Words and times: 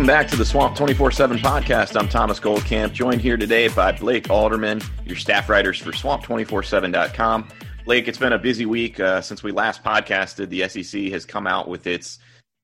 Welcome 0.00 0.16
back 0.16 0.28
to 0.28 0.36
the 0.36 0.46
Swamp 0.46 0.74
24 0.76 1.10
7 1.10 1.36
podcast. 1.36 1.94
I'm 1.94 2.08
Thomas 2.08 2.40
Goldkamp, 2.40 2.94
joined 2.94 3.20
here 3.20 3.36
today 3.36 3.68
by 3.68 3.92
Blake 3.92 4.30
Alderman, 4.30 4.80
your 5.04 5.16
staff 5.16 5.50
writers 5.50 5.78
for 5.78 5.92
swamp247.com. 5.92 7.46
Blake, 7.84 8.08
it's 8.08 8.16
been 8.16 8.32
a 8.32 8.38
busy 8.38 8.64
week 8.64 8.98
uh, 8.98 9.20
since 9.20 9.42
we 9.42 9.52
last 9.52 9.84
podcasted. 9.84 10.48
The 10.48 10.66
SEC 10.70 11.12
has 11.12 11.26
come 11.26 11.46
out 11.46 11.68
with 11.68 11.86
its 11.86 12.18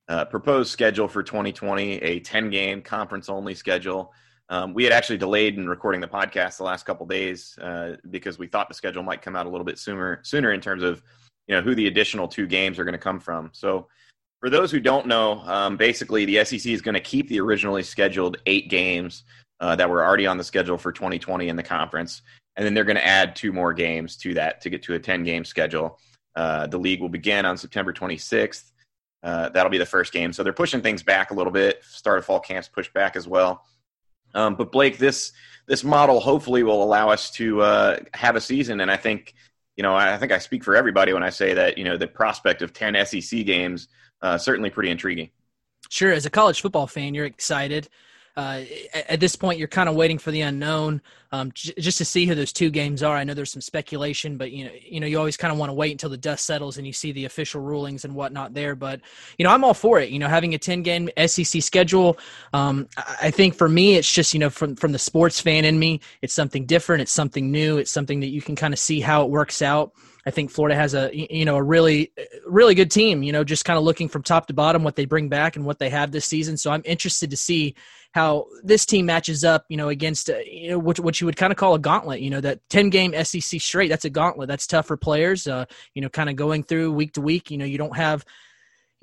uh, 0.09 0.25
proposed 0.25 0.70
schedule 0.70 1.09
for 1.09 1.23
2020, 1.23 1.97
a 1.97 2.20
10 2.20 2.48
game 2.48 2.81
conference 2.81 3.29
only 3.29 3.55
schedule. 3.55 4.14
Um, 4.48 4.73
we 4.73 4.84
had 4.84 4.95
actually 4.95 5.19
delayed 5.19 5.59
in 5.59 5.69
recording 5.69 6.01
the 6.01 6.09
podcast 6.09 6.57
the 6.57 6.64
last 6.64 6.87
couple 6.87 7.05
days 7.05 7.59
uh, 7.61 7.97
because 8.09 8.39
we 8.39 8.47
thought 8.47 8.69
the 8.69 8.75
schedule 8.75 9.03
might 9.03 9.20
come 9.20 9.37
out 9.37 9.45
a 9.45 9.51
little 9.51 9.67
bit 9.67 9.79
sooner, 9.79 10.20
sooner 10.23 10.55
in 10.55 10.62
terms 10.62 10.83
of 10.83 11.03
you 11.48 11.55
know 11.55 11.61
who 11.61 11.75
the 11.75 11.87
additional 11.87 12.29
two 12.29 12.47
games 12.47 12.79
are 12.79 12.84
going 12.84 12.95
to 12.95 12.98
come 12.98 13.20
from. 13.20 13.51
So 13.53 13.89
for 14.47 14.50
those 14.50 14.70
who 14.70 14.78
don't 14.78 15.08
know, 15.08 15.41
um, 15.41 15.77
basically 15.77 16.25
the 16.25 16.44
SEC 16.44 16.66
is 16.66 16.80
going 16.80 16.94
to 16.94 17.00
keep 17.00 17.28
the 17.28 17.41
originally 17.41 17.83
scheduled 17.83 18.36
eight 18.47 18.70
games 18.70 19.25
uh, 19.58 19.75
that 19.75 19.91
were 19.91 20.05
already 20.05 20.25
on 20.25 20.39
the 20.39 20.44
schedule 20.44 20.78
for 20.78 20.92
2020 20.92 21.48
in 21.48 21.56
the 21.56 21.64
conference, 21.64 22.22
and 22.55 22.64
then 22.64 22.72
they're 22.72 22.84
going 22.84 22.94
to 22.94 23.05
add 23.05 23.34
two 23.34 23.52
more 23.52 23.74
games 23.74 24.17
to 24.17 24.34
that 24.34 24.61
to 24.61 24.70
get 24.70 24.84
to 24.84 24.94
a 24.94 25.00
10 25.00 25.24
game 25.24 25.44
schedule. 25.44 25.98
Uh, 26.36 26.69
the 26.69 26.78
league 26.78 27.00
will 27.00 27.08
begin 27.08 27.44
on 27.44 27.56
September 27.56 27.92
26th. 27.92 28.70
Uh, 29.24 29.48
that'll 29.48 29.69
be 29.69 29.78
the 29.78 29.84
first 29.84 30.12
game. 30.12 30.33
So 30.33 30.44
they're 30.44 30.52
pushing 30.52 30.80
things 30.80 31.02
back 31.02 31.33
a 31.33 31.34
little 31.34 31.52
bit. 31.52 31.83
Start 31.83 32.20
of 32.20 32.24
fall 32.24 32.39
camps 32.39 32.69
pushed 32.69 32.94
back 32.94 33.17
as 33.17 33.27
well. 33.27 33.64
Um, 34.33 34.55
but 34.55 34.70
Blake, 34.70 34.97
this 34.97 35.33
this 35.67 35.83
model 35.83 36.20
hopefully 36.20 36.62
will 36.62 36.84
allow 36.84 37.11
us 37.11 37.33
to 37.33 37.62
uh, 37.62 37.98
have 38.14 38.36
a 38.36 38.41
season, 38.41 38.80
and 38.80 38.92
I 38.92 38.96
think 38.96 39.34
you 39.77 39.83
know 39.83 39.96
I 39.96 40.17
think 40.18 40.30
I 40.30 40.39
speak 40.39 40.63
for 40.63 40.77
everybody 40.77 41.13
when 41.13 41.24
I 41.24 41.30
say 41.30 41.52
that 41.55 41.77
you 41.78 41.83
know 41.83 41.96
the 41.96 42.07
prospect 42.07 42.63
of 42.63 42.73
10 42.73 43.05
SEC 43.07 43.45
games 43.45 43.89
Uh, 44.22 44.38
certainly 44.38 44.70
pretty 44.70 44.90
intriguing. 44.90 45.30
Sure, 45.88 46.12
as 46.12 46.27
a 46.27 46.30
college 46.30 46.60
football 46.60 46.86
fan, 46.86 47.14
you're 47.14 47.27
excited. 47.27 47.88
Uh, 48.36 48.63
at 49.08 49.19
this 49.19 49.35
point, 49.35 49.58
you're 49.58 49.67
kind 49.67 49.89
of 49.89 49.95
waiting 49.95 50.19
for 50.19 50.30
the 50.30 50.42
unknown, 50.42 51.01
um, 51.33 51.51
j- 51.52 51.73
just 51.79 51.97
to 51.98 52.05
see 52.05 52.27
who 52.27 52.35
those 52.35 52.52
two 52.52 52.69
games 52.69 53.02
are. 53.02 53.17
I 53.17 53.24
know 53.24 53.33
there's 53.33 53.51
some 53.51 53.63
speculation, 53.63 54.36
but 54.36 54.52
you 54.52 54.67
know, 54.67 54.70
you 54.86 55.01
know, 55.01 55.07
you 55.07 55.19
always 55.19 55.39
kind 55.39 55.52
of 55.52 55.58
want 55.58 55.70
to 55.70 55.74
wait 55.74 55.92
until 55.92 56.11
the 56.11 56.19
dust 56.19 56.45
settles 56.45 56.77
and 56.77 56.86
you 56.86 56.92
see 56.92 57.13
the 57.13 57.25
official 57.25 57.63
rulings 57.63 58.05
and 58.05 58.14
whatnot 58.14 58.52
there. 58.52 58.75
But 58.75 59.01
you 59.39 59.45
know, 59.45 59.51
I'm 59.51 59.64
all 59.64 59.73
for 59.73 60.01
it. 60.01 60.11
You 60.11 60.19
know, 60.19 60.29
having 60.29 60.52
a 60.52 60.58
10 60.58 60.83
game 60.83 61.08
SEC 61.27 61.63
schedule, 61.63 62.19
um, 62.52 62.89
I 63.23 63.30
think 63.30 63.55
for 63.55 63.70
me, 63.70 63.95
it's 63.95 64.13
just 64.13 64.35
you 64.35 64.41
know, 64.41 64.51
from 64.51 64.77
from 64.77 64.92
the 64.92 64.98
sports 64.98 65.41
fan 65.41 65.64
in 65.64 65.79
me, 65.79 66.01
it's 66.20 66.35
something 66.35 66.67
different. 66.67 67.01
It's 67.01 67.13
something 67.13 67.51
new. 67.51 67.79
It's 67.79 67.91
something 67.91 68.20
that 68.20 68.29
you 68.29 68.42
can 68.42 68.55
kind 68.55 68.75
of 68.75 68.79
see 68.79 69.01
how 69.01 69.25
it 69.25 69.30
works 69.30 69.63
out. 69.63 69.92
I 70.27 70.30
think 70.30 70.51
Florida 70.51 70.75
has 70.75 70.92
a 70.92 71.08
you 71.14 71.45
know 71.45 71.57
a 71.57 71.63
really 71.63 72.13
really 72.46 72.75
good 72.75 72.91
team. 72.91 73.23
You 73.23 73.33
know, 73.33 73.45
just 73.45 73.64
kind 73.64 73.79
of 73.79 73.85
looking 73.85 74.08
from 74.08 74.25
top 74.25 74.48
to 74.48 74.52
bottom 74.52 74.83
what 74.83 74.96
they 74.96 75.05
bring 75.05 75.29
back 75.29 75.57
and 75.57 75.64
what 75.64 75.79
they 75.79 75.89
have 75.89 76.11
this 76.11 76.27
season. 76.27 76.57
So 76.57 76.73
I'm 76.73 76.83
interested 76.85 77.30
to 77.30 77.36
see 77.36 77.77
how 78.16 78.46
this 78.62 78.86
team 78.86 79.04
matches 79.04 79.44
up. 79.44 79.66
You 79.68 79.77
know, 79.77 79.90
against 79.90 80.30
uh, 80.30 80.38
you 80.38 80.70
know 80.70 80.78
what 80.78 80.98
what 80.98 81.20
you 81.20 81.27
would 81.27 81.36
kind 81.36 81.52
of 81.52 81.58
call 81.58 81.74
a 81.74 81.78
gauntlet. 81.78 82.20
You 82.20 82.30
know, 82.30 82.40
that 82.40 82.66
10 82.70 82.88
game 82.88 83.12
SEC 83.24 83.60
straight. 83.60 83.88
That's 83.88 84.06
a 84.06 84.10
gauntlet. 84.10 84.48
That's 84.48 84.66
tough 84.66 84.86
for 84.86 84.96
players. 84.96 85.46
Uh, 85.46 85.66
you 85.94 86.00
know, 86.00 86.08
kind 86.08 86.30
of 86.30 86.34
going 86.34 86.62
through 86.62 86.92
week 86.92 87.12
to 87.12 87.20
week. 87.20 87.50
You 87.50 87.58
know, 87.58 87.66
you 87.66 87.77
don't 87.77 87.94
have 87.94 88.24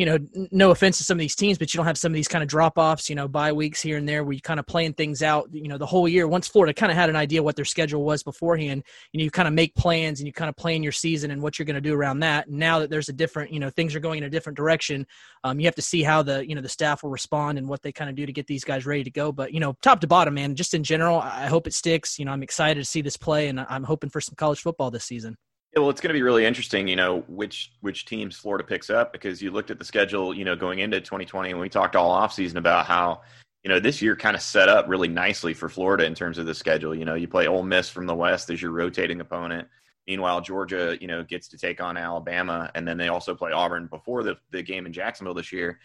you 0.04 0.10
know, 0.10 0.48
no 0.52 0.72
offense 0.72 0.98
to 0.98 1.06
some 1.06 1.16
of 1.16 1.20
these 1.20 1.34
teams, 1.34 1.58
but 1.58 1.74
you 1.74 1.78
don't 1.78 1.86
have 1.86 1.98
some 1.98 2.12
of 2.12 2.14
these 2.14 2.28
kind 2.28 2.44
of 2.44 2.50
drop 2.50 2.78
offs, 2.78 3.10
you 3.10 3.16
know, 3.16 3.26
bye 3.26 3.54
weeks 3.54 3.82
here 3.82 3.96
and 3.96 4.06
there 4.06 4.26
where 4.26 4.34
you 4.34 4.42
kind 4.42 4.60
of 4.60 4.68
playing 4.68 4.92
things 4.96 5.24
out, 5.24 5.48
you 5.54 5.70
know, 5.70 5.78
the 5.78 5.86
whole 5.86 6.10
year. 6.10 6.28
Once 6.28 6.46
Florida 6.46 6.74
kind 6.74 6.92
of 6.92 6.98
had 6.98 7.10
an 7.10 7.16
idea 7.16 7.42
what 7.42 7.56
their 7.56 7.64
schedule 7.64 8.04
was 8.04 8.22
beforehand, 8.22 8.84
you 9.14 9.18
know, 9.18 9.24
you 9.24 9.32
kind 9.32 9.48
of 9.48 9.54
make 9.54 9.74
plans 9.76 10.20
and 10.20 10.28
you 10.28 10.34
kind 10.34 10.50
of 10.50 10.58
plan 10.58 10.84
your 10.84 10.92
season 10.92 11.32
and 11.32 11.42
what 11.42 11.58
you're 11.58 11.66
going 11.66 11.76
to 11.76 11.82
do 11.82 11.94
around 11.94 12.20
that. 12.20 12.48
And 12.48 12.58
now 12.58 12.80
that 12.80 12.90
there's 12.90 13.08
a 13.08 13.14
different, 13.14 13.54
you 13.54 13.62
know, 13.62 13.70
things 13.70 13.96
are 13.96 14.02
going 14.02 14.18
in 14.18 14.26
a 14.26 14.30
different 14.30 14.58
direction, 14.58 15.08
um, 15.46 15.58
you 15.58 15.68
have 15.68 15.76
to 15.76 15.82
see 15.82 16.04
how 16.04 16.22
the, 16.22 16.46
you 16.46 16.54
know, 16.54 16.62
the 16.62 16.68
staff 16.68 17.02
will 17.02 17.10
respond 17.10 17.58
and 17.58 17.70
what 17.70 17.82
they 17.82 17.94
kind 17.94 18.10
of 18.10 18.18
do 18.18 18.26
to 18.26 18.34
get 18.34 18.46
these 18.46 18.66
guys 18.66 18.86
ready 18.86 19.06
to 19.06 19.12
go. 19.12 19.32
But, 19.32 19.54
you 19.54 19.62
know, 19.62 19.78
top 19.82 20.02
to 20.02 20.08
bottom, 20.08 20.34
man, 20.34 20.56
just 20.56 20.74
in 20.74 20.84
general, 20.84 21.22
I 21.22 21.46
hope 21.46 21.66
it 21.66 21.74
sticks. 21.74 22.20
You 22.20 22.26
know, 22.26 22.34
I'm 22.34 22.44
excited 22.44 22.82
to 22.82 22.86
see 22.86 23.02
this 23.02 23.16
play 23.16 23.48
and 23.48 23.58
I'm 23.62 23.86
hoping 23.86 24.10
for 24.10 24.20
some 24.20 24.36
college 24.36 24.60
football 24.60 24.92
this 24.92 25.06
season. 25.06 25.38
Yeah, 25.74 25.80
well, 25.82 25.90
it's 25.90 26.02
going 26.02 26.10
to 26.10 26.18
be 26.18 26.22
really 26.22 26.46
interesting, 26.46 26.88
you 26.88 26.96
know, 26.96 27.22
which 27.28 27.74
which 27.82 28.06
teams 28.06 28.36
Florida 28.36 28.64
picks 28.64 28.92
up 28.92 29.12
because 29.12 29.42
you 29.42 29.50
looked 29.50 29.72
at 29.72 29.80
the 29.80 29.86
schedule, 29.86 30.32
you 30.34 30.46
know, 30.46 30.56
going 30.56 30.80
into 30.80 31.02
2020, 31.02 31.50
and 31.50 31.60
we 31.60 31.68
talked 31.68 31.96
all 31.96 32.16
offseason 32.16 32.58
about 32.58 32.86
how, 32.86 33.22
you 33.64 33.70
know, 33.70 33.80
this 33.80 34.00
year 34.00 34.16
kind 34.16 34.36
of 34.36 34.44
set 34.44 34.70
up 34.70 34.88
really 34.88 35.08
nicely 35.08 35.56
for 35.56 35.70
Florida 35.70 36.06
in 36.06 36.14
terms 36.14 36.38
of 36.38 36.46
the 36.46 36.54
schedule. 36.54 36.94
You 36.94 37.06
know, 37.06 37.16
you 37.16 37.28
play 37.28 37.48
Ole 37.48 37.64
Miss 37.64 37.90
from 37.90 38.06
the 38.06 38.14
West 38.14 38.52
as 38.52 38.62
your 38.62 38.70
rotating 38.70 39.20
opponent. 39.20 39.68
Meanwhile, 40.06 40.42
Georgia, 40.42 40.96
you 41.02 41.08
know, 41.08 41.24
gets 41.24 41.48
to 41.50 41.58
take 41.58 41.82
on 41.82 41.98
Alabama, 41.98 42.70
and 42.76 42.88
then 42.88 42.98
they 42.98 43.08
also 43.08 43.34
play 43.34 43.52
Auburn 43.52 43.88
before 43.88 44.22
the, 44.22 44.38
the 44.52 44.62
game 44.62 44.86
in 44.86 44.94
Jacksonville 44.94 45.34
this 45.34 45.52
year. 45.52 45.80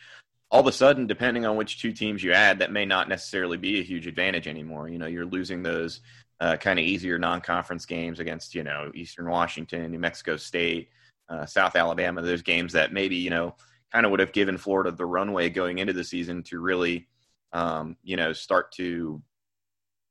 All 0.50 0.60
of 0.60 0.66
a 0.66 0.72
sudden, 0.72 1.06
depending 1.06 1.46
on 1.46 1.56
which 1.56 1.80
two 1.80 1.92
teams 1.92 2.22
you 2.22 2.32
add, 2.32 2.58
that 2.58 2.72
may 2.72 2.84
not 2.84 3.08
necessarily 3.08 3.56
be 3.56 3.80
a 3.80 3.84
huge 3.84 4.06
advantage 4.06 4.48
anymore. 4.48 4.88
You 4.88 4.98
know, 4.98 5.06
you're 5.06 5.24
losing 5.24 5.62
those 5.62 6.00
uh, 6.40 6.56
kind 6.56 6.78
of 6.78 6.84
easier 6.84 7.18
non-conference 7.18 7.86
games 7.86 8.20
against 8.20 8.54
you 8.54 8.62
know 8.62 8.90
Eastern 8.94 9.28
Washington, 9.28 9.90
New 9.90 9.98
Mexico 9.98 10.36
State, 10.36 10.90
uh, 11.28 11.46
South 11.46 11.76
Alabama. 11.76 12.22
Those 12.22 12.42
games 12.42 12.72
that 12.72 12.92
maybe 12.92 13.16
you 13.16 13.30
know 13.30 13.54
kind 13.92 14.04
of 14.04 14.10
would 14.10 14.20
have 14.20 14.32
given 14.32 14.58
Florida 14.58 14.90
the 14.90 15.06
runway 15.06 15.48
going 15.48 15.78
into 15.78 15.92
the 15.92 16.04
season 16.04 16.42
to 16.44 16.60
really 16.60 17.08
um, 17.52 17.96
you 18.02 18.16
know 18.16 18.32
start 18.32 18.72
to 18.72 19.20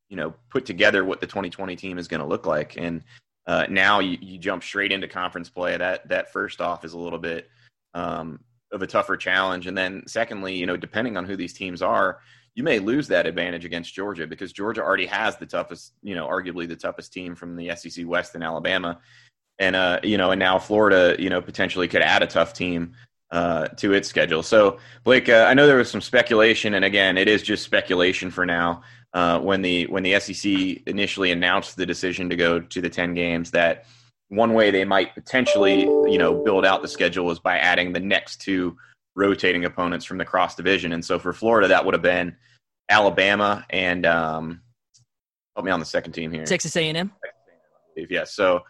you 0.10 0.18
know 0.18 0.34
put 0.50 0.66
together 0.66 1.06
what 1.06 1.20
the 1.20 1.28
2020 1.28 1.76
team 1.76 1.98
is 1.98 2.08
going 2.08 2.22
to 2.22 2.28
look 2.28 2.46
like. 2.46 2.78
And 2.78 3.04
uh, 3.46 3.66
now 3.70 4.00
you, 4.00 4.18
you, 4.22 4.38
jump 4.38 4.62
straight 4.62 4.92
into 4.92 5.08
conference 5.08 5.50
play. 5.50 5.78
That 5.78 6.08
that 6.10 6.34
first 6.34 6.60
off 6.60 6.84
is 6.84 6.94
a 6.94 6.98
little 6.98 7.20
bit 7.20 7.50
um, 7.94 8.40
of 8.72 8.82
a 8.82 8.88
tougher 8.88 9.16
challenge. 9.16 9.68
And 9.68 9.78
then 9.78 10.04
secondly, 10.06 10.56
you 10.56 10.66
know, 10.66 10.76
depending 10.76 11.16
on 11.16 11.26
who 11.26 11.38
these 11.38 11.54
teams 11.54 11.82
are, 11.82 12.20
you 12.58 12.64
may 12.64 12.80
lose 12.80 13.08
that 13.08 13.28
advantage 13.28 13.66
against 13.66 13.94
Georgia 13.94 14.26
because 14.26 14.52
Georgia 14.52 14.82
already 14.82 15.06
has 15.06 15.38
the 15.38 15.46
toughest, 15.46 15.94
you 16.02 16.16
know, 16.16 16.28
arguably 16.28 16.68
the 16.68 16.76
toughest 16.76 17.14
team 17.14 17.36
from 17.36 17.56
the 17.56 17.74
SEC 17.76 18.04
West 18.08 18.34
in 18.34 18.42
Alabama, 18.42 19.00
and 19.60 19.76
uh, 19.76 20.00
you 20.02 20.18
know, 20.18 20.32
and 20.32 20.40
now 20.40 20.58
Florida, 20.58 21.16
you 21.20 21.30
know, 21.30 21.40
potentially 21.40 21.88
could 21.88 22.02
add 22.02 22.24
a 22.24 22.28
tough 22.28 22.54
team 22.54 22.94
uh, 23.30 23.68
to 23.68 23.94
its 23.94 24.10
schedule. 24.10 24.42
So, 24.42 24.80
Blake, 25.04 25.30
uh, 25.30 25.46
I 25.48 25.54
know 25.54 25.68
there 25.68 25.78
was 25.78 25.92
some 25.92 26.02
speculation, 26.02 26.74
and 26.74 26.84
again, 26.84 27.16
it 27.16 27.28
is 27.28 27.44
just 27.44 27.64
speculation 27.64 28.32
for 28.32 28.44
now. 28.44 28.82
Uh, 29.14 29.40
when 29.40 29.62
the 29.62 29.86
when 29.86 30.02
the 30.02 30.20
SEC 30.20 30.82
initially 30.88 31.32
announced 31.32 31.78
the 31.78 31.86
decision 31.86 32.28
to 32.32 32.36
go 32.36 32.60
to 32.60 32.82
the 32.82 32.90
ten 32.90 33.14
games, 33.14 33.52
that 33.52 33.86
one 34.30 34.56
way 34.56 34.72
they 34.72 34.84
might 34.84 35.14
potentially, 35.14 35.82
you 35.82 36.18
know, 36.18 36.44
build 36.44 36.66
out 36.66 36.82
the 36.82 36.88
schedule 36.88 37.26
was 37.26 37.38
by 37.38 37.60
adding 37.60 37.94
the 37.94 38.00
next 38.00 38.42
two 38.42 38.76
rotating 39.18 39.66
opponents 39.66 40.06
from 40.06 40.18
the 40.18 40.26
cross 40.26 40.56
division. 40.56 40.94
And 40.94 41.04
so 41.04 41.18
for 41.20 41.34
Florida, 41.34 41.68
that 41.68 41.84
would 41.84 41.96
have 41.96 42.04
been 42.04 42.38
Alabama 42.88 43.66
and 43.70 44.06
um, 44.06 44.62
help 45.56 45.66
me 45.66 45.72
on 45.72 45.80
the 45.80 45.86
second 45.86 46.14
team 46.14 46.32
here, 46.32 46.46
Texas 46.46 46.78
A&M. 46.78 47.12
Yes. 48.10 48.34
So 48.34 48.64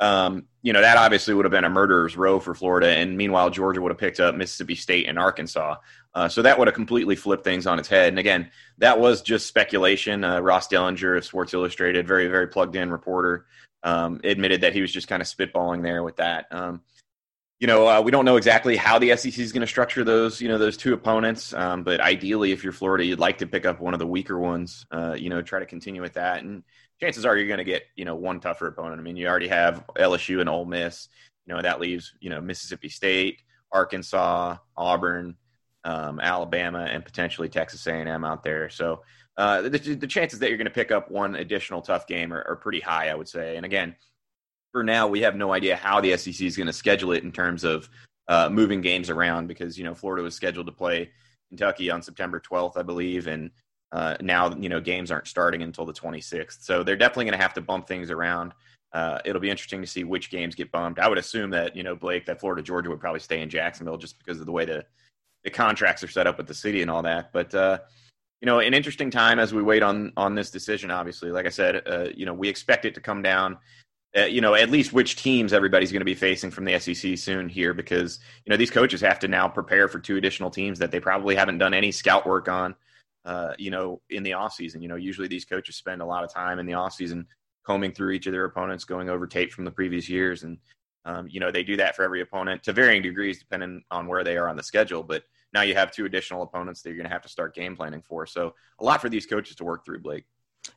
um, 0.00 0.46
you 0.62 0.72
know 0.72 0.80
that 0.80 0.96
obviously 0.96 1.34
would 1.34 1.44
have 1.44 1.52
been 1.52 1.64
a 1.64 1.70
murderer's 1.70 2.16
row 2.16 2.40
for 2.40 2.54
Florida, 2.54 2.88
and 2.88 3.18
meanwhile 3.18 3.50
Georgia 3.50 3.82
would 3.82 3.90
have 3.90 3.98
picked 3.98 4.18
up 4.18 4.34
Mississippi 4.34 4.74
State 4.74 5.06
and 5.06 5.18
Arkansas. 5.18 5.76
Uh, 6.14 6.28
so 6.28 6.42
that 6.42 6.58
would 6.58 6.66
have 6.66 6.74
completely 6.74 7.14
flipped 7.14 7.44
things 7.44 7.66
on 7.66 7.78
its 7.78 7.86
head. 7.86 8.08
And 8.08 8.18
again, 8.18 8.50
that 8.78 8.98
was 8.98 9.20
just 9.22 9.46
speculation. 9.46 10.24
Uh, 10.24 10.40
Ross 10.40 10.66
Dellenger 10.66 11.18
of 11.18 11.24
Sports 11.24 11.54
Illustrated, 11.54 12.08
very, 12.08 12.26
very 12.26 12.48
plugged 12.48 12.74
in 12.74 12.90
reporter, 12.90 13.46
um, 13.84 14.20
admitted 14.24 14.62
that 14.62 14.72
he 14.72 14.80
was 14.80 14.90
just 14.90 15.06
kind 15.06 15.22
of 15.22 15.28
spitballing 15.28 15.82
there 15.82 16.02
with 16.02 16.16
that. 16.16 16.46
Um, 16.50 16.80
you 17.60 17.66
know, 17.66 17.86
uh, 17.86 18.00
we 18.00 18.10
don't 18.10 18.24
know 18.24 18.36
exactly 18.36 18.74
how 18.74 18.98
the 18.98 19.14
SEC 19.16 19.38
is 19.38 19.52
going 19.52 19.60
to 19.60 19.66
structure 19.66 20.02
those, 20.02 20.40
you 20.40 20.48
know, 20.48 20.56
those 20.56 20.78
two 20.78 20.94
opponents. 20.94 21.52
Um, 21.52 21.84
but 21.84 22.00
ideally, 22.00 22.52
if 22.52 22.64
you're 22.64 22.72
Florida, 22.72 23.04
you'd 23.04 23.20
like 23.20 23.38
to 23.38 23.46
pick 23.46 23.66
up 23.66 23.80
one 23.80 23.92
of 23.92 24.00
the 24.00 24.06
weaker 24.06 24.38
ones. 24.38 24.86
Uh, 24.90 25.14
you 25.16 25.28
know, 25.28 25.42
try 25.42 25.60
to 25.60 25.66
continue 25.66 26.00
with 26.00 26.14
that, 26.14 26.42
and 26.42 26.62
chances 27.00 27.26
are 27.26 27.36
you're 27.36 27.46
going 27.46 27.58
to 27.58 27.64
get, 27.64 27.82
you 27.96 28.06
know, 28.06 28.14
one 28.14 28.40
tougher 28.40 28.66
opponent. 28.66 28.98
I 28.98 29.02
mean, 29.02 29.16
you 29.16 29.28
already 29.28 29.48
have 29.48 29.84
LSU 29.94 30.40
and 30.40 30.48
Ole 30.48 30.64
Miss. 30.64 31.08
You 31.46 31.54
know, 31.54 31.60
that 31.60 31.80
leaves, 31.80 32.14
you 32.20 32.30
know, 32.30 32.40
Mississippi 32.40 32.88
State, 32.88 33.42
Arkansas, 33.70 34.56
Auburn, 34.74 35.36
um, 35.84 36.18
Alabama, 36.18 36.88
and 36.90 37.04
potentially 37.04 37.50
Texas 37.50 37.86
A&M 37.86 38.24
out 38.24 38.42
there. 38.42 38.70
So 38.70 39.02
uh, 39.36 39.62
the, 39.62 39.70
the, 39.70 40.06
chances 40.06 40.38
that 40.38 40.48
you're 40.48 40.58
going 40.58 40.66
to 40.66 40.70
pick 40.70 40.90
up 40.90 41.10
one 41.10 41.34
additional 41.34 41.80
tough 41.80 42.06
game 42.06 42.32
are, 42.32 42.44
are 42.46 42.56
pretty 42.56 42.80
high, 42.80 43.08
I 43.08 43.14
would 43.14 43.28
say. 43.28 43.56
And 43.56 43.64
again 43.64 43.96
for 44.72 44.82
now, 44.82 45.06
we 45.06 45.20
have 45.20 45.36
no 45.36 45.52
idea 45.52 45.76
how 45.76 46.00
the 46.00 46.16
SEC 46.16 46.40
is 46.40 46.56
going 46.56 46.66
to 46.66 46.72
schedule 46.72 47.12
it 47.12 47.24
in 47.24 47.32
terms 47.32 47.64
of 47.64 47.88
uh, 48.28 48.48
moving 48.48 48.80
games 48.80 49.10
around 49.10 49.48
because 49.48 49.76
you 49.76 49.84
know 49.84 49.94
Florida 49.94 50.22
was 50.22 50.34
scheduled 50.34 50.66
to 50.66 50.72
play 50.72 51.10
Kentucky 51.48 51.90
on 51.90 52.02
September 52.02 52.40
12th, 52.40 52.76
I 52.76 52.82
believe, 52.82 53.26
and 53.26 53.50
uh, 53.92 54.16
now 54.20 54.54
you 54.54 54.68
know 54.68 54.80
games 54.80 55.10
aren't 55.10 55.26
starting 55.26 55.62
until 55.62 55.84
the 55.84 55.92
26th. 55.92 56.62
So 56.62 56.82
they're 56.82 56.96
definitely 56.96 57.24
going 57.24 57.38
to 57.38 57.42
have 57.42 57.54
to 57.54 57.60
bump 57.60 57.88
things 57.88 58.10
around. 58.10 58.52
Uh, 58.92 59.18
it'll 59.24 59.40
be 59.40 59.50
interesting 59.50 59.80
to 59.80 59.86
see 59.86 60.04
which 60.04 60.30
games 60.30 60.54
get 60.54 60.70
bumped. 60.72 61.00
I 61.00 61.08
would 61.08 61.18
assume 61.18 61.50
that 61.50 61.74
you 61.74 61.82
know 61.82 61.96
Blake, 61.96 62.26
that 62.26 62.40
Florida 62.40 62.62
Georgia 62.62 62.90
would 62.90 63.00
probably 63.00 63.20
stay 63.20 63.40
in 63.40 63.50
Jacksonville 63.50 63.96
just 63.96 64.18
because 64.18 64.38
of 64.38 64.46
the 64.46 64.52
way 64.52 64.64
the 64.64 64.84
the 65.42 65.50
contracts 65.50 66.04
are 66.04 66.08
set 66.08 66.26
up 66.26 66.38
with 66.38 66.46
the 66.46 66.54
city 66.54 66.82
and 66.82 66.90
all 66.90 67.02
that. 67.02 67.32
But 67.32 67.52
uh, 67.54 67.78
you 68.40 68.46
know, 68.46 68.60
an 68.60 68.74
interesting 68.74 69.10
time 69.10 69.40
as 69.40 69.52
we 69.52 69.62
wait 69.62 69.82
on 69.82 70.12
on 70.16 70.36
this 70.36 70.50
decision. 70.52 70.92
Obviously, 70.92 71.32
like 71.32 71.46
I 71.46 71.50
said, 71.50 71.82
uh, 71.86 72.08
you 72.14 72.26
know, 72.26 72.34
we 72.34 72.48
expect 72.48 72.84
it 72.84 72.94
to 72.94 73.00
come 73.00 73.22
down 73.22 73.58
uh, 74.16 74.22
you 74.22 74.40
know, 74.40 74.54
at 74.54 74.70
least 74.70 74.92
which 74.92 75.16
teams 75.16 75.52
everybody's 75.52 75.92
going 75.92 76.00
to 76.00 76.04
be 76.04 76.14
facing 76.14 76.50
from 76.50 76.64
the 76.64 76.78
SEC 76.78 77.16
soon 77.16 77.48
here 77.48 77.72
because, 77.72 78.18
you 78.44 78.50
know, 78.50 78.56
these 78.56 78.70
coaches 78.70 79.00
have 79.00 79.20
to 79.20 79.28
now 79.28 79.48
prepare 79.48 79.86
for 79.86 80.00
two 80.00 80.16
additional 80.16 80.50
teams 80.50 80.80
that 80.80 80.90
they 80.90 80.98
probably 80.98 81.36
haven't 81.36 81.58
done 81.58 81.74
any 81.74 81.92
scout 81.92 82.26
work 82.26 82.48
on, 82.48 82.74
uh, 83.24 83.52
you 83.56 83.70
know, 83.70 84.00
in 84.10 84.24
the 84.24 84.32
offseason. 84.32 84.82
You 84.82 84.88
know, 84.88 84.96
usually 84.96 85.28
these 85.28 85.44
coaches 85.44 85.76
spend 85.76 86.02
a 86.02 86.06
lot 86.06 86.24
of 86.24 86.32
time 86.32 86.58
in 86.58 86.66
the 86.66 86.72
offseason 86.72 87.26
combing 87.64 87.92
through 87.92 88.10
each 88.10 88.26
of 88.26 88.32
their 88.32 88.46
opponents, 88.46 88.84
going 88.84 89.08
over 89.08 89.28
tape 89.28 89.52
from 89.52 89.64
the 89.64 89.70
previous 89.70 90.08
years. 90.08 90.42
And, 90.42 90.58
um, 91.04 91.28
you 91.28 91.38
know, 91.38 91.52
they 91.52 91.62
do 91.62 91.76
that 91.76 91.94
for 91.94 92.02
every 92.02 92.20
opponent 92.20 92.64
to 92.64 92.72
varying 92.72 93.02
degrees 93.02 93.38
depending 93.38 93.84
on 93.92 94.08
where 94.08 94.24
they 94.24 94.36
are 94.36 94.48
on 94.48 94.56
the 94.56 94.62
schedule. 94.62 95.04
But 95.04 95.22
now 95.52 95.62
you 95.62 95.74
have 95.74 95.92
two 95.92 96.04
additional 96.04 96.42
opponents 96.42 96.82
that 96.82 96.88
you're 96.88 96.96
going 96.96 97.08
to 97.08 97.12
have 97.12 97.22
to 97.22 97.28
start 97.28 97.54
game 97.54 97.76
planning 97.76 98.02
for. 98.02 98.26
So 98.26 98.54
a 98.80 98.84
lot 98.84 99.00
for 99.00 99.08
these 99.08 99.26
coaches 99.26 99.54
to 99.56 99.64
work 99.64 99.84
through, 99.84 100.00
Blake. 100.00 100.24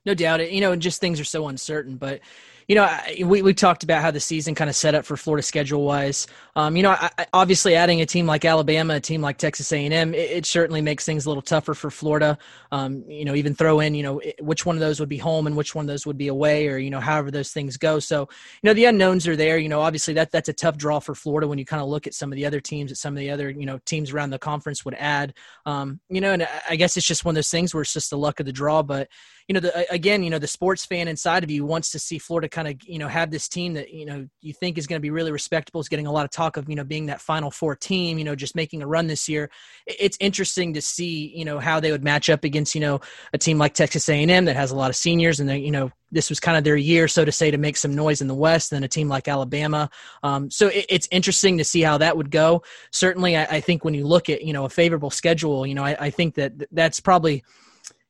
No 0.05 0.13
doubt 0.13 0.39
it. 0.39 0.51
You 0.51 0.61
know, 0.61 0.75
just 0.75 1.01
things 1.01 1.19
are 1.19 1.25
so 1.25 1.47
uncertain. 1.47 1.97
But 1.97 2.21
you 2.67 2.75
know, 2.75 2.89
we, 3.25 3.41
we 3.41 3.53
talked 3.53 3.83
about 3.83 4.01
how 4.01 4.11
the 4.11 4.19
season 4.19 4.55
kind 4.55 4.69
of 4.69 4.75
set 4.75 4.95
up 4.95 5.05
for 5.05 5.17
Florida 5.17 5.43
schedule 5.43 5.83
wise. 5.83 6.27
Um, 6.55 6.75
you 6.75 6.83
know, 6.83 6.91
I, 6.91 7.09
obviously 7.33 7.75
adding 7.75 8.01
a 8.01 8.05
team 8.05 8.25
like 8.25 8.45
Alabama, 8.45 8.95
a 8.95 8.99
team 8.99 9.21
like 9.21 9.37
Texas 9.37 9.71
A&M, 9.71 10.13
it, 10.13 10.17
it 10.17 10.45
certainly 10.45 10.81
makes 10.81 11.05
things 11.05 11.25
a 11.25 11.29
little 11.29 11.41
tougher 11.41 11.73
for 11.73 11.89
Florida. 11.89 12.37
Um, 12.71 13.03
you 13.07 13.25
know, 13.25 13.35
even 13.35 13.55
throw 13.55 13.79
in, 13.79 13.95
you 13.95 14.03
know, 14.03 14.21
which 14.39 14.65
one 14.65 14.75
of 14.75 14.79
those 14.79 14.99
would 14.99 15.09
be 15.09 15.17
home 15.17 15.47
and 15.47 15.55
which 15.55 15.75
one 15.75 15.85
of 15.85 15.87
those 15.87 16.05
would 16.05 16.17
be 16.17 16.27
away 16.27 16.67
or, 16.67 16.77
you 16.77 16.89
know, 16.89 16.99
however 16.99 17.31
those 17.31 17.51
things 17.51 17.77
go. 17.77 17.99
So, 17.99 18.21
you 18.21 18.67
know, 18.67 18.73
the 18.73 18.85
unknowns 18.85 19.27
are 19.27 19.35
there. 19.35 19.57
You 19.57 19.69
know, 19.69 19.81
obviously 19.81 20.13
that 20.15 20.31
that's 20.31 20.49
a 20.49 20.53
tough 20.53 20.77
draw 20.77 20.99
for 20.99 21.15
Florida 21.15 21.47
when 21.47 21.59
you 21.59 21.65
kind 21.65 21.81
of 21.81 21.89
look 21.89 22.07
at 22.07 22.13
some 22.13 22.31
of 22.31 22.35
the 22.35 22.45
other 22.45 22.59
teams 22.61 22.91
that 22.91 22.97
some 22.97 23.13
of 23.13 23.19
the 23.19 23.29
other, 23.29 23.49
you 23.49 23.65
know, 23.65 23.79
teams 23.85 24.11
around 24.11 24.29
the 24.29 24.39
conference 24.39 24.85
would 24.85 24.95
add. 24.95 25.33
Um, 25.65 25.99
you 26.09 26.21
know, 26.21 26.31
and 26.33 26.47
I 26.69 26.75
guess 26.75 26.97
it's 26.97 27.07
just 27.07 27.25
one 27.25 27.33
of 27.33 27.35
those 27.35 27.49
things 27.49 27.73
where 27.73 27.81
it's 27.81 27.93
just 27.93 28.09
the 28.09 28.17
luck 28.17 28.39
of 28.39 28.45
the 28.45 28.53
draw. 28.53 28.83
But, 28.83 29.09
you 29.47 29.53
know, 29.53 29.59
the, 29.59 29.91
again, 29.91 30.23
you 30.23 30.29
know, 30.29 30.39
the 30.39 30.47
sports 30.47 30.85
fan 30.85 31.07
inside 31.07 31.43
of 31.43 31.51
you 31.51 31.65
wants 31.65 31.91
to 31.91 31.99
see 31.99 32.17
Florida 32.17 32.49
kind 32.53 32.67
of, 32.67 32.81
you 32.85 32.99
know, 32.99 33.09
have 33.09 33.31
this 33.31 33.49
team 33.49 33.73
that, 33.73 33.91
you 33.91 34.05
know, 34.05 34.27
you 34.41 34.53
think 34.53 34.77
is 34.77 34.87
going 34.87 34.99
to 34.99 35.01
be 35.01 35.09
really 35.09 35.31
respectable. 35.31 35.81
Is 35.81 35.89
getting 35.89 36.07
a 36.07 36.11
lot 36.11 36.23
of 36.23 36.31
talk 36.31 36.55
of, 36.55 36.69
you 36.69 36.75
know, 36.75 36.85
being 36.85 37.07
that 37.07 37.19
final 37.19 37.51
four 37.51 37.75
team, 37.75 38.17
you 38.17 38.23
know, 38.23 38.35
just 38.35 38.55
making 38.55 38.81
a 38.81 38.87
run 38.87 39.07
this 39.07 39.27
year. 39.27 39.49
It's 39.87 40.17
interesting 40.21 40.73
to 40.75 40.81
see, 40.81 41.33
you 41.35 41.43
know, 41.43 41.59
how 41.59 41.79
they 41.79 41.91
would 41.91 42.03
match 42.03 42.29
up 42.29 42.45
against, 42.45 42.75
you 42.75 42.81
know, 42.81 43.01
a 43.33 43.37
team 43.37 43.57
like 43.57 43.73
Texas 43.73 44.07
A&M 44.07 44.45
that 44.45 44.55
has 44.55 44.71
a 44.71 44.75
lot 44.75 44.89
of 44.89 44.95
seniors 44.95 45.39
and 45.39 45.49
they, 45.49 45.57
you 45.57 45.71
know, 45.71 45.91
this 46.13 46.29
was 46.29 46.39
kind 46.39 46.57
of 46.57 46.63
their 46.63 46.75
year, 46.75 47.07
so 47.07 47.25
to 47.25 47.31
say, 47.31 47.49
to 47.49 47.57
make 47.57 47.75
some 47.75 47.95
noise 47.95 48.21
in 48.21 48.27
the 48.27 48.35
West. 48.35 48.69
Than 48.69 48.83
a 48.83 48.87
team 48.87 49.09
like 49.09 49.27
Alabama, 49.27 49.89
um, 50.21 50.49
so 50.51 50.67
it, 50.67 50.85
it's 50.87 51.07
interesting 51.11 51.57
to 51.57 51.63
see 51.63 51.81
how 51.81 51.97
that 51.97 52.15
would 52.15 52.29
go. 52.29 52.61
Certainly, 52.91 53.35
I, 53.35 53.43
I, 53.45 53.59
think 53.61 53.83
when 53.83 53.95
you 53.95 54.05
look 54.05 54.29
at 54.29 54.43
you 54.43 54.53
know 54.53 54.65
a 54.65 54.69
favorable 54.69 55.09
schedule, 55.09 55.65
you 55.65 55.73
know, 55.73 55.83
I, 55.83 55.97
I 55.99 56.09
think 56.11 56.35
that 56.35 56.53
that's 56.71 56.99
probably 56.99 57.43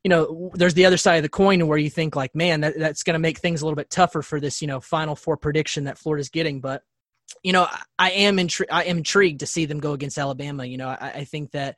you 0.04 0.10
know, 0.10 0.52
there's 0.54 0.74
the 0.74 0.86
other 0.86 0.98
side 0.98 1.16
of 1.16 1.24
the 1.24 1.30
coin 1.30 1.66
where 1.66 1.78
you 1.78 1.90
think 1.90 2.16
like, 2.16 2.36
man, 2.36 2.62
that, 2.62 2.78
that's 2.78 3.04
going 3.04 3.14
to 3.14 3.20
make 3.20 3.38
things 3.38 3.62
a 3.62 3.66
little 3.66 3.78
bit 3.78 3.90
tougher 3.90 4.22
for 4.22 4.40
this, 4.40 4.62
you 4.62 4.68
know, 4.68 4.82
final 4.82 5.16
four 5.16 5.38
prediction 5.38 5.86
that 5.86 5.98
Florida's 5.98 6.30
getting. 6.30 6.60
But, 6.60 6.84
you 7.42 7.54
know, 7.54 7.68
I 7.98 8.12
am 8.12 8.36
intri- 8.36 8.68
I 8.70 8.84
am 8.84 8.98
intrigued 8.98 9.40
to 9.40 9.46
see 9.46 9.66
them 9.66 9.80
go 9.80 9.94
against 9.94 10.18
Alabama. 10.18 10.66
You 10.66 10.78
know, 10.78 10.90
I, 10.90 11.12
I 11.16 11.24
think 11.24 11.52
that 11.52 11.78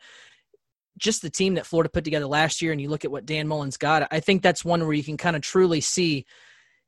just 0.97 1.21
the 1.21 1.29
team 1.29 1.55
that 1.55 1.67
Florida 1.67 1.89
put 1.89 2.03
together 2.03 2.25
last 2.25 2.61
year, 2.61 2.71
and 2.71 2.81
you 2.81 2.89
look 2.89 3.05
at 3.05 3.11
what 3.11 3.27
Dan 3.27 3.47
Mullen's 3.47 3.77
got, 3.77 4.07
I 4.09 4.21
think 4.21 4.41
that's 4.41 4.65
one 4.65 4.83
where 4.83 4.93
you 4.93 5.03
can 5.03 5.17
kind 5.17 5.35
of 5.35 5.43
truly 5.43 5.81
see. 5.81 6.25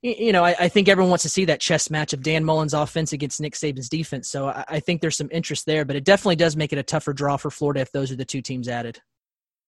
You 0.02 0.32
know, 0.32 0.44
I, 0.44 0.56
I, 0.60 0.70
think 0.70 0.88
everyone 0.88 1.10
wants 1.10 1.24
to 1.24 1.30
see 1.30 1.46
that 1.46 1.60
chess 1.60 1.90
match 1.90 2.14
of 2.14 2.22
Dan 2.22 2.46
Mullen's 2.46 2.76
offense 2.76 3.14
against 3.14 3.42
Nick 3.42 3.56
Saban's 3.56 3.90
defense. 3.90 4.30
So 4.30 4.48
I, 4.48 4.64
I 4.68 4.80
think 4.80 5.02
there's 5.02 5.18
some 5.18 5.30
interest 5.32 5.66
there, 5.66 5.86
but 5.86 5.96
it 5.96 6.04
definitely 6.04 6.36
does 6.36 6.56
make 6.56 6.72
it 6.72 6.78
a 6.78 6.84
tougher 6.84 7.14
draw 7.14 7.36
for 7.36 7.50
Florida 7.50 7.80
if 7.80 7.92
those 7.92 8.12
are 8.12 8.16
the 8.16 8.24
two 8.24 8.44
teams 8.44 8.68
added. 8.68 9.02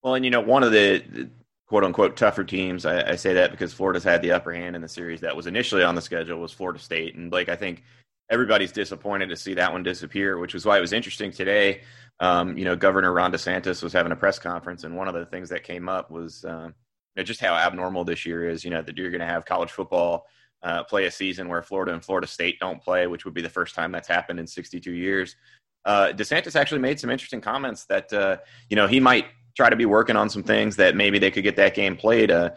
Well, 0.03 0.13
and 0.13 0.23
you 0.23 0.29
know, 0.29 0.39
one 0.39 0.61
of 0.61 0.71
the 0.71 1.29
quote 1.69 1.83
unquote 1.83 2.17
tougher 2.17 2.43
teams. 2.43 2.85
I, 2.85 3.11
I, 3.11 3.15
say 3.15 3.33
that 3.35 3.51
because 3.51 3.71
Florida's 3.71 4.03
had 4.03 4.23
the 4.23 4.31
upper 4.31 4.51
hand 4.51 4.75
in 4.75 4.81
the 4.81 4.89
series 4.89 5.21
that 5.21 5.35
was 5.35 5.45
initially 5.45 5.83
on 5.83 5.93
the 5.93 6.01
schedule 6.01 6.39
was 6.39 6.51
Florida 6.51 6.79
State, 6.79 7.15
and 7.15 7.29
Blake, 7.29 7.47
I 7.47 7.55
think 7.55 7.83
everybody's 8.29 8.71
disappointed 8.71 9.29
to 9.29 9.35
see 9.35 9.53
that 9.53 9.71
one 9.71 9.83
disappear, 9.83 10.39
which 10.39 10.55
was 10.55 10.65
why 10.65 10.77
it 10.77 10.81
was 10.81 10.93
interesting 10.93 11.31
today. 11.31 11.81
Um, 12.19 12.57
you 12.57 12.65
know, 12.65 12.75
Governor 12.75 13.13
Ron 13.13 13.31
DeSantis 13.31 13.83
was 13.83 13.93
having 13.93 14.11
a 14.11 14.15
press 14.15 14.39
conference, 14.39 14.83
and 14.83 14.97
one 14.97 15.07
of 15.07 15.13
the 15.13 15.27
things 15.27 15.49
that 15.49 15.63
came 15.63 15.87
up 15.87 16.09
was 16.09 16.43
uh, 16.43 16.65
you 16.65 16.73
know, 17.15 17.23
just 17.23 17.39
how 17.39 17.53
abnormal 17.53 18.03
this 18.03 18.25
year 18.25 18.49
is. 18.49 18.65
You 18.65 18.71
know, 18.71 18.81
that 18.81 18.97
you're 18.97 19.11
going 19.11 19.21
to 19.21 19.27
have 19.27 19.45
college 19.45 19.71
football 19.71 20.25
uh, 20.63 20.83
play 20.85 21.05
a 21.05 21.11
season 21.11 21.47
where 21.49 21.61
Florida 21.61 21.93
and 21.93 22.03
Florida 22.03 22.27
State 22.27 22.59
don't 22.59 22.81
play, 22.81 23.05
which 23.05 23.25
would 23.25 23.35
be 23.35 23.43
the 23.43 23.49
first 23.49 23.75
time 23.75 23.91
that's 23.91 24.07
happened 24.07 24.39
in 24.39 24.47
62 24.47 24.91
years. 24.91 25.35
Uh, 25.85 26.07
DeSantis 26.13 26.55
actually 26.55 26.81
made 26.81 26.99
some 26.99 27.11
interesting 27.11 27.41
comments 27.41 27.85
that 27.85 28.11
uh, 28.11 28.37
you 28.71 28.75
know 28.75 28.87
he 28.87 28.99
might 28.99 29.25
try 29.59 29.69
to 29.69 29.75
be 29.75 29.85
working 29.85 30.15
on 30.15 30.29
some 30.29 30.41
things 30.41 30.77
that 30.77 30.95
maybe 30.95 31.19
they 31.19 31.29
could 31.29 31.43
get 31.43 31.57
that 31.57 31.75
game 31.75 31.97
played. 31.97 32.31
Uh, 32.31 32.51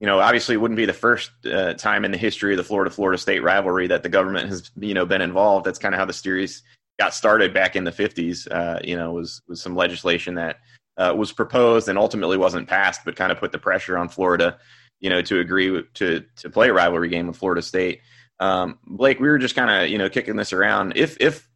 you 0.00 0.06
know, 0.06 0.20
obviously, 0.20 0.54
it 0.54 0.58
wouldn't 0.58 0.78
be 0.78 0.86
the 0.86 0.94
first 0.94 1.30
uh, 1.44 1.74
time 1.74 2.02
in 2.02 2.12
the 2.12 2.16
history 2.16 2.54
of 2.54 2.56
the 2.56 2.64
Florida 2.64 2.90
Florida 2.90 3.18
State 3.18 3.42
rivalry 3.42 3.86
that 3.88 4.02
the 4.02 4.08
government 4.08 4.48
has 4.48 4.70
you 4.78 4.94
know 4.94 5.04
been 5.04 5.20
involved. 5.20 5.66
That's 5.66 5.78
kind 5.78 5.94
of 5.94 5.98
how 5.98 6.06
the 6.06 6.14
series 6.14 6.62
got 6.98 7.12
started 7.12 7.52
back 7.52 7.76
in 7.76 7.84
the 7.84 7.90
50s. 7.90 8.50
Uh, 8.50 8.80
you 8.82 8.96
know, 8.96 9.12
was 9.12 9.42
was 9.46 9.60
some 9.60 9.76
legislation 9.76 10.36
that 10.36 10.60
uh, 10.96 11.14
was 11.14 11.30
proposed 11.30 11.90
and 11.90 11.98
ultimately 11.98 12.38
wasn't 12.38 12.68
passed, 12.68 13.02
but 13.04 13.16
kind 13.16 13.30
of 13.30 13.38
put 13.38 13.52
the 13.52 13.58
pressure 13.58 13.98
on 13.98 14.08
Florida, 14.08 14.58
you 15.00 15.10
know, 15.10 15.20
to 15.20 15.40
agree 15.40 15.82
to 15.92 16.24
to 16.36 16.48
play 16.48 16.70
a 16.70 16.72
rivalry 16.72 17.10
game 17.10 17.26
with 17.26 17.36
Florida 17.36 17.60
State. 17.60 18.00
Um, 18.40 18.78
Blake, 18.86 19.20
we 19.20 19.28
were 19.28 19.38
just 19.38 19.54
kind 19.54 19.70
of 19.70 19.90
you 19.90 19.98
know 19.98 20.08
kicking 20.08 20.36
this 20.36 20.54
around. 20.54 20.94
If 20.96 21.18
if 21.20 21.46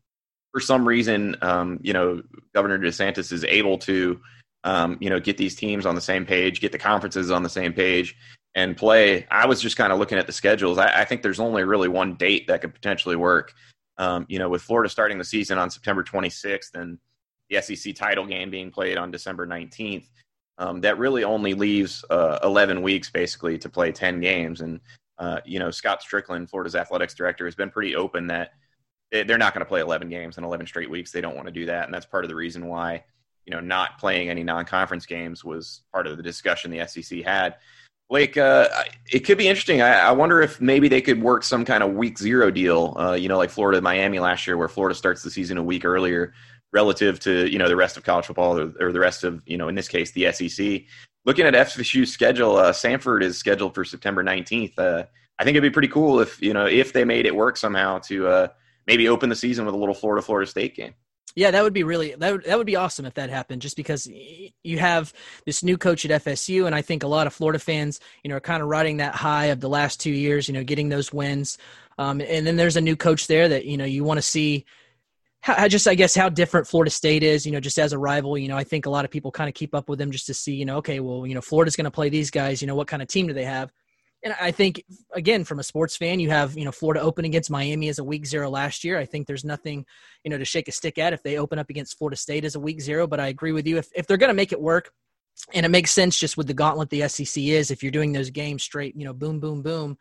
for 0.53 0.61
some 0.61 0.87
reason, 0.87 1.37
um, 1.41 1.79
you 1.83 1.95
know, 1.95 2.23
Governor 2.55 2.79
DeSantis 2.79 3.33
is 3.33 3.45
able 3.45 3.79
to 3.79 4.21
um, 4.65 4.99
you 5.01 5.11
know, 5.11 5.21
get 5.21 5.37
these 5.37 5.55
teams 5.55 5.87
on 5.87 5.95
the 5.95 6.01
same 6.01 6.27
page, 6.27 6.61
get 6.61 6.73
the 6.73 6.79
conferences 6.79 7.31
on 7.31 7.43
the 7.43 7.49
same 7.49 7.73
page, 7.73 8.17
and 8.55 8.77
play. 8.77 9.27
I 9.31 9.47
was 9.47 9.61
just 9.61 9.77
kind 9.77 9.93
of 9.93 9.99
looking 9.99 10.19
at 10.19 10.27
the 10.27 10.33
schedules. 10.33 10.79
I, 10.79 11.01
I, 11.01 11.05
think 11.05 11.23
there's 11.23 11.41
only 11.41 11.65
really 11.65 11.89
one 11.89 12.17
date 12.17 12.47
that 12.49 12.61
could 12.61 12.75
potentially 12.75 13.17
work. 13.17 13.55
Um, 13.97 14.27
you 14.29 14.39
know, 14.39 14.49
with 14.49 14.63
Florida 14.63 14.89
starting 14.89 15.19
the 15.19 15.25
season 15.25 15.59
on 15.59 15.71
September 15.71 16.03
26th 16.03 16.75
and 16.75 16.99
the 17.49 17.61
SEC 17.61 17.95
title 17.95 18.27
game 18.27 18.51
being 18.51 18.71
played 18.71 18.97
on 18.97 19.11
December 19.11 19.47
19th, 19.47 20.07
um, 20.59 20.81
that 20.83 20.99
really 20.99 21.25
only 21.25 21.55
leaves 21.55 22.05
uh, 22.11 22.39
11 22.43 22.83
weeks 22.83 23.11
basically 23.11 23.59
to 23.59 23.69
play 23.69 23.93
10 23.93 24.21
games. 24.21 24.61
And 24.61 24.81
uh, 25.19 25.41
you 25.45 25.59
know, 25.59 25.71
Scott 25.71 26.03
Stricklin, 26.03 26.49
Florida's 26.49 26.75
athletics 26.75 27.15
director, 27.15 27.45
has 27.45 27.55
been 27.55 27.71
pretty 27.71 27.95
open 27.95 28.27
that 28.29 28.53
they're 29.11 29.39
not 29.39 29.55
going 29.55 29.65
to 29.65 29.69
play 29.69 29.81
11 29.81 30.09
games 30.09 30.39
in 30.39 30.45
11 30.45 30.67
straight 30.67 30.89
weeks. 30.89 31.13
They 31.13 31.21
don't 31.21 31.35
want 31.35 31.47
to 31.47 31.53
do 31.53 31.67
that, 31.67 31.85
and 31.85 31.93
that's 31.93 32.07
part 32.07 32.25
of 32.25 32.29
the 32.29 32.35
reason 32.35 32.67
why 32.67 33.05
you 33.51 33.57
know 33.57 33.61
not 33.61 33.99
playing 33.99 34.29
any 34.29 34.45
non-conference 34.45 35.07
games 35.07 35.45
was 35.45 35.83
part 35.93 36.07
of 36.07 36.17
the 36.17 36.23
discussion 36.23 36.71
the 36.71 36.87
SEC 36.87 37.23
had. 37.23 37.57
Blake, 38.09 38.37
uh, 38.37 38.69
it 39.13 39.21
could 39.21 39.39
be 39.39 39.49
interesting. 39.49 39.83
I, 39.83 39.99
I, 39.99 40.13
wonder 40.13 40.41
if 40.41 40.61
maybe 40.61 40.89
they 40.89 41.01
could 41.01 41.23
work 41.23 41.45
some 41.45 41.65
kind 41.65 41.83
of 41.83 41.93
week 41.93 42.19
zero 42.19 42.51
deal, 42.51 42.97
uh, 42.99 43.13
you 43.13 43.29
know, 43.29 43.39
like 43.39 43.51
Florida 43.51 43.81
Miami 43.81 44.19
last 44.19 44.47
year, 44.47 44.57
where 44.57 44.69
Florida 44.69 44.97
starts 44.97 45.23
the 45.23 45.31
season 45.31 45.59
a 45.59 45.63
week 45.63 45.85
earlier 45.85 46.33
relative 46.73 47.19
to 47.21 47.51
you 47.51 47.59
know 47.59 47.69
the 47.69 47.75
rest 47.75 47.97
of 47.97 48.05
college 48.05 48.27
football 48.27 48.57
or, 48.57 48.73
or 48.79 48.93
the 48.93 49.01
rest 49.01 49.25
of 49.25 49.43
you 49.47 49.57
know 49.57 49.69
in 49.69 49.75
this 49.75 49.89
case 49.89 50.13
the 50.13 50.31
SEC. 50.31 50.83
Looking 51.25 51.45
at 51.45 51.55
FSU's 51.55 52.13
schedule, 52.13 52.57
uh, 52.57 52.73
Samford 52.73 53.23
is 53.23 53.37
scheduled 53.37 53.75
for 53.75 53.85
September 53.85 54.23
19th. 54.23 54.79
Uh, 54.79 55.05
I 55.39 55.45
think 55.45 55.57
it'd 55.57 55.63
be 55.63 55.75
pretty 55.75 55.89
cool 55.89 56.21
if 56.21 56.41
you 56.41 56.55
know 56.55 56.67
if 56.67 56.93
they 56.93 57.05
made 57.05 57.27
it 57.27 57.35
work 57.35 57.57
somehow 57.57 57.99
to 58.01 58.29
uh, 58.29 58.49
maybe 58.87 59.09
open 59.09 59.29
the 59.29 59.37
season 59.37 59.67
with 59.67 59.75
a 59.75 59.79
little 59.79 59.95
Florida 59.95 60.25
Florida 60.25 60.49
State 60.49 60.77
game. 60.77 60.95
Yeah, 61.37 61.51
that 61.53 61.63
would 61.63 61.73
be 61.73 61.85
really 61.85 62.15
that 62.17 62.33
would, 62.33 62.45
that 62.45 62.59
would 62.59 62.67
be 62.67 62.77
awesome 62.77 63.07
if 63.07 63.15
that 63.15 63.31
happened. 63.31 63.63
Just 63.63 63.77
because 63.77 64.09
you 64.09 64.79
have 64.79 65.13
this 65.47 65.63
new 65.63 65.79
coach 65.79 66.05
at 66.05 66.25
FSU, 66.25 66.67
and 66.67 66.75
I 66.75 66.83
think 66.83 67.03
a 67.03 67.09
lot 67.09 67.27
of 67.27 67.35
Florida 67.35 67.59
fans, 67.59 68.01
you 68.25 68.29
know, 68.29 68.37
are 68.37 68.41
kind 68.41 68.63
of 68.63 68.69
riding 68.69 68.99
that 68.99 69.15
high 69.15 69.47
of 69.47 69.61
the 69.61 69.69
last 69.69 70.01
two 70.01 70.11
years. 70.11 70.49
You 70.49 70.55
know, 70.55 70.65
getting 70.65 70.89
those 70.89 71.13
wins, 71.13 71.59
um, 71.99 72.21
and 72.21 72.47
then 72.47 72.57
there's 72.57 72.77
a 72.77 72.81
new 72.81 72.97
coach 72.97 73.27
there 73.27 73.49
that 73.49 73.65
you 73.65 73.77
know 73.77 73.85
you 73.85 74.05
want 74.05 74.19
to 74.19 74.23
see. 74.23 74.65
How, 75.43 75.69
just 75.69 75.89
I 75.89 75.95
guess 75.95 76.15
how 76.15 76.29
different 76.29 76.67
Florida 76.67 76.91
State 76.91 77.23
is, 77.23 77.47
you 77.47 77.53
know, 77.53 77.61
just 77.61 77.79
as 77.79 77.95
a 77.95 77.99
rival. 77.99 78.37
You 78.37 78.49
know, 78.49 78.59
I 78.59 78.65
think 78.65 78.85
a 78.85 78.91
lot 78.91 79.07
of 79.07 79.11
people 79.11 79.31
kind 79.31 79.49
of 79.49 79.55
keep 79.55 79.75
up 79.75 79.89
with 79.89 79.99
them 79.99 80.11
just 80.11 80.27
to 80.27 80.35
see, 80.35 80.53
you 80.53 80.67
know, 80.67 80.77
okay, 80.79 81.01
well, 81.01 81.27
you 81.27 81.35
know, 81.35 81.41
Florida's 81.41 81.77
going 81.77 81.87
to 81.87 81.91
play 81.91 82.11
these 82.11 82.31
guys. 82.31 82.61
You 82.61 82.67
know, 82.67 82.75
what 82.75 82.89
kind 82.89 83.01
of 83.01 83.09
team 83.09 83.27
do 83.27 83.33
they 83.33 83.47
have? 83.47 83.73
And 84.23 84.35
I 84.39 84.51
think 84.51 84.85
again 85.15 85.45
from 85.45 85.59
a 85.59 85.63
sports 85.63 85.97
fan, 85.97 86.21
you 86.21 86.31
have 86.31 86.57
you 86.57 86.65
know 86.65 86.73
Florida 86.73 87.01
open 87.01 87.25
against 87.25 87.51
Miami 87.51 87.89
as 87.89 87.99
a 87.99 88.05
week 88.05 88.27
zero 88.27 88.51
last 88.51 88.85
year. 88.85 88.99
I 88.99 89.07
think 89.07 89.27
there's 89.27 89.45
nothing 89.45 89.87
you 90.25 90.31
know 90.31 90.39
to 90.39 90.45
shake 90.45 90.69
a 90.69 90.73
stick 90.73 90.99
at 90.99 91.13
if 91.13 91.23
they 91.23 91.39
open 91.39 91.59
up 91.59 91.71
against 91.71 91.97
Florida 91.97 92.17
State 92.17 92.45
as 92.45 92.55
a 92.55 92.61
week 92.61 92.81
zero. 92.81 93.07
But 93.07 93.21
I 93.21 93.29
agree 93.29 93.53
with 93.53 93.67
you 93.67 93.79
if 93.79 93.89
if 93.95 94.07
they're 94.07 94.19
going 94.19 94.29
to 94.29 94.35
make 94.35 94.53
it 94.53 94.61
work, 94.61 94.93
and 95.55 95.65
it 95.65 95.71
makes 95.71 95.91
sense 95.91 96.19
just 96.19 96.37
with 96.37 96.47
the 96.47 96.55
gauntlet 96.55 96.91
the 96.91 97.09
SEC 97.09 97.43
is. 97.43 97.71
If 97.71 97.83
you're 97.83 97.93
doing 97.93 98.13
those 98.13 98.31
games 98.31 98.63
straight, 98.63 98.95
you 98.97 99.05
know, 99.05 99.15
boom, 99.15 99.41
boom, 99.41 99.63
boom. 99.63 99.97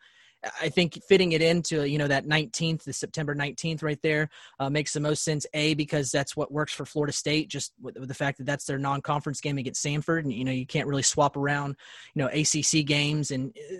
I 0.60 0.70
think 0.70 0.98
fitting 1.06 1.32
it 1.32 1.42
into 1.42 1.86
you 1.86 1.98
know 1.98 2.08
that 2.08 2.26
19th, 2.26 2.84
the 2.84 2.92
September 2.92 3.34
19th, 3.34 3.82
right 3.82 4.00
there, 4.02 4.30
uh, 4.58 4.70
makes 4.70 4.92
the 4.92 5.00
most 5.00 5.22
sense. 5.22 5.46
A 5.52 5.74
because 5.74 6.10
that's 6.10 6.34
what 6.34 6.52
works 6.52 6.72
for 6.72 6.86
Florida 6.86 7.12
State, 7.12 7.48
just 7.48 7.72
with, 7.80 7.98
with, 7.98 8.08
the 8.08 8.14
fact 8.14 8.38
that 8.38 8.44
that's 8.44 8.64
their 8.64 8.78
non-conference 8.78 9.40
game 9.40 9.58
against 9.58 9.84
Samford, 9.84 10.20
and 10.20 10.32
you 10.32 10.44
know 10.44 10.52
you 10.52 10.66
can't 10.66 10.88
really 10.88 11.02
swap 11.02 11.36
around, 11.36 11.76
you 12.14 12.22
know, 12.22 12.28
ACC 12.28 12.86
games, 12.86 13.30
and 13.30 13.50
uh, 13.50 13.76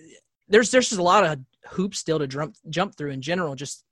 there's 0.51 0.71
there's 0.71 0.89
just 0.89 1.01
a 1.01 1.05
lot 1.05 1.25
of 1.25 1.39
hoops 1.67 1.99
still 1.99 2.19
to 2.19 2.27
jump 2.27 2.57
jump 2.69 2.97
through 2.97 3.11
in 3.11 3.23
general. 3.23 3.55
Just 3.55 3.85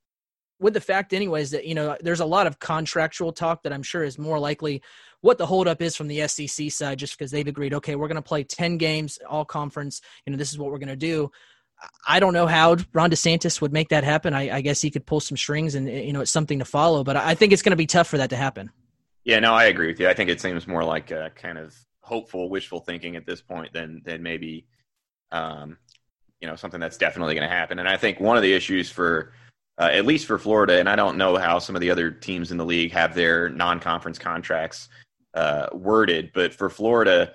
with 0.61 0.75
the 0.75 0.81
fact, 0.81 1.13
anyways, 1.13 1.53
that 1.53 1.65
you 1.65 1.75
know 1.75 1.97
there's 2.01 2.21
a 2.21 2.27
lot 2.27 2.47
of 2.47 2.59
contractual 2.59 3.33
talk 3.33 3.63
that 3.63 3.73
I'm 3.73 3.83
sure 3.83 4.05
is 4.05 4.19
more 4.19 4.39
likely 4.39 4.83
what 5.21 5.39
the 5.39 5.47
holdup 5.47 5.81
is 5.81 5.97
from 5.97 6.09
the 6.09 6.27
SEC 6.29 6.71
side, 6.71 6.99
just 6.99 7.17
because 7.17 7.31
they've 7.31 7.47
agreed, 7.47 7.75
okay, 7.75 7.97
we're 7.97 8.09
going 8.09 8.17
to 8.17 8.23
play 8.23 8.45
ten 8.45 8.77
games, 8.77 9.19
all 9.29 9.45
conference. 9.45 10.01
You 10.27 10.33
know, 10.33 10.37
this 10.37 10.53
is 10.53 10.59
what 10.59 10.71
we're 10.71 10.79
going 10.79 10.89
to 10.89 10.97
do. 10.97 11.31
I 12.09 12.19
don't 12.19 12.33
know 12.33 12.49
how 12.49 12.77
Ron 12.93 13.11
DeSantis 13.11 13.61
would 13.61 13.73
make 13.73 13.91
that 13.91 14.03
happen. 14.03 14.35
I, 14.35 14.57
I, 14.57 14.61
guess 14.63 14.81
he 14.81 14.91
could 14.91 15.07
pull 15.07 15.21
some 15.21 15.37
strings, 15.37 15.77
and 15.77 15.89
you 15.89 16.13
know, 16.13 16.21
it's 16.21 16.31
something 16.31 16.59
to 16.59 16.65
follow. 16.65 17.05
But 17.05 17.17
I 17.17 17.37
think 17.37 17.53
it's 17.53 17.63
going 17.63 17.71
to 17.71 17.77
be 17.77 17.87
tough 17.87 18.09
for 18.09 18.19
that 18.19 18.31
to 18.31 18.37
happen. 18.37 18.71
Yeah, 19.23 19.39
no, 19.39 19.55
I 19.55 19.67
agree 19.67 19.87
with 19.87 20.01
you. 20.01 20.09
I 20.09 20.15
think 20.15 20.29
it 20.29 20.41
seems 20.41 20.67
more 20.67 20.83
like 20.83 21.13
a 21.13 21.31
kind 21.37 21.57
of 21.57 21.77
hopeful, 22.01 22.49
wishful 22.49 22.81
thinking 22.81 23.15
at 23.15 23.27
this 23.27 23.43
point 23.43 23.73
than 23.73 24.03
than 24.05 24.23
maybe 24.23 24.67
um, 25.31 25.77
you 26.41 26.49
know 26.49 26.57
something 26.57 26.81
that's 26.81 26.97
definitely 26.97 27.35
going 27.35 27.49
to 27.49 27.55
happen. 27.55 27.79
And 27.79 27.89
I 27.89 27.97
think 27.97 28.21
one 28.21 28.37
of 28.37 28.43
the 28.43 28.53
issues 28.53 28.91
for 28.91 29.33
uh, 29.79 29.91
at 29.93 30.07
least 30.07 30.27
for 30.27 30.39
Florida, 30.39 30.79
and 30.79 30.89
I 30.89 30.97
don't 30.97 31.17
know 31.17 31.37
how 31.37 31.59
some 31.59 31.77
of 31.77 31.81
the 31.81 31.91
other 31.91 32.11
teams 32.11 32.51
in 32.51 32.59
the 32.59 32.65
league 32.65 32.93
have 32.93 33.15
their 33.15 33.49
non-conference 33.49 34.19
contracts 34.19 34.89
uh, 35.35 35.69
worded, 35.73 36.33
but 36.35 36.53
for 36.53 36.69
Florida, 36.69 37.35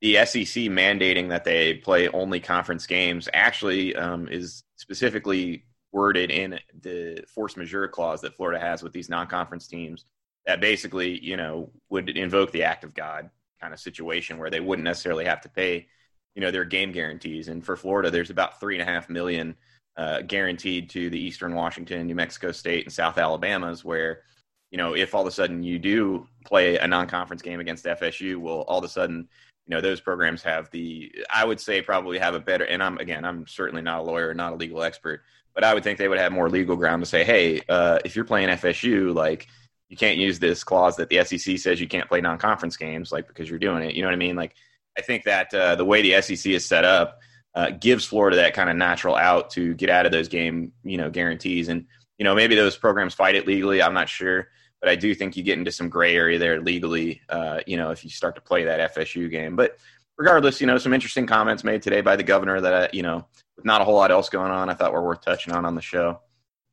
the 0.00 0.14
SEC 0.24 0.64
mandating 0.64 1.28
that 1.28 1.44
they 1.44 1.74
play 1.74 2.08
only 2.08 2.40
conference 2.40 2.86
games 2.86 3.28
actually 3.34 3.94
um, 3.94 4.26
is 4.28 4.64
specifically 4.76 5.64
worded 5.92 6.30
in 6.30 6.58
the 6.80 7.22
force 7.28 7.56
majeure 7.56 7.88
clause 7.88 8.22
that 8.22 8.34
Florida 8.34 8.58
has 8.58 8.82
with 8.82 8.92
these 8.92 9.10
non-conference 9.10 9.68
teams. 9.68 10.06
That 10.46 10.60
basically, 10.60 11.22
you 11.22 11.36
know, 11.36 11.70
would 11.90 12.08
invoke 12.08 12.50
the 12.50 12.64
act 12.64 12.84
of 12.84 12.94
God 12.94 13.30
kind 13.60 13.72
of 13.72 13.78
situation 13.78 14.38
where 14.38 14.50
they 14.50 14.60
wouldn't 14.60 14.84
necessarily 14.84 15.26
have 15.26 15.42
to 15.42 15.48
pay 15.48 15.86
you 16.34 16.40
know 16.40 16.50
their 16.50 16.64
game 16.64 16.92
guarantees. 16.92 17.48
And 17.48 17.64
for 17.64 17.76
Florida, 17.76 18.10
there's 18.10 18.30
about 18.30 18.60
three 18.60 18.78
and 18.78 18.88
a 18.88 18.90
half 18.90 19.08
million 19.08 19.54
uh, 19.96 20.22
guaranteed 20.22 20.88
to 20.90 21.10
the 21.10 21.18
Eastern 21.18 21.54
Washington, 21.54 22.06
New 22.06 22.14
Mexico 22.14 22.52
State, 22.52 22.86
and 22.86 22.92
South 22.92 23.18
Alabama's. 23.18 23.84
Where 23.84 24.22
you 24.70 24.78
know 24.78 24.94
if 24.94 25.14
all 25.14 25.22
of 25.22 25.26
a 25.26 25.32
sudden 25.32 25.62
you 25.62 25.78
do 25.78 26.26
play 26.44 26.78
a 26.78 26.86
non-conference 26.86 27.42
game 27.42 27.60
against 27.60 27.84
FSU, 27.84 28.38
well, 28.38 28.62
all 28.62 28.78
of 28.78 28.84
a 28.84 28.88
sudden 28.88 29.28
you 29.66 29.74
know 29.74 29.80
those 29.80 30.00
programs 30.00 30.42
have 30.42 30.70
the 30.70 31.12
I 31.32 31.44
would 31.44 31.60
say 31.60 31.82
probably 31.82 32.18
have 32.18 32.34
a 32.34 32.40
better. 32.40 32.64
And 32.64 32.82
I'm 32.82 32.98
again, 32.98 33.24
I'm 33.24 33.46
certainly 33.46 33.82
not 33.82 34.00
a 34.00 34.02
lawyer, 34.02 34.34
not 34.34 34.52
a 34.52 34.56
legal 34.56 34.82
expert, 34.82 35.22
but 35.54 35.64
I 35.64 35.74
would 35.74 35.84
think 35.84 35.98
they 35.98 36.08
would 36.08 36.18
have 36.18 36.32
more 36.32 36.48
legal 36.48 36.76
ground 36.76 37.02
to 37.02 37.06
say, 37.06 37.24
hey, 37.24 37.60
uh, 37.68 37.98
if 38.04 38.16
you're 38.16 38.24
playing 38.24 38.48
FSU, 38.48 39.14
like 39.14 39.48
you 39.88 39.96
can't 39.96 40.16
use 40.16 40.38
this 40.38 40.64
clause 40.64 40.96
that 40.96 41.10
the 41.10 41.22
SEC 41.22 41.58
says 41.58 41.78
you 41.78 41.86
can't 41.86 42.08
play 42.08 42.22
non-conference 42.22 42.78
games, 42.78 43.12
like 43.12 43.28
because 43.28 43.50
you're 43.50 43.58
doing 43.58 43.82
it. 43.82 43.94
You 43.94 44.00
know 44.00 44.08
what 44.08 44.14
I 44.14 44.16
mean? 44.16 44.36
Like 44.36 44.54
I 44.96 45.02
think 45.02 45.24
that 45.24 45.52
uh, 45.54 45.76
the 45.76 45.84
way 45.84 46.02
the 46.02 46.20
SEC 46.20 46.52
is 46.52 46.66
set 46.66 46.84
up 46.84 47.20
uh, 47.54 47.70
gives 47.70 48.04
Florida 48.04 48.36
that 48.36 48.54
kind 48.54 48.70
of 48.70 48.76
natural 48.76 49.14
out 49.14 49.50
to 49.50 49.74
get 49.74 49.90
out 49.90 50.06
of 50.06 50.12
those 50.12 50.28
game, 50.28 50.72
you 50.84 50.96
know, 50.96 51.10
guarantees. 51.10 51.68
And 51.68 51.86
you 52.18 52.24
know, 52.24 52.34
maybe 52.34 52.54
those 52.54 52.76
programs 52.76 53.14
fight 53.14 53.34
it 53.34 53.46
legally. 53.46 53.82
I'm 53.82 53.94
not 53.94 54.08
sure, 54.08 54.48
but 54.80 54.88
I 54.88 54.96
do 54.96 55.14
think 55.14 55.36
you 55.36 55.42
get 55.42 55.58
into 55.58 55.72
some 55.72 55.88
gray 55.88 56.14
area 56.14 56.38
there 56.38 56.60
legally. 56.60 57.20
Uh, 57.28 57.60
you 57.66 57.76
know, 57.76 57.90
if 57.90 58.04
you 58.04 58.10
start 58.10 58.34
to 58.36 58.40
play 58.40 58.64
that 58.64 58.94
FSU 58.94 59.30
game, 59.30 59.56
but 59.56 59.76
regardless, 60.16 60.60
you 60.60 60.66
know, 60.66 60.78
some 60.78 60.94
interesting 60.94 61.26
comments 61.26 61.64
made 61.64 61.82
today 61.82 62.00
by 62.00 62.16
the 62.16 62.22
governor 62.22 62.60
that 62.60 62.72
uh, 62.72 62.88
you 62.92 63.02
know, 63.02 63.26
with 63.56 63.64
not 63.64 63.80
a 63.80 63.84
whole 63.84 63.96
lot 63.96 64.10
else 64.10 64.28
going 64.28 64.50
on, 64.50 64.70
I 64.70 64.74
thought 64.74 64.92
were 64.92 65.04
worth 65.04 65.22
touching 65.22 65.52
on 65.52 65.64
on 65.64 65.74
the 65.74 65.82
show. 65.82 66.20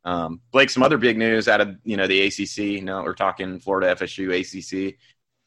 Um, 0.06 0.42
Blake, 0.52 0.70
some 0.70 0.84
other 0.84 0.98
big 0.98 1.18
news 1.18 1.48
out 1.48 1.62
of 1.62 1.76
you 1.84 1.98
know 1.98 2.08
the 2.08 2.22
ACC. 2.22 2.84
Know, 2.84 3.04
we're 3.04 3.14
talking 3.14 3.60
Florida 3.60 3.96
FSU 3.96 4.30
ACC. 4.30 4.98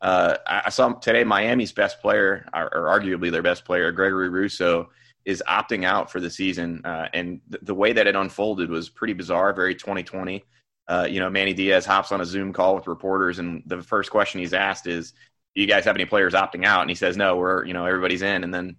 Uh, 0.03 0.37
I 0.49 0.69
saw 0.69 0.93
today 0.95 1.23
Miami's 1.23 1.71
best 1.71 2.01
player, 2.03 2.45
or, 2.53 2.71
arguably 2.91 3.31
their 3.31 3.43
best 3.43 3.65
player, 3.65 3.93
Gregory 3.93 4.29
Rousseau, 4.29 4.89
is 5.25 5.43
opting 5.49 5.85
out 5.85 6.11
for 6.11 6.19
the 6.19 6.29
season. 6.29 6.83
Uh, 6.85 7.07
and 7.15 7.41
th- 7.51 7.63
the 7.63 7.75
way 7.75 7.93
that 7.93 8.09
it 8.09 8.17
unfolded 8.17 8.69
was 8.69 8.89
pretty 8.89 9.13
bizarre, 9.13 9.53
very 9.53 9.77
2020. 9.77 10.45
Uh, 10.89 11.07
you 11.09 11.21
know, 11.21 11.31
Manny 11.31 11.55
Diaz 11.55 11.87
hops 11.87 12.11
on 12.11 12.21
a 12.21 12.25
Zoom 12.25 12.53
call 12.53 12.75
with 12.75 12.89
reporters, 12.89 13.39
and 13.39 13.63
the 13.67 13.81
first 13.81 14.11
question 14.11 14.41
he's 14.41 14.53
asked 14.53 14.89
is, 14.89 15.13
"Do 15.55 15.61
you 15.61 15.69
guys 15.69 15.85
have 15.85 15.95
any 15.95 16.05
players 16.05 16.35
opting 16.35 16.65
out?" 16.65 16.81
And 16.81 16.91
he 16.91 16.97
says, 16.97 17.17
"No, 17.17 17.37
we're 17.37 17.65
you 17.65 17.73
know 17.73 17.87
everybody's 17.87 18.23
in." 18.23 18.43
And 18.43 18.53
then 18.53 18.77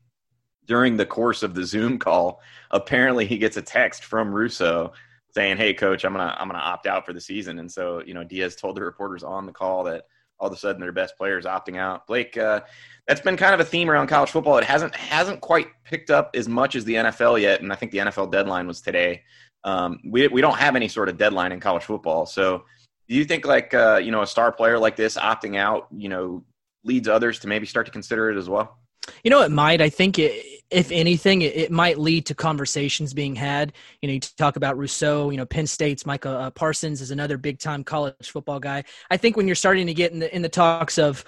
during 0.65 0.97
the 0.97 1.05
course 1.05 1.41
of 1.41 1.55
the 1.55 1.63
Zoom 1.63 1.97
call, 1.99 2.41
apparently 2.71 3.25
he 3.25 3.37
gets 3.37 3.55
a 3.55 3.61
text 3.61 4.03
from 4.03 4.33
Russo 4.33 4.91
saying, 5.33 5.55
"Hey, 5.55 5.73
coach, 5.73 6.03
I'm 6.03 6.11
gonna 6.11 6.35
I'm 6.37 6.49
gonna 6.49 6.59
opt 6.59 6.85
out 6.87 7.05
for 7.05 7.13
the 7.13 7.21
season." 7.21 7.59
And 7.59 7.71
so 7.71 8.03
you 8.05 8.13
know 8.13 8.25
Diaz 8.25 8.57
told 8.57 8.75
the 8.75 8.83
reporters 8.83 9.23
on 9.23 9.45
the 9.45 9.53
call 9.53 9.85
that 9.85 10.03
all 10.43 10.50
of 10.50 10.53
a 10.53 10.57
sudden 10.57 10.81
their 10.81 10.91
best 10.91 11.17
players 11.17 11.45
opting 11.45 11.77
out. 11.77 12.05
Blake, 12.05 12.35
uh, 12.35 12.59
that's 13.07 13.21
been 13.21 13.38
kind 13.38 13.53
of 13.53 13.62
a 13.62 13.65
theme 13.65 13.89
around 13.89 14.07
college 14.07 14.29
football. 14.29 14.57
It 14.57 14.65
hasn't 14.65 14.93
hasn't 14.93 15.39
quite 15.39 15.67
picked 15.85 16.12
up 16.12 16.31
as 16.35 16.50
much 16.50 16.75
as 16.75 16.83
the 16.83 16.95
NFL 16.95 17.41
yet, 17.41 17.62
and 17.62 17.71
I 17.71 17.75
think 17.75 17.93
the 17.93 18.00
NFL 18.00 18.29
deadline 18.29 18.67
was 18.67 18.81
today. 18.81 19.23
Um, 19.63 20.01
we 20.05 20.27
we 20.27 20.41
don't 20.41 20.57
have 20.57 20.75
any 20.75 20.89
sort 20.89 21.07
of 21.07 21.17
deadline 21.17 21.53
in 21.53 21.62
college 21.62 21.83
football, 21.83 22.25
so 22.25 22.65
do 23.07 23.15
you 23.15 23.23
think 23.23 23.45
like 23.45 23.73
uh, 23.73 24.01
you 24.03 24.12
know 24.12 24.21
a 24.21 24.27
star 24.27 24.51
player 24.51 24.77
like 24.77 24.97
this 24.97 25.17
opting 25.17 25.57
out, 25.57 25.88
you 25.91 26.09
know, 26.09 26.43
leads 26.83 27.07
others 27.07 27.39
to 27.39 27.47
maybe 27.47 27.65
start 27.65 27.85
to 27.85 27.91
consider 27.91 28.29
it 28.29 28.38
as 28.38 28.50
well? 28.50 28.77
You 29.23 29.31
know, 29.31 29.41
it 29.43 29.51
might. 29.51 29.81
I 29.81 29.89
think, 29.89 30.19
it, 30.19 30.62
if 30.73 30.91
anything, 30.91 31.41
it, 31.41 31.55
it, 31.55 31.71
might 31.71 31.97
lead 31.99 32.25
to 32.27 32.35
conversations 32.35 33.13
being 33.13 33.35
had. 33.35 33.73
You 34.01 34.07
know, 34.07 34.13
you 34.13 34.19
talk 34.19 34.55
about 34.55 34.77
Rousseau. 34.77 35.29
You 35.29 35.37
know, 35.37 35.45
Penn 35.45 35.67
State's 35.67 36.05
Micah 36.05 36.29
uh, 36.29 36.49
Parsons 36.49 37.01
is 37.01 37.11
another 37.11 37.37
big 37.37 37.59
time 37.59 37.83
college 37.83 38.15
football 38.29 38.59
guy. 38.59 38.83
I 39.09 39.17
think 39.17 39.37
when 39.37 39.47
you're 39.47 39.55
starting 39.55 39.87
to 39.87 39.93
get 39.93 40.11
in 40.11 40.19
the 40.19 40.35
in 40.35 40.41
the 40.41 40.49
talks 40.49 40.97
of 40.97 41.23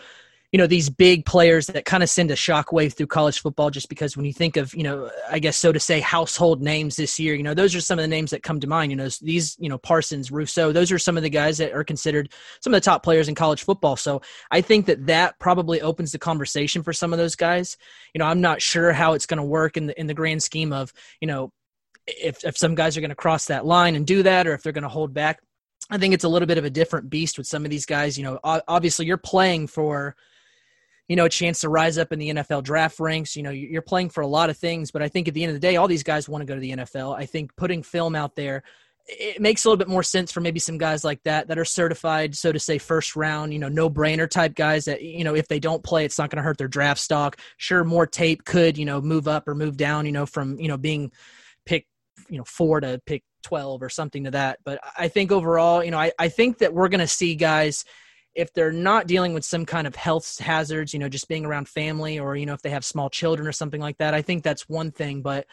you 0.55 0.57
know 0.57 0.67
these 0.67 0.89
big 0.89 1.25
players 1.25 1.67
that 1.67 1.83
kind 1.83 2.01
of 2.01 2.09
send 2.09 2.31
a 2.31 2.33
shockwave 2.33 2.93
through 2.93 3.07
college 3.07 3.41
football 3.41 3.69
just 3.69 3.89
because 3.89 4.15
when 4.15 4.25
you 4.25 4.31
think 4.31 4.55
of 4.55 4.73
you 4.73 4.83
know 4.83 5.11
i 5.29 5.37
guess 5.37 5.57
so 5.57 5.73
to 5.73 5.81
say 5.81 5.99
household 5.99 6.61
names 6.61 6.95
this 6.95 7.19
year 7.19 7.35
you 7.35 7.43
know 7.43 7.53
those 7.53 7.75
are 7.75 7.81
some 7.81 7.99
of 7.99 8.03
the 8.03 8.07
names 8.07 8.31
that 8.31 8.41
come 8.41 8.57
to 8.57 8.65
mind 8.65 8.89
you 8.89 8.95
know 8.95 9.09
these 9.21 9.57
you 9.59 9.67
know 9.67 9.77
parsons 9.77 10.31
rousseau 10.31 10.71
those 10.71 10.93
are 10.93 10.97
some 10.97 11.17
of 11.17 11.23
the 11.23 11.29
guys 11.29 11.57
that 11.57 11.73
are 11.73 11.83
considered 11.83 12.31
some 12.61 12.73
of 12.73 12.77
the 12.77 12.85
top 12.85 13.03
players 13.03 13.27
in 13.27 13.35
college 13.35 13.63
football. 13.63 13.97
So 13.97 14.21
i 14.49 14.61
think 14.61 14.85
that 14.85 15.07
that 15.07 15.37
probably 15.39 15.81
opens 15.81 16.13
the 16.13 16.19
conversation 16.19 16.83
for 16.83 16.93
some 16.93 17.11
of 17.11 17.19
those 17.19 17.35
guys. 17.35 17.75
You 18.13 18.19
know 18.19 18.25
i'm 18.25 18.39
not 18.39 18.61
sure 18.61 18.93
how 18.93 19.11
it's 19.11 19.25
going 19.25 19.39
to 19.39 19.43
work 19.43 19.75
in 19.75 19.87
the 19.87 19.99
in 19.99 20.07
the 20.07 20.13
grand 20.13 20.41
scheme 20.41 20.71
of 20.71 20.93
you 21.19 21.27
know 21.27 21.51
if 22.07 22.45
if 22.45 22.57
some 22.57 22.75
guys 22.75 22.95
are 22.95 23.01
going 23.01 23.09
to 23.09 23.15
cross 23.15 23.47
that 23.47 23.65
line 23.65 23.95
and 23.95 24.07
do 24.07 24.23
that 24.23 24.47
or 24.47 24.53
if 24.53 24.63
they're 24.63 24.71
going 24.71 24.83
to 24.83 24.87
hold 24.87 25.13
back. 25.13 25.41
I 25.89 25.97
think 25.97 26.13
it's 26.13 26.23
a 26.23 26.29
little 26.29 26.47
bit 26.47 26.57
of 26.57 26.63
a 26.63 26.69
different 26.69 27.09
beast 27.09 27.37
with 27.37 27.45
some 27.45 27.65
of 27.65 27.71
these 27.71 27.85
guys 27.85 28.17
you 28.17 28.23
know 28.23 28.39
obviously 28.43 29.05
you're 29.05 29.17
playing 29.17 29.67
for 29.67 30.15
you 31.07 31.15
know, 31.15 31.25
a 31.25 31.29
chance 31.29 31.61
to 31.61 31.69
rise 31.69 31.97
up 31.97 32.11
in 32.11 32.19
the 32.19 32.29
NFL 32.29 32.63
draft 32.63 32.99
ranks. 32.99 33.35
You 33.35 33.43
know, 33.43 33.51
you're 33.51 33.81
playing 33.81 34.09
for 34.09 34.21
a 34.21 34.27
lot 34.27 34.49
of 34.49 34.57
things, 34.57 34.91
but 34.91 35.01
I 35.01 35.09
think 35.09 35.27
at 35.27 35.33
the 35.33 35.43
end 35.43 35.51
of 35.51 35.55
the 35.55 35.59
day, 35.59 35.75
all 35.75 35.87
these 35.87 36.03
guys 36.03 36.27
want 36.27 36.41
to 36.41 36.45
go 36.45 36.55
to 36.55 36.59
the 36.61 36.71
NFL. 36.71 37.15
I 37.15 37.25
think 37.25 37.55
putting 37.55 37.83
film 37.83 38.15
out 38.15 38.35
there, 38.35 38.63
it 39.07 39.39
makes 39.39 39.63
a 39.63 39.69
little 39.69 39.77
bit 39.77 39.87
more 39.87 40.01
sense 40.01 40.31
for 40.31 40.41
maybe 40.41 40.59
some 40.59 40.79
guys 40.79 41.03
like 41.03 41.21
that 41.23 41.47
that 41.47 41.59
are 41.59 41.65
certified, 41.65 42.35
so 42.35 42.51
to 42.51 42.57
say, 42.57 42.79
first 42.79 43.15
round, 43.15 43.53
you 43.53 43.59
know, 43.59 43.69
no 43.69 43.87
brainer 43.87 44.27
type 44.27 44.55
guys 44.55 44.85
that, 44.85 45.03
you 45.03 45.23
know, 45.23 45.35
if 45.35 45.47
they 45.47 45.59
don't 45.59 45.83
play, 45.83 46.05
it's 46.05 46.17
not 46.17 46.31
going 46.31 46.37
to 46.37 46.43
hurt 46.43 46.57
their 46.57 46.67
draft 46.67 46.99
stock. 46.99 47.39
Sure, 47.57 47.83
more 47.83 48.07
tape 48.07 48.43
could, 48.45 48.79
you 48.79 48.85
know, 48.85 48.99
move 49.01 49.27
up 49.27 49.47
or 49.47 49.53
move 49.53 49.77
down, 49.77 50.07
you 50.07 50.11
know, 50.11 50.25
from, 50.25 50.59
you 50.59 50.67
know, 50.67 50.77
being 50.77 51.11
picked, 51.67 51.87
you 52.29 52.39
know, 52.39 52.43
four 52.45 52.79
to 52.79 52.99
pick 53.05 53.23
12 53.43 53.83
or 53.83 53.89
something 53.89 54.23
to 54.23 54.31
that. 54.31 54.57
But 54.65 54.79
I 54.97 55.07
think 55.07 55.31
overall, 55.31 55.83
you 55.83 55.91
know, 55.91 55.99
I, 55.99 56.11
I 56.17 56.29
think 56.29 56.57
that 56.59 56.73
we're 56.73 56.89
going 56.89 56.99
to 56.99 57.07
see 57.07 57.35
guys– 57.35 57.85
if 58.35 58.53
they're 58.53 58.71
not 58.71 59.07
dealing 59.07 59.33
with 59.33 59.45
some 59.45 59.65
kind 59.65 59.87
of 59.87 59.95
health 59.95 60.39
hazards, 60.39 60.93
you 60.93 60.99
know, 60.99 61.09
just 61.09 61.27
being 61.27 61.45
around 61.45 61.69
family 61.69 62.19
or, 62.19 62.35
you 62.35 62.45
know, 62.45 62.53
if 62.53 62.61
they 62.61 62.69
have 62.69 62.85
small 62.85 63.09
children 63.09 63.47
or 63.47 63.51
something 63.51 63.81
like 63.81 63.97
that, 63.97 64.13
I 64.13 64.21
think 64.21 64.43
that's 64.43 64.67
one 64.67 64.91
thing. 64.91 65.21
But 65.21 65.47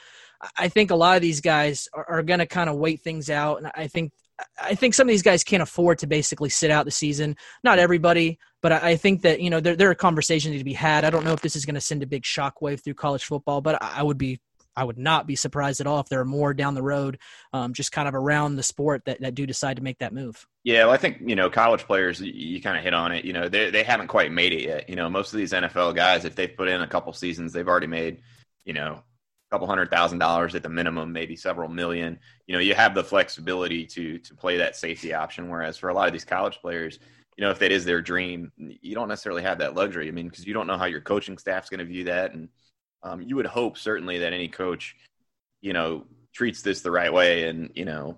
I 0.59 0.69
think 0.69 0.91
a 0.91 0.97
lot 0.97 1.17
of 1.17 1.23
these 1.23 1.41
guys 1.41 1.89
are, 1.93 2.05
are 2.09 2.23
going 2.23 2.41
to 2.41 2.47
kind 2.47 2.69
of 2.69 2.77
wait 2.77 3.03
things 3.03 3.31
out. 3.31 3.59
And 3.59 3.71
I 3.75 3.87
think 3.87 4.12
I 4.61 4.75
think 4.75 4.95
some 4.95 5.07
of 5.07 5.11
these 5.12 5.23
guys 5.23 5.45
can't 5.45 5.62
afford 5.62 5.99
to 5.99 6.07
basically 6.07 6.49
sit 6.49 6.71
out 6.71 6.85
the 6.85 6.91
season. 6.91 7.37
Not 7.62 7.79
everybody, 7.79 8.39
but 8.61 8.73
I 8.73 8.97
think 8.97 9.23
that 9.23 9.41
you 9.41 9.51
know 9.51 9.61
there 9.61 9.77
there 9.77 9.91
are 9.91 9.95
conversations 9.95 10.59
to 10.59 10.65
be 10.65 10.73
had. 10.73 11.05
I 11.05 11.11
don't 11.11 11.25
know 11.25 11.33
if 11.33 11.41
this 11.41 11.55
is 11.55 11.65
going 11.65 11.77
to 11.77 11.81
send 11.81 12.03
a 12.03 12.07
big 12.07 12.25
shockwave 12.25 12.83
through 12.83 12.95
college 12.95 13.25
football, 13.25 13.61
but 13.61 13.81
I 13.81 14.03
would 14.03 14.19
be 14.19 14.41
I 14.76 14.85
would 14.85 14.99
not 14.99 15.26
be 15.26 15.37
surprised 15.37 15.81
at 15.81 15.87
all 15.87 16.00
if 16.00 16.09
there 16.09 16.21
are 16.21 16.25
more 16.25 16.55
down 16.55 16.75
the 16.75 16.83
road, 16.83 17.19
um, 17.52 17.73
just 17.73 17.93
kind 17.93 18.09
of 18.09 18.14
around 18.14 18.57
the 18.57 18.62
sport 18.62 19.05
that, 19.07 19.21
that 19.21 19.35
do 19.35 19.47
decide 19.47 19.76
to 19.76 19.83
make 19.83 19.99
that 19.99 20.12
move. 20.12 20.47
Yeah, 20.64 20.85
well, 20.85 20.95
I 20.95 20.97
think 20.97 21.19
you 21.25 21.37
know 21.37 21.50
college 21.50 21.85
players. 21.85 22.21
You, 22.21 22.33
you 22.33 22.62
kind 22.62 22.76
of 22.76 22.85
hit 22.85 22.95
on 22.95 23.12
it. 23.12 23.25
You 23.25 23.33
know, 23.33 23.49
they 23.49 23.71
they 23.71 23.83
haven't 23.83 24.09
quite 24.09 24.33
made 24.33 24.52
it 24.52 24.62
yet. 24.62 24.88
You 24.88 24.97
know, 24.97 25.11
most 25.11 25.33
of 25.33 25.38
these 25.38 25.52
NFL 25.52 25.95
guys, 25.95 26.25
if 26.25 26.35
they've 26.35 26.57
put 26.57 26.69
in 26.69 26.83
a 26.83 26.87
couple 26.87 27.12
seasons, 27.12 27.52
they've 27.52 27.69
already 27.69 27.87
made 27.87 28.23
you 28.64 28.73
know 28.73 29.02
a 29.02 29.50
couple 29.50 29.67
hundred 29.67 29.91
thousand 29.91 30.19
dollars 30.19 30.55
at 30.55 30.62
the 30.62 30.69
minimum, 30.69 31.12
maybe 31.12 31.37
several 31.37 31.69
million. 31.69 32.19
You 32.47 32.55
know, 32.55 32.61
you 32.61 32.75
have 32.75 32.95
the 32.95 33.05
flexibility 33.05 33.87
to 33.87 34.19
to 34.19 34.35
play 34.35 34.57
that 34.59 34.76
safety 34.76 35.12
option. 35.12 35.50
Whereas 35.50 35.76
for 35.76 35.88
a 35.88 35.95
lot 35.95 36.07
of 36.07 36.12
these 36.12 36.25
college 36.25 36.59
players, 36.61 36.99
you 37.37 37.45
know, 37.45 37.50
if 37.50 37.59
that 37.59 37.73
is 37.73 37.85
their 37.85 38.00
dream, 38.00 38.52
you 38.57 38.95
don't 38.95 39.09
necessarily 39.09 39.43
have 39.43 39.59
that 39.59 39.75
luxury. 39.75 40.09
I 40.09 40.12
mean, 40.12 40.29
because 40.29 40.47
you 40.47 40.55
don't 40.55 40.67
know 40.67 40.79
how 40.79 40.85
your 40.85 41.00
coaching 41.00 41.38
staff's 41.38 41.69
going 41.69 41.81
to 41.81 41.85
view 41.85 42.05
that 42.05 42.35
and 42.35 42.49
um, 43.02 43.23
you 43.23 43.37
would 43.37 43.47
hope 43.47 43.78
certainly 43.78 44.18
that 44.18 44.32
any 44.32 44.49
coach, 44.49 44.97
you 45.61 45.73
know, 45.73 46.04
treats 46.32 46.62
this 46.62 46.80
the 46.80 46.90
right 46.90 47.12
way 47.12 47.49
and 47.49 47.71
you 47.75 47.85
know 47.85 48.16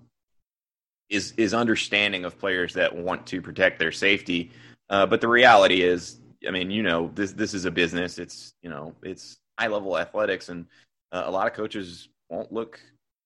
is 1.09 1.33
is 1.37 1.53
understanding 1.53 2.25
of 2.25 2.39
players 2.39 2.73
that 2.73 2.95
want 2.95 3.27
to 3.27 3.41
protect 3.41 3.79
their 3.79 3.91
safety. 3.91 4.51
Uh, 4.89 5.05
but 5.05 5.21
the 5.21 5.27
reality 5.27 5.81
is, 5.81 6.19
I 6.47 6.51
mean, 6.51 6.71
you 6.71 6.83
know, 6.83 7.11
this 7.13 7.33
this 7.33 7.53
is 7.53 7.65
a 7.65 7.71
business. 7.71 8.17
It's 8.17 8.53
you 8.61 8.69
know, 8.69 8.93
it's 9.03 9.37
high 9.59 9.67
level 9.67 9.97
athletics, 9.97 10.49
and 10.49 10.65
uh, 11.11 11.23
a 11.25 11.31
lot 11.31 11.47
of 11.47 11.53
coaches 11.53 12.09
won't 12.29 12.51
look 12.51 12.79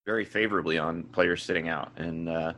very 0.06 0.24
favorably 0.24 0.78
on 0.78 1.04
players 1.04 1.42
sitting 1.42 1.68
out, 1.68 1.92
and 1.96 2.28
uh, 2.28 2.52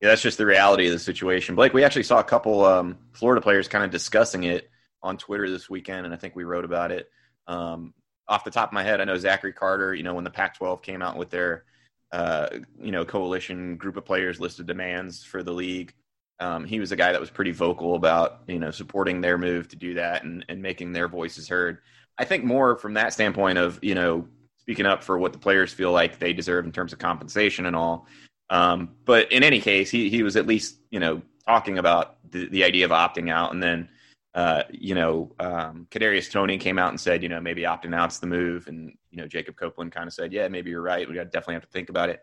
yeah, 0.00 0.08
that's 0.08 0.22
just 0.22 0.38
the 0.38 0.46
reality 0.46 0.86
of 0.86 0.92
the 0.92 0.98
situation. 0.98 1.54
Blake, 1.54 1.72
we 1.74 1.84
actually 1.84 2.04
saw 2.04 2.20
a 2.20 2.24
couple 2.24 2.64
um, 2.64 2.98
Florida 3.12 3.40
players 3.40 3.68
kind 3.68 3.84
of 3.84 3.90
discussing 3.90 4.44
it 4.44 4.70
on 5.02 5.16
Twitter 5.16 5.50
this 5.50 5.68
weekend, 5.68 6.06
and 6.06 6.14
I 6.14 6.18
think 6.18 6.36
we 6.36 6.44
wrote 6.44 6.64
about 6.64 6.92
it. 6.92 7.08
Um, 7.46 7.94
off 8.28 8.44
the 8.44 8.50
top 8.50 8.68
of 8.68 8.72
my 8.72 8.82
head, 8.82 9.00
I 9.00 9.04
know 9.04 9.16
Zachary 9.16 9.52
Carter. 9.52 9.94
You 9.94 10.02
know, 10.02 10.14
when 10.14 10.24
the 10.24 10.30
Pac-12 10.30 10.82
came 10.82 11.02
out 11.02 11.16
with 11.16 11.30
their 11.30 11.64
uh, 12.12 12.48
you 12.80 12.90
know 12.90 13.04
coalition 13.04 13.76
group 13.76 13.96
of 13.96 14.04
players 14.04 14.40
listed 14.40 14.66
demands 14.66 15.24
for 15.24 15.42
the 15.42 15.52
league, 15.52 15.92
um, 16.40 16.64
he 16.64 16.80
was 16.80 16.92
a 16.92 16.96
guy 16.96 17.12
that 17.12 17.20
was 17.20 17.30
pretty 17.30 17.50
vocal 17.52 17.94
about 17.94 18.40
you 18.46 18.58
know 18.58 18.70
supporting 18.70 19.20
their 19.20 19.38
move 19.38 19.68
to 19.68 19.76
do 19.76 19.94
that 19.94 20.24
and, 20.24 20.44
and 20.48 20.62
making 20.62 20.92
their 20.92 21.08
voices 21.08 21.48
heard. 21.48 21.78
I 22.18 22.24
think 22.24 22.44
more 22.44 22.76
from 22.76 22.94
that 22.94 23.12
standpoint 23.12 23.58
of 23.58 23.78
you 23.82 23.94
know 23.94 24.26
speaking 24.58 24.86
up 24.86 25.02
for 25.02 25.18
what 25.18 25.32
the 25.32 25.38
players 25.38 25.72
feel 25.72 25.92
like 25.92 26.18
they 26.18 26.32
deserve 26.32 26.66
in 26.66 26.72
terms 26.72 26.92
of 26.92 26.98
compensation 26.98 27.66
and 27.66 27.74
all. 27.74 28.06
Um, 28.50 28.90
but 29.04 29.32
in 29.32 29.42
any 29.42 29.60
case, 29.60 29.90
he 29.90 30.10
he 30.10 30.22
was 30.22 30.36
at 30.36 30.46
least 30.46 30.78
you 30.90 31.00
know 31.00 31.22
talking 31.46 31.78
about 31.78 32.16
the, 32.30 32.46
the 32.48 32.64
idea 32.64 32.84
of 32.84 32.90
opting 32.90 33.30
out 33.30 33.52
and 33.52 33.62
then 33.62 33.88
uh, 34.34 34.62
you 34.70 34.94
know, 34.94 35.34
um, 35.40 35.86
Kadarius 35.90 36.30
Toney 36.30 36.58
came 36.58 36.78
out 36.78 36.90
and 36.90 37.00
said, 37.00 37.22
you 37.22 37.28
know, 37.28 37.40
maybe 37.40 37.62
opting 37.62 37.94
out's 37.94 38.18
the 38.18 38.26
move, 38.26 38.68
and 38.68 38.92
you 39.10 39.18
know, 39.18 39.26
Jacob 39.26 39.56
Copeland 39.56 39.92
kind 39.92 40.06
of 40.06 40.12
said, 40.12 40.32
yeah, 40.32 40.48
maybe 40.48 40.70
you're 40.70 40.82
right. 40.82 41.08
We 41.08 41.14
definitely 41.14 41.54
have 41.54 41.62
to 41.62 41.70
think 41.70 41.88
about 41.88 42.10
it. 42.10 42.22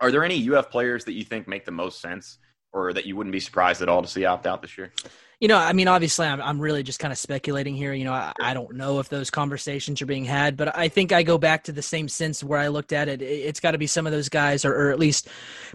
Are 0.00 0.10
there 0.10 0.24
any 0.24 0.48
UF 0.50 0.70
players 0.70 1.04
that 1.06 1.14
you 1.14 1.24
think 1.24 1.48
make 1.48 1.64
the 1.64 1.72
most 1.72 2.00
sense, 2.00 2.38
or 2.72 2.92
that 2.92 3.04
you 3.04 3.16
wouldn't 3.16 3.32
be 3.32 3.40
surprised 3.40 3.82
at 3.82 3.88
all 3.88 4.02
to 4.02 4.08
see 4.08 4.24
opt 4.24 4.46
out 4.46 4.62
this 4.62 4.78
year? 4.78 4.92
You 5.40 5.46
know, 5.46 5.56
I 5.56 5.72
mean, 5.72 5.86
obviously, 5.86 6.26
I'm, 6.26 6.40
I'm 6.40 6.60
really 6.60 6.82
just 6.82 6.98
kind 6.98 7.12
of 7.12 7.18
speculating 7.18 7.76
here. 7.76 7.92
You 7.92 8.04
know, 8.04 8.12
I, 8.12 8.32
I 8.40 8.54
don't 8.54 8.74
know 8.74 8.98
if 8.98 9.08
those 9.08 9.30
conversations 9.30 10.02
are 10.02 10.06
being 10.06 10.24
had, 10.24 10.56
but 10.56 10.76
I 10.76 10.88
think 10.88 11.12
I 11.12 11.22
go 11.22 11.38
back 11.38 11.64
to 11.64 11.72
the 11.72 11.82
same 11.82 12.08
sense 12.08 12.42
where 12.42 12.58
I 12.58 12.68
looked 12.68 12.92
at 12.92 13.08
it. 13.08 13.22
It's 13.22 13.60
got 13.60 13.70
to 13.70 13.78
be 13.78 13.86
some 13.86 14.04
of 14.04 14.12
those 14.12 14.28
guys, 14.28 14.64
or, 14.64 14.74
or 14.74 14.90
at 14.90 14.98
least 14.98 15.28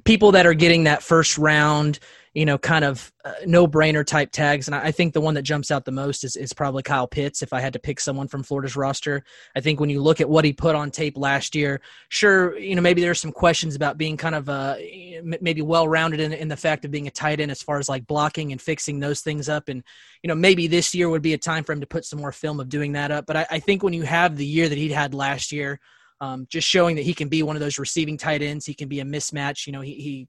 people 0.04 0.34
that 0.34 0.46
are 0.46 0.54
getting 0.54 0.84
that 0.84 1.02
first 1.02 1.38
round 1.38 2.00
you 2.34 2.46
know, 2.46 2.58
kind 2.58 2.84
of 2.84 3.12
uh, 3.24 3.34
no 3.46 3.68
brainer 3.68 4.04
type 4.04 4.32
tags. 4.32 4.68
And 4.68 4.74
I, 4.74 4.86
I 4.86 4.92
think 4.92 5.14
the 5.14 5.22
one 5.22 5.36
that 5.36 5.44
jumps 5.44 5.70
out 5.70 5.86
the 5.86 5.92
most 5.92 6.24
is, 6.24 6.36
is 6.36 6.52
probably 6.52 6.82
Kyle 6.82 7.08
Pitts. 7.08 7.44
If 7.44 7.54
I 7.54 7.60
had 7.60 7.74
to 7.74 7.80
pick 7.80 8.00
someone 8.00 8.28
from 8.28 8.42
Florida's 8.42 8.76
roster, 8.76 9.24
I 9.56 9.62
think 9.62 9.80
when 9.80 9.92
you 9.92 10.02
look 10.02 10.20
at 10.20 10.30
what 10.30 10.44
he 10.44 10.52
put 10.52 10.76
on 10.76 10.90
tape 10.90 11.16
last 11.16 11.54
year, 11.54 11.80
sure, 12.10 12.58
you 12.58 12.76
know, 12.76 12.82
maybe 12.82 13.02
there's 13.02 13.22
some 13.22 13.32
questions 13.32 13.76
about 13.76 14.00
being 14.00 14.18
kind 14.18 14.34
of 14.34 14.50
uh, 14.50 14.78
maybe 15.22 15.62
well 15.62 15.88
rounded 15.88 16.20
in, 16.20 16.34
in 16.34 16.48
the 16.48 16.58
fact 16.58 16.86
of 16.86 16.92
being 16.92 17.08
a 17.08 17.12
tight 17.12 17.40
end 17.40 17.52
as 17.52 17.62
far 17.62 17.78
as 17.78 17.90
like 17.90 18.08
blocking 18.08 18.52
and 18.52 18.62
fixing 18.62 19.00
those 19.00 19.22
things 19.22 19.50
up. 19.50 19.70
And, 19.70 19.84
you 20.22 20.28
know, 20.28 20.36
maybe 20.36 20.68
this 20.68 20.96
year 20.96 21.10
would 21.10 21.22
be 21.22 21.34
a 21.34 21.38
time 21.38 21.64
for 21.64 21.74
him 21.74 21.82
to 21.82 21.88
put 21.88 22.06
some 22.06 22.20
more 22.20 22.32
film 22.32 22.60
of 22.60 22.70
doing 22.70 22.94
that 22.94 23.12
up. 23.12 23.26
But 23.26 23.38
I, 23.38 23.48
I 23.52 23.60
think 23.60 23.84
when 23.84 23.94
you 23.94 24.04
have 24.04 24.38
the 24.38 24.46
year 24.46 24.70
that 24.70 24.78
he 24.78 24.90
had 24.90 25.14
last 25.14 25.52
year, 25.52 25.80
um, 26.22 26.48
just 26.50 26.68
showing 26.68 26.96
that 26.96 27.02
he 27.04 27.14
can 27.14 27.28
be 27.28 27.44
one 27.44 27.56
of 27.56 27.60
those 27.60 27.80
receiving 27.80 28.18
tight 28.18 28.42
ends. 28.42 28.66
He 28.66 28.74
can 28.74 28.88
be 28.88 29.02
a 29.02 29.06
mismatch. 29.06 29.68
You 29.68 29.74
know, 29.74 29.82
he, 29.82 29.94
he 29.96 30.28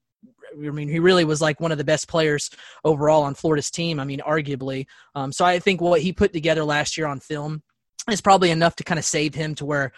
I 0.53 0.70
mean, 0.70 0.88
he 0.88 0.99
really 0.99 1.25
was 1.25 1.40
like 1.40 1.61
one 1.61 1.73
of 1.73 1.79
the 1.79 1.85
best 1.85 2.09
players 2.09 2.51
overall 2.85 3.25
on 3.25 3.35
Florida's 3.35 3.70
team. 3.70 4.01
I 4.01 4.05
mean, 4.05 4.20
arguably. 4.20 4.87
Um, 5.14 5.33
so 5.33 5.44
I 5.44 5.59
think 5.59 5.81
what 5.81 6.01
he 6.01 6.12
put 6.12 6.33
together 6.33 6.64
last 6.64 6.97
year 6.97 7.07
on 7.07 7.20
film 7.20 7.62
is 8.11 8.20
probably 8.20 8.51
enough 8.51 8.77
to 8.77 8.85
kind 8.85 8.99
of 8.99 9.05
save 9.05 9.35
him 9.35 9.55
to 9.57 9.64
where, 9.64 9.92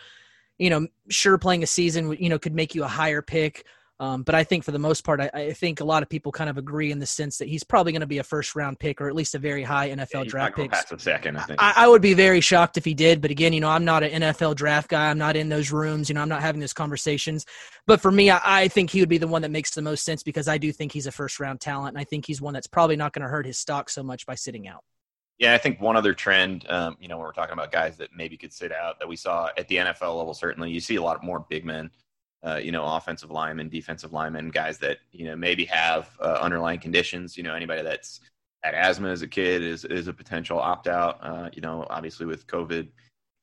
you 0.59 0.71
know, 0.71 0.87
sure 1.09 1.39
playing 1.39 1.63
a 1.63 1.67
season, 1.67 2.17
you 2.19 2.29
know, 2.29 2.39
could 2.39 2.55
make 2.55 2.75
you 2.75 2.85
a 2.85 2.89
higher 2.89 3.23
pick. 3.23 3.65
Um, 3.99 4.25
but 4.25 4.35
I 4.35 4.45
think 4.45 4.63
for 4.63 4.73
the 4.73 4.79
most 4.79 5.05
part, 5.05 5.23
I, 5.23 5.31
I, 5.33 5.53
think 5.55 5.81
a 5.81 5.85
lot 5.85 6.03
of 6.03 6.11
people 6.11 6.31
kind 6.31 6.51
of 6.51 6.59
agree 6.59 6.93
in 6.93 6.99
the 6.99 7.07
sense 7.07 7.39
that 7.39 7.49
he's 7.49 7.65
probably 7.65 7.93
going 7.93 8.01
to 8.01 8.07
be 8.07 8.19
a 8.19 8.23
first 8.23 8.55
round 8.55 8.79
pick 8.79 9.01
or 9.01 9.09
at 9.09 9.15
least 9.15 9.35
a 9.35 9.39
very 9.39 9.63
high 9.63 9.89
NFL 9.89 10.25
yeah, 10.25 10.31
draft 10.31 10.57
pick. 10.57 10.71
Past 10.71 10.93
a 10.93 10.99
second, 10.99 11.39
I 11.39 11.43
think. 11.45 11.63
I, 11.63 11.73
I, 11.77 11.89
would 11.89 12.03
be 12.03 12.13
very 12.13 12.43
shocked 12.43 12.77
if 12.77 12.85
he 12.85 12.93
did. 12.93 13.23
But 13.23 13.31
again, 13.31 13.55
you 13.55 13.61
know, 13.61 13.71
I'm 13.71 13.87
not 13.87 14.03
an 14.03 14.21
NFL 14.21 14.57
draft 14.57 14.91
guy. 14.91 15.09
I'm 15.09 15.17
not 15.17 15.35
in 15.35 15.49
those 15.49 15.73
rooms. 15.73 16.11
You 16.11 16.15
know, 16.15 16.21
I'm 16.21 16.29
not 16.29 16.43
having 16.43 16.61
those 16.61 16.75
conversations. 16.75 17.47
But 17.87 18.03
for 18.03 18.13
me, 18.13 18.29
I, 18.29 18.41
I 18.45 18.69
think 18.69 18.91
he 18.91 19.01
would 19.01 19.09
be 19.09 19.17
the 19.17 19.29
one 19.29 19.41
that 19.43 19.51
makes 19.51 19.71
the 19.71 19.81
most 19.81 20.05
sense 20.05 20.23
because 20.23 20.47
I 20.47 20.59
do 20.59 20.73
think 20.73 20.93
he's 20.93 21.07
a 21.07 21.13
first 21.13 21.41
round 21.41 21.63
talent, 21.63 21.95
and 21.95 21.99
I 21.99 22.05
think 22.05 22.27
he's 22.27 22.41
one 22.41 22.53
that's 22.53 22.67
probably 22.67 22.97
not 22.97 23.15
going 23.15 23.23
to 23.23 23.29
hurt 23.29 23.47
his 23.47 23.59
stock 23.59 23.89
so 23.89 24.03
much 24.03 24.27
by 24.27 24.35
sitting 24.35 24.69
out. 24.69 24.85
Yeah, 25.39 25.55
I 25.55 25.59
think 25.59 25.81
one 25.81 25.97
other 25.97 26.13
trend, 26.13 26.67
um, 26.69 26.97
you 27.01 27.09
know, 27.09 27.17
when 27.17 27.27
we're 27.27 27.33
talking 27.33 27.55
about 27.55 27.73
guys 27.73 27.97
that 27.97 28.11
maybe 28.15 28.37
could 28.37 28.53
sit 28.53 28.73
out 28.73 28.99
that 28.99 29.09
we 29.09 29.17
saw 29.17 29.51
at 29.57 29.69
the 29.69 29.77
NFL 29.77 30.17
level, 30.17 30.35
certainly 30.35 30.71
you 30.71 30.81
see 30.81 30.97
a 30.97 31.03
lot 31.03 31.23
more 31.23 31.47
big 31.49 31.65
men 31.65 31.91
uh, 32.47 32.57
you 32.57 32.71
know, 32.71 32.85
offensive 32.85 33.31
linemen, 33.31 33.69
defensive 33.69 34.13
linemen, 34.13 34.51
guys 34.51 34.79
that 34.79 34.99
you 35.11 35.27
know 35.27 35.35
maybe 35.35 35.65
have 35.65 36.11
uh, 36.21 36.39
underlying 36.41 36.79
conditions. 36.79 37.37
You 37.37 37.43
know, 37.43 37.55
anybody 37.55 37.83
that's 37.83 38.21
had 38.63 38.75
asthma 38.75 39.09
as 39.09 39.23
a 39.23 39.29
kid 39.29 39.63
is 39.63 39.85
is 39.85 40.07
a 40.07 40.13
potential 40.13 40.59
opt 40.59 40.87
out. 40.87 41.19
Uh, 41.21 41.51
you 41.53 41.61
know, 41.61 41.87
obviously 41.91 42.25
with 42.25 42.47
COVID, 42.47 42.89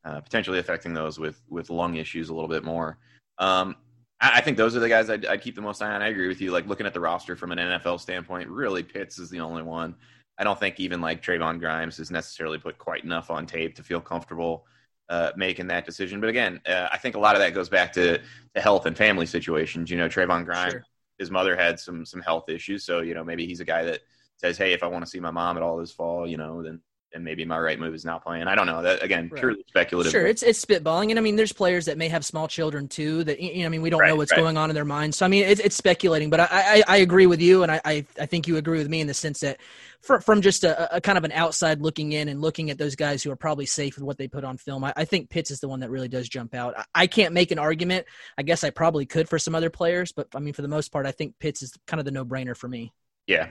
uh, 0.06 0.22
potentially 0.22 0.60
affecting 0.60 0.94
those 0.94 1.20
with 1.20 1.42
with 1.50 1.70
lung 1.70 1.96
issues 1.96 2.30
a 2.30 2.34
little 2.34 2.50
bit 2.50 2.64
more. 2.64 2.98
Um, 3.40 3.76
I, 4.22 4.38
I, 4.38 4.42
think 4.42 4.58
those 4.58 4.76
are 4.76 4.80
the 4.80 4.88
guys 4.88 5.10
I'd, 5.10 5.26
I'd, 5.26 5.42
keep 5.42 5.56
the 5.56 5.62
most 5.62 5.82
eye 5.82 5.94
on. 5.94 6.02
I 6.02 6.08
agree 6.08 6.28
with 6.28 6.40
you. 6.40 6.52
Like 6.52 6.68
looking 6.68 6.86
at 6.86 6.94
the 6.94 7.00
roster 7.00 7.36
from 7.36 7.52
an 7.52 7.58
NFL 7.58 8.00
standpoint, 8.00 8.48
really 8.48 8.84
Pitts 8.84 9.20
is 9.20 9.30
the 9.30 9.40
only 9.40 9.64
one. 9.64 9.96
I 10.38 10.44
don't 10.44 10.60
think 10.60 10.80
even 10.80 11.02
like 11.02 11.22
Trevon 11.22 11.60
Grimes 11.60 11.98
has 11.98 12.10
necessarily 12.10 12.58
put 12.58 12.78
quite 12.78 13.04
enough 13.04 13.30
on 13.30 13.46
tape 13.46 13.76
to 13.76 13.84
feel 13.84 14.00
comfortable 14.00 14.66
uh, 15.10 15.32
making 15.36 15.68
that 15.68 15.86
decision. 15.86 16.20
But 16.20 16.30
again, 16.30 16.62
uh, 16.66 16.88
I 16.92 16.98
think 16.98 17.16
a 17.16 17.20
lot 17.20 17.36
of 17.36 17.42
that 17.42 17.54
goes 17.54 17.70
back 17.70 17.94
to 17.94 18.20
to 18.56 18.62
health 18.62 18.86
and 18.86 18.98
family 18.98 19.26
situations. 19.26 19.90
You 19.90 19.98
know, 19.98 20.08
Trevon 20.08 20.46
Grimes, 20.46 20.74
sure. 20.74 20.86
his 21.18 21.32
mother 21.32 21.56
had 21.56 21.80
some 21.80 22.06
some 22.06 22.22
health 22.22 22.50
issues, 22.50 22.84
so 22.84 23.02
you 23.02 23.14
know 23.14 23.24
maybe 23.24 23.46
he's 23.46 23.60
a 23.60 23.66
guy 23.66 23.84
that 23.84 24.02
says, 24.38 24.58
"Hey, 24.58 24.74
if 24.74 24.84
I 24.84 24.88
want 24.88 25.04
to 25.04 25.10
see 25.10 25.20
my 25.20 25.32
mom 25.32 25.58
at 25.58 25.64
all 25.64 25.78
this 25.78 25.92
fall, 25.92 26.28
you 26.28 26.38
know, 26.38 26.62
then 26.64 26.82
and 27.14 27.24
maybe 27.24 27.46
my 27.46 27.58
right 27.58 27.80
move 27.80 27.94
is 27.94 28.06
not 28.06 28.24
playing. 28.24 28.48
I 28.48 28.56
don't 28.56 28.66
know. 28.66 28.82
That 28.82 29.04
again, 29.04 29.30
right. 29.32 29.40
purely 29.40 29.64
speculative. 29.68 30.12
Sure, 30.12 30.26
it's 30.26 30.44
it's 30.44 30.64
spitballing, 30.64 31.10
and 31.10 31.20
I 31.20 31.22
mean, 31.22 31.36
there's 31.36 31.54
players 31.54 31.86
that 31.86 31.98
may 31.98 32.08
have 32.10 32.26
small 32.26 32.48
children 32.48 32.88
too. 32.88 33.24
That 33.24 33.40
you 33.40 33.60
know, 33.60 33.66
I 33.66 33.70
mean, 33.70 33.82
we 33.82 33.90
don't 33.90 34.00
right, 34.00 34.10
know 34.10 34.16
what's 34.16 34.32
right. 34.32 34.40
going 34.40 34.58
on 34.58 34.70
in 34.70 34.76
their 34.76 34.86
minds. 34.86 35.18
So 35.18 35.26
I 35.26 35.30
mean, 35.30 35.46
it's, 35.46 35.62
it's 35.62 35.76
speculating. 35.76 36.30
But 36.30 36.42
I, 36.42 36.48
I, 36.52 36.84
I 36.88 36.98
agree 36.98 37.26
with 37.26 37.42
you, 37.42 37.64
and 37.64 37.72
I, 37.72 37.82
I 37.86 38.06
I 38.20 38.26
think 38.26 38.48
you 38.48 38.58
agree 38.58 38.78
with 38.78 38.90
me 38.90 39.02
in 39.02 39.08
the 39.08 39.14
sense 39.14 39.42
that 39.42 39.60
from 40.02 40.22
from 40.22 40.42
just 40.42 40.64
a, 40.64 40.96
a, 40.96 41.02
kind 41.02 41.18
of 41.18 41.24
an 41.24 41.32
outside 41.32 41.82
looking 41.82 42.12
in 42.12 42.28
and 42.28 42.42
looking 42.42 42.70
at 42.70 42.78
those 42.78 42.96
guys 42.96 43.24
who 43.24 43.32
are 43.32 43.36
probably 43.36 43.66
safe 43.66 43.96
with 43.96 44.04
what 44.04 44.18
they 44.18 44.28
put 44.28 44.44
on 44.44 44.58
film, 44.58 44.84
I, 44.84 44.94
I 44.96 45.06
think 45.06 45.30
Pitts 45.30 45.52
is 45.52 45.60
the 45.60 45.68
one 45.68 45.80
that 45.82 45.90
really 45.90 46.10
does 46.10 46.28
jump 46.28 46.54
out. 46.54 46.78
I, 46.78 46.86
I 46.96 47.08
can't 47.08 47.34
make 47.34 47.52
an 47.52 47.60
argument. 47.60 48.06
I 48.38 48.44
guess 48.44 48.64
I 48.64 48.70
probably 48.70 49.06
could 49.06 49.30
for 49.30 49.40
some 49.40 49.56
other 49.56 49.70
players, 49.70 50.12
but 50.12 50.28
I 50.36 50.40
mean, 50.40 50.54
for 50.54 50.62
the 50.62 50.68
most 50.68 50.92
part, 50.92 51.06
I 51.06 51.12
think 51.12 51.40
Pitts 51.40 51.62
is 51.62 51.74
kind 51.88 52.00
of 52.00 52.06
the 52.06 52.12
no 52.12 52.26
brainer 52.26 52.56
for 52.56 52.68
me. 52.68 52.92
Yeah. 53.28 53.48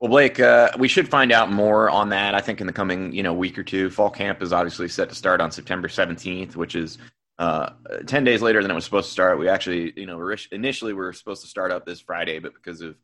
Well, 0.00 0.08
Blake, 0.08 0.40
uh, 0.40 0.70
we 0.78 0.88
should 0.88 1.08
find 1.08 1.30
out 1.30 1.52
more 1.52 1.90
on 1.90 2.08
that. 2.08 2.34
I 2.34 2.40
think 2.40 2.62
in 2.62 2.66
the 2.66 2.72
coming 2.72 3.12
you 3.12 3.22
know 3.22 3.34
week 3.34 3.58
or 3.58 3.62
two. 3.62 3.90
Fall 3.90 4.08
camp 4.08 4.40
is 4.40 4.50
obviously 4.50 4.88
set 4.88 5.10
to 5.10 5.14
start 5.14 5.42
on 5.42 5.50
September 5.50 5.88
17th, 5.88 6.56
which 6.56 6.74
is 6.74 6.96
uh, 7.38 7.70
10 8.06 8.24
days 8.24 8.40
later 8.40 8.62
than 8.62 8.70
it 8.70 8.74
was 8.74 8.84
supposed 8.84 9.08
to 9.08 9.12
start. 9.12 9.38
We 9.38 9.48
actually, 9.48 9.92
you 9.96 10.06
know, 10.06 10.34
initially 10.52 10.94
we 10.94 11.00
were 11.00 11.12
supposed 11.12 11.42
to 11.42 11.48
start 11.48 11.70
up 11.70 11.84
this 11.84 12.00
Friday, 12.00 12.38
but 12.38 12.54
because 12.54 12.80
of 12.80 12.96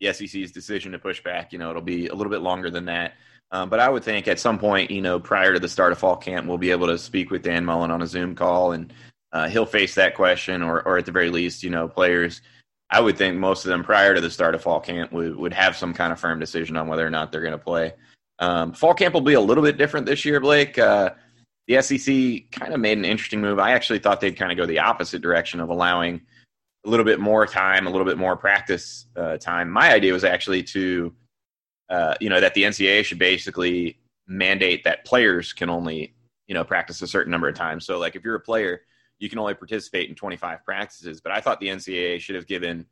the 0.00 0.12
SEC's 0.12 0.52
decision 0.52 0.92
to 0.92 1.00
push 1.00 1.20
back, 1.22 1.52
you 1.52 1.58
know, 1.58 1.70
it'll 1.70 1.82
be 1.82 2.06
a 2.06 2.14
little 2.14 2.30
bit 2.30 2.42
longer 2.42 2.70
than 2.70 2.84
that. 2.84 3.14
Um, 3.50 3.68
but 3.68 3.80
I 3.80 3.88
would 3.88 4.04
think 4.04 4.28
at 4.28 4.38
some 4.38 4.58
point, 4.58 4.90
you 4.90 5.02
know, 5.02 5.18
prior 5.18 5.52
to 5.52 5.58
the 5.58 5.68
start 5.68 5.90
of 5.90 5.98
fall 5.98 6.16
camp, 6.16 6.46
we'll 6.46 6.58
be 6.58 6.70
able 6.70 6.86
to 6.86 6.98
speak 6.98 7.30
with 7.30 7.42
Dan 7.42 7.64
Mullen 7.64 7.90
on 7.90 8.02
a 8.02 8.06
Zoom 8.06 8.36
call, 8.36 8.70
and 8.70 8.92
uh, 9.32 9.48
he'll 9.48 9.66
face 9.66 9.96
that 9.96 10.14
question, 10.14 10.62
or, 10.62 10.82
or 10.82 10.98
at 10.98 11.06
the 11.06 11.12
very 11.12 11.30
least, 11.30 11.64
you 11.64 11.70
know, 11.70 11.88
players 11.88 12.40
I 12.90 13.00
would 13.00 13.18
think 13.18 13.36
most 13.36 13.64
of 13.64 13.70
them 13.70 13.82
prior 13.82 14.14
to 14.14 14.20
the 14.20 14.30
start 14.30 14.54
of 14.54 14.62
fall 14.62 14.80
camp 14.80 15.12
would, 15.12 15.36
would 15.36 15.52
have 15.52 15.76
some 15.76 15.92
kind 15.92 16.12
of 16.12 16.20
firm 16.20 16.38
decision 16.38 16.76
on 16.76 16.86
whether 16.86 17.06
or 17.06 17.10
not 17.10 17.32
they're 17.32 17.40
going 17.40 17.52
to 17.52 17.58
play. 17.58 17.94
Um, 18.38 18.72
fall 18.72 18.94
camp 18.94 19.14
will 19.14 19.20
be 19.20 19.34
a 19.34 19.40
little 19.40 19.64
bit 19.64 19.76
different 19.76 20.06
this 20.06 20.24
year, 20.24 20.40
Blake. 20.40 20.78
Uh, 20.78 21.10
the 21.66 21.82
SEC 21.82 22.50
kind 22.52 22.72
of 22.72 22.80
made 22.80 22.98
an 22.98 23.04
interesting 23.04 23.40
move. 23.40 23.58
I 23.58 23.72
actually 23.72 23.98
thought 23.98 24.20
they'd 24.20 24.36
kind 24.36 24.52
of 24.52 24.58
go 24.58 24.66
the 24.66 24.78
opposite 24.78 25.20
direction 25.20 25.58
of 25.60 25.68
allowing 25.68 26.20
a 26.84 26.88
little 26.88 27.04
bit 27.04 27.18
more 27.18 27.46
time, 27.46 27.86
a 27.86 27.90
little 27.90 28.06
bit 28.06 28.18
more 28.18 28.36
practice 28.36 29.06
uh, 29.16 29.36
time. 29.38 29.68
My 29.68 29.92
idea 29.92 30.12
was 30.12 30.22
actually 30.22 30.62
to, 30.64 31.12
uh, 31.90 32.14
you 32.20 32.28
know, 32.28 32.40
that 32.40 32.54
the 32.54 32.62
NCAA 32.62 33.04
should 33.04 33.18
basically 33.18 33.98
mandate 34.28 34.84
that 34.84 35.04
players 35.04 35.52
can 35.52 35.68
only, 35.68 36.14
you 36.46 36.54
know, 36.54 36.62
practice 36.62 37.02
a 37.02 37.06
certain 37.08 37.32
number 37.32 37.48
of 37.48 37.56
times. 37.56 37.84
So, 37.84 37.98
like, 37.98 38.14
if 38.14 38.22
you're 38.22 38.36
a 38.36 38.40
player, 38.40 38.82
you 39.18 39.28
can 39.28 39.38
only 39.38 39.54
participate 39.54 40.08
in 40.08 40.14
25 40.14 40.64
practices. 40.64 41.20
But 41.20 41.32
I 41.32 41.40
thought 41.40 41.60
the 41.60 41.68
NCAA 41.68 42.20
should 42.20 42.34
have 42.34 42.46
given 42.46 42.86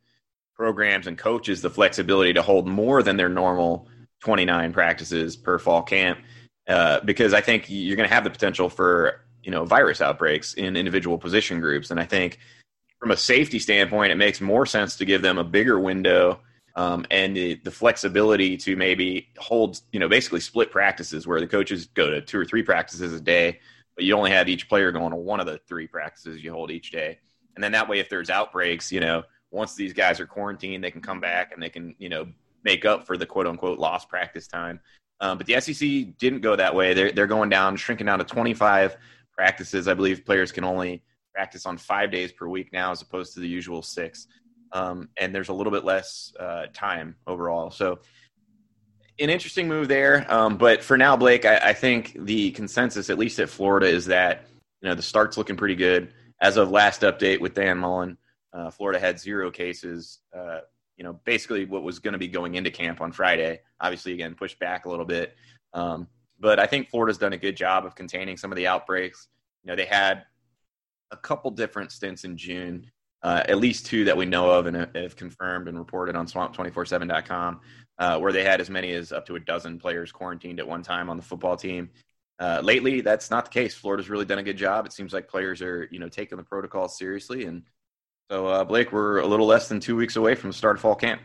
programs 0.55 1.07
and 1.07 1.17
coaches 1.17 1.61
the 1.61 1.69
flexibility 1.69 2.33
to 2.33 2.41
hold 2.41 2.67
more 2.67 3.03
than 3.03 3.17
their 3.17 3.29
normal 3.29 3.87
29 4.21 4.73
practices 4.73 5.35
per 5.35 5.59
fall 5.59 5.83
camp, 5.83 6.19
uh, 6.67 7.01
because 7.01 7.33
I 7.33 7.41
think 7.41 7.65
you're 7.67 7.97
going 7.97 8.07
to 8.07 8.13
have 8.13 8.23
the 8.23 8.29
potential 8.29 8.69
for 8.69 9.21
you 9.43 9.51
know 9.51 9.65
virus 9.65 10.01
outbreaks 10.01 10.53
in 10.55 10.75
individual 10.75 11.17
position 11.17 11.59
groups, 11.59 11.91
and 11.91 11.99
I 11.99 12.05
think 12.05 12.39
from 12.99 13.11
a 13.11 13.17
safety 13.17 13.59
standpoint, 13.59 14.11
it 14.11 14.15
makes 14.15 14.41
more 14.41 14.65
sense 14.65 14.95
to 14.97 15.05
give 15.05 15.21
them 15.21 15.37
a 15.37 15.43
bigger 15.43 15.79
window 15.79 16.39
um, 16.75 17.05
and 17.09 17.35
the, 17.35 17.55
the, 17.63 17.71
flexibility 17.71 18.57
to 18.57 18.75
maybe 18.75 19.29
hold, 19.37 19.79
you 19.93 19.99
know, 19.99 20.09
basically 20.09 20.41
split 20.41 20.71
practices 20.71 21.25
where 21.25 21.39
the 21.39 21.47
coaches 21.47 21.85
go 21.93 22.09
to 22.09 22.21
two 22.21 22.37
or 22.37 22.45
three 22.45 22.63
practices 22.63 23.13
a 23.13 23.21
day, 23.21 23.59
but 23.95 24.05
you 24.05 24.15
only 24.15 24.31
have 24.31 24.49
each 24.49 24.67
player 24.67 24.91
going 24.91 25.11
to 25.11 25.17
one 25.17 25.39
of 25.39 25.45
the 25.45 25.59
three 25.67 25.87
practices 25.87 26.43
you 26.43 26.51
hold 26.51 26.71
each 26.71 26.91
day. 26.91 27.19
And 27.55 27.63
then 27.63 27.71
that 27.71 27.87
way, 27.87 27.99
if 27.99 28.09
there's 28.09 28.29
outbreaks, 28.29 28.91
you 28.91 28.99
know, 28.99 29.23
once 29.51 29.75
these 29.75 29.93
guys 29.93 30.19
are 30.19 30.27
quarantined, 30.27 30.83
they 30.83 30.91
can 30.91 31.01
come 31.01 31.21
back 31.21 31.51
and 31.53 31.63
they 31.63 31.69
can, 31.69 31.95
you 31.97 32.09
know, 32.09 32.27
make 32.63 32.83
up 32.83 33.07
for 33.07 33.15
the 33.17 33.25
quote 33.25 33.47
unquote 33.47 33.79
lost 33.79 34.09
practice 34.09 34.47
time. 34.47 34.79
Um, 35.21 35.37
but 35.37 35.47
the 35.47 35.59
SEC 35.61 36.17
didn't 36.17 36.41
go 36.41 36.55
that 36.55 36.75
way. 36.75 36.93
They're, 36.93 37.11
they're 37.11 37.27
going 37.27 37.49
down, 37.49 37.77
shrinking 37.77 38.07
down 38.07 38.19
to 38.19 38.25
25 38.25 38.97
practices. 39.31 39.87
I 39.87 39.93
believe 39.93 40.25
players 40.25 40.51
can 40.51 40.65
only 40.65 41.03
practice 41.33 41.65
on 41.65 41.77
five 41.77 42.11
days 42.11 42.31
per 42.31 42.47
week 42.47 42.73
now 42.73 42.91
as 42.91 43.01
opposed 43.01 43.33
to 43.35 43.39
the 43.39 43.47
usual 43.47 43.81
six. 43.81 44.27
Um, 44.71 45.09
and 45.17 45.33
there's 45.33 45.49
a 45.49 45.53
little 45.53 45.71
bit 45.71 45.85
less 45.85 46.33
uh, 46.39 46.65
time 46.73 47.15
overall. 47.27 47.71
So, 47.71 47.99
an 49.19 49.29
interesting 49.29 49.67
move 49.67 49.87
there. 49.87 50.25
Um, 50.31 50.57
but 50.57 50.83
for 50.83 50.97
now, 50.97 51.15
Blake, 51.15 51.45
I, 51.45 51.57
I, 51.57 51.73
think 51.73 52.15
the 52.19 52.51
consensus, 52.51 53.09
at 53.09 53.17
least 53.17 53.39
at 53.39 53.49
Florida, 53.49 53.87
is 53.87 54.05
that 54.07 54.45
you 54.81 54.89
know 54.89 54.95
the 54.95 55.01
start's 55.01 55.37
looking 55.37 55.55
pretty 55.55 55.75
good. 55.75 56.13
As 56.41 56.57
of 56.57 56.69
last 56.69 57.01
update 57.01 57.39
with 57.39 57.53
Dan 57.53 57.77
Mullen, 57.77 58.17
uh, 58.53 58.69
Florida 58.71 58.99
had 58.99 59.19
zero 59.19 59.51
cases. 59.51 60.19
Uh, 60.35 60.59
you 60.97 61.03
know, 61.03 61.19
basically 61.25 61.65
what 61.65 61.83
was 61.83 61.99
going 61.99 62.13
to 62.13 62.17
be 62.17 62.27
going 62.27 62.55
into 62.55 62.71
camp 62.71 63.01
on 63.01 63.11
Friday. 63.11 63.59
Obviously, 63.81 64.13
again, 64.13 64.33
pushed 64.33 64.59
back 64.59 64.85
a 64.85 64.89
little 64.89 65.05
bit. 65.05 65.35
Um, 65.73 66.07
but 66.39 66.59
I 66.59 66.67
think 66.67 66.89
Florida's 66.89 67.17
done 67.17 67.33
a 67.33 67.37
good 67.37 67.57
job 67.57 67.85
of 67.85 67.95
containing 67.95 68.37
some 68.37 68.51
of 68.51 68.55
the 68.55 68.67
outbreaks. 68.67 69.27
You 69.63 69.69
know, 69.69 69.75
they 69.75 69.85
had 69.85 70.23
a 71.11 71.17
couple 71.17 71.51
different 71.51 71.91
stints 71.91 72.23
in 72.23 72.37
June, 72.37 72.89
uh, 73.23 73.43
at 73.47 73.57
least 73.57 73.85
two 73.85 74.05
that 74.05 74.15
we 74.15 74.25
know 74.25 74.49
of 74.49 74.67
and 74.67 74.87
have 74.95 75.15
confirmed 75.15 75.67
and 75.67 75.77
reported 75.77 76.15
on 76.15 76.27
swamp247.com, 76.27 77.59
uh, 77.97 78.19
where 78.19 78.31
they 78.31 78.43
had 78.43 78.61
as 78.61 78.69
many 78.69 78.91
as 78.91 79.11
up 79.11 79.25
to 79.27 79.35
a 79.35 79.39
dozen 79.39 79.79
players 79.79 80.11
quarantined 80.11 80.59
at 80.59 80.67
one 80.67 80.83
time 80.83 81.09
on 81.09 81.17
the 81.17 81.23
football 81.23 81.55
team. 81.55 81.89
Uh, 82.39 82.59
lately, 82.63 83.01
that's 83.01 83.31
not 83.31 83.45
the 83.45 83.51
case. 83.51 83.73
Florida's 83.73 84.09
really 84.09 84.25
done 84.25 84.39
a 84.39 84.43
good 84.43 84.57
job. 84.57 84.85
It 84.85 84.93
seems 84.93 85.13
like 85.13 85.27
players 85.27 85.61
are, 85.61 85.87
you 85.91 85.99
know, 85.99 86.09
taking 86.09 86.37
the 86.37 86.43
protocol 86.43 86.89
seriously. 86.89 87.45
And 87.45 87.63
so, 88.29 88.47
uh, 88.47 88.63
Blake, 88.65 88.91
we're 88.91 89.19
a 89.19 89.27
little 89.27 89.45
less 89.45 89.69
than 89.69 89.79
two 89.79 89.95
weeks 89.95 90.17
away 90.17 90.35
from 90.35 90.49
the 90.49 90.55
start 90.55 90.75
of 90.75 90.81
fall 90.81 90.95
camp 90.95 91.21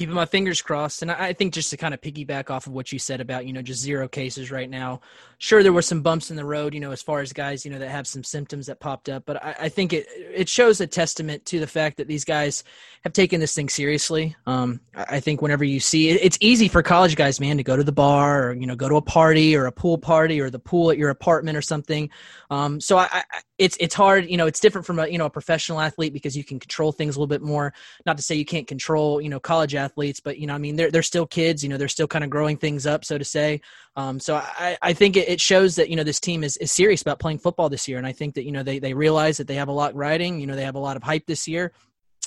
keeping 0.00 0.14
my 0.14 0.24
fingers 0.24 0.62
crossed. 0.62 1.02
And 1.02 1.12
I 1.12 1.34
think 1.34 1.52
just 1.52 1.68
to 1.68 1.76
kind 1.76 1.92
of 1.92 2.00
piggyback 2.00 2.48
off 2.48 2.66
of 2.66 2.72
what 2.72 2.90
you 2.90 2.98
said 2.98 3.20
about, 3.20 3.44
you 3.44 3.52
know, 3.52 3.60
just 3.60 3.82
zero 3.82 4.08
cases 4.08 4.50
right 4.50 4.68
now. 4.68 5.02
Sure, 5.36 5.62
there 5.62 5.74
were 5.74 5.82
some 5.82 6.00
bumps 6.00 6.30
in 6.30 6.36
the 6.36 6.44
road, 6.44 6.72
you 6.72 6.80
know, 6.80 6.90
as 6.90 7.02
far 7.02 7.20
as 7.20 7.34
guys, 7.34 7.66
you 7.66 7.70
know, 7.70 7.78
that 7.78 7.90
have 7.90 8.06
some 8.06 8.24
symptoms 8.24 8.66
that 8.66 8.80
popped 8.80 9.10
up. 9.10 9.24
But 9.26 9.44
I, 9.44 9.56
I 9.60 9.68
think 9.68 9.92
it 9.92 10.06
it 10.16 10.48
shows 10.48 10.80
a 10.80 10.86
testament 10.86 11.44
to 11.46 11.60
the 11.60 11.66
fact 11.66 11.98
that 11.98 12.08
these 12.08 12.24
guys 12.24 12.64
have 13.04 13.12
taken 13.12 13.40
this 13.40 13.54
thing 13.54 13.68
seriously. 13.68 14.34
Um, 14.46 14.80
I 14.94 15.20
think 15.20 15.42
whenever 15.42 15.64
you 15.64 15.80
see 15.80 16.08
it, 16.08 16.20
it's 16.22 16.38
easy 16.40 16.68
for 16.68 16.82
college 16.82 17.14
guys, 17.14 17.38
man, 17.38 17.58
to 17.58 17.62
go 17.62 17.76
to 17.76 17.84
the 17.84 17.92
bar 17.92 18.48
or, 18.48 18.52
you 18.54 18.66
know, 18.66 18.76
go 18.76 18.88
to 18.88 18.96
a 18.96 19.02
party 19.02 19.54
or 19.54 19.66
a 19.66 19.72
pool 19.72 19.98
party 19.98 20.40
or 20.40 20.48
the 20.48 20.58
pool 20.58 20.90
at 20.90 20.96
your 20.96 21.10
apartment 21.10 21.58
or 21.58 21.62
something. 21.62 22.08
Um, 22.50 22.80
so 22.80 22.96
I, 22.96 23.08
I 23.12 23.22
it's 23.60 23.76
it's 23.78 23.94
hard 23.94 24.28
you 24.28 24.38
know 24.38 24.46
it's 24.46 24.58
different 24.58 24.86
from 24.86 24.98
a 24.98 25.06
you 25.06 25.18
know 25.18 25.26
a 25.26 25.30
professional 25.30 25.80
athlete 25.80 26.14
because 26.14 26.34
you 26.34 26.42
can 26.42 26.58
control 26.58 26.92
things 26.92 27.14
a 27.14 27.18
little 27.18 27.26
bit 27.28 27.42
more 27.42 27.74
not 28.06 28.16
to 28.16 28.22
say 28.22 28.34
you 28.34 28.44
can't 28.44 28.66
control 28.66 29.20
you 29.20 29.28
know 29.28 29.38
college 29.38 29.74
athletes 29.74 29.89
but 30.20 30.38
you 30.38 30.46
know 30.46 30.54
i 30.54 30.58
mean 30.58 30.76
they're, 30.76 30.90
they're 30.90 31.02
still 31.02 31.26
kids 31.26 31.62
you 31.62 31.68
know 31.68 31.76
they're 31.76 31.88
still 31.88 32.06
kind 32.06 32.24
of 32.24 32.30
growing 32.30 32.56
things 32.56 32.86
up 32.86 33.04
so 33.04 33.18
to 33.18 33.24
say. 33.24 33.60
Um, 33.96 34.20
so 34.20 34.36
i 34.36 34.76
i 34.82 34.92
think 34.92 35.16
it, 35.16 35.28
it, 35.28 35.40
shows 35.40 35.76
that 35.76 35.90
you 35.90 35.96
know 35.96 36.04
this 36.04 36.20
team 36.20 36.44
is, 36.44 36.56
is 36.58 36.70
serious 36.70 37.02
about 37.02 37.18
playing 37.18 37.38
football 37.38 37.68
this 37.68 37.88
year 37.88 37.98
and 37.98 38.06
i 38.06 38.12
think 38.12 38.34
that 38.34 38.44
you 38.44 38.52
know 38.52 38.62
they 38.62 38.78
they 38.78 38.94
realize 38.94 39.36
that 39.38 39.46
they 39.46 39.56
have 39.56 39.68
a 39.68 39.72
lot 39.72 39.94
riding 39.94 40.40
you 40.40 40.46
know 40.46 40.54
they 40.54 40.64
have 40.64 40.76
a 40.76 40.80
lot 40.80 40.96
of 40.96 41.02
hype 41.02 41.26
this 41.26 41.46
year. 41.48 41.72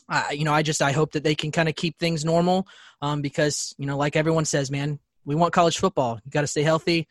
Uh, 0.10 0.26
you 0.32 0.44
know 0.44 0.54
i 0.54 0.62
just 0.62 0.82
i 0.82 0.92
hope 0.92 1.14
that 1.14 1.24
they 1.24 1.36
can 1.36 1.52
kind 1.52 1.70
of 1.70 1.76
keep 1.76 1.98
things 1.98 2.26
normal 2.26 2.68
um, 3.02 3.22
because 3.22 3.74
you 3.78 3.86
know 3.86 3.98
like 3.98 4.16
everyone 4.16 4.44
says 4.44 4.70
man 4.70 5.00
we 5.26 5.36
want 5.36 5.54
college 5.54 5.78
football. 5.78 6.20
You 6.24 6.32
got 6.32 6.42
to 6.42 6.48
stay 6.48 6.64
healthy 6.64 7.08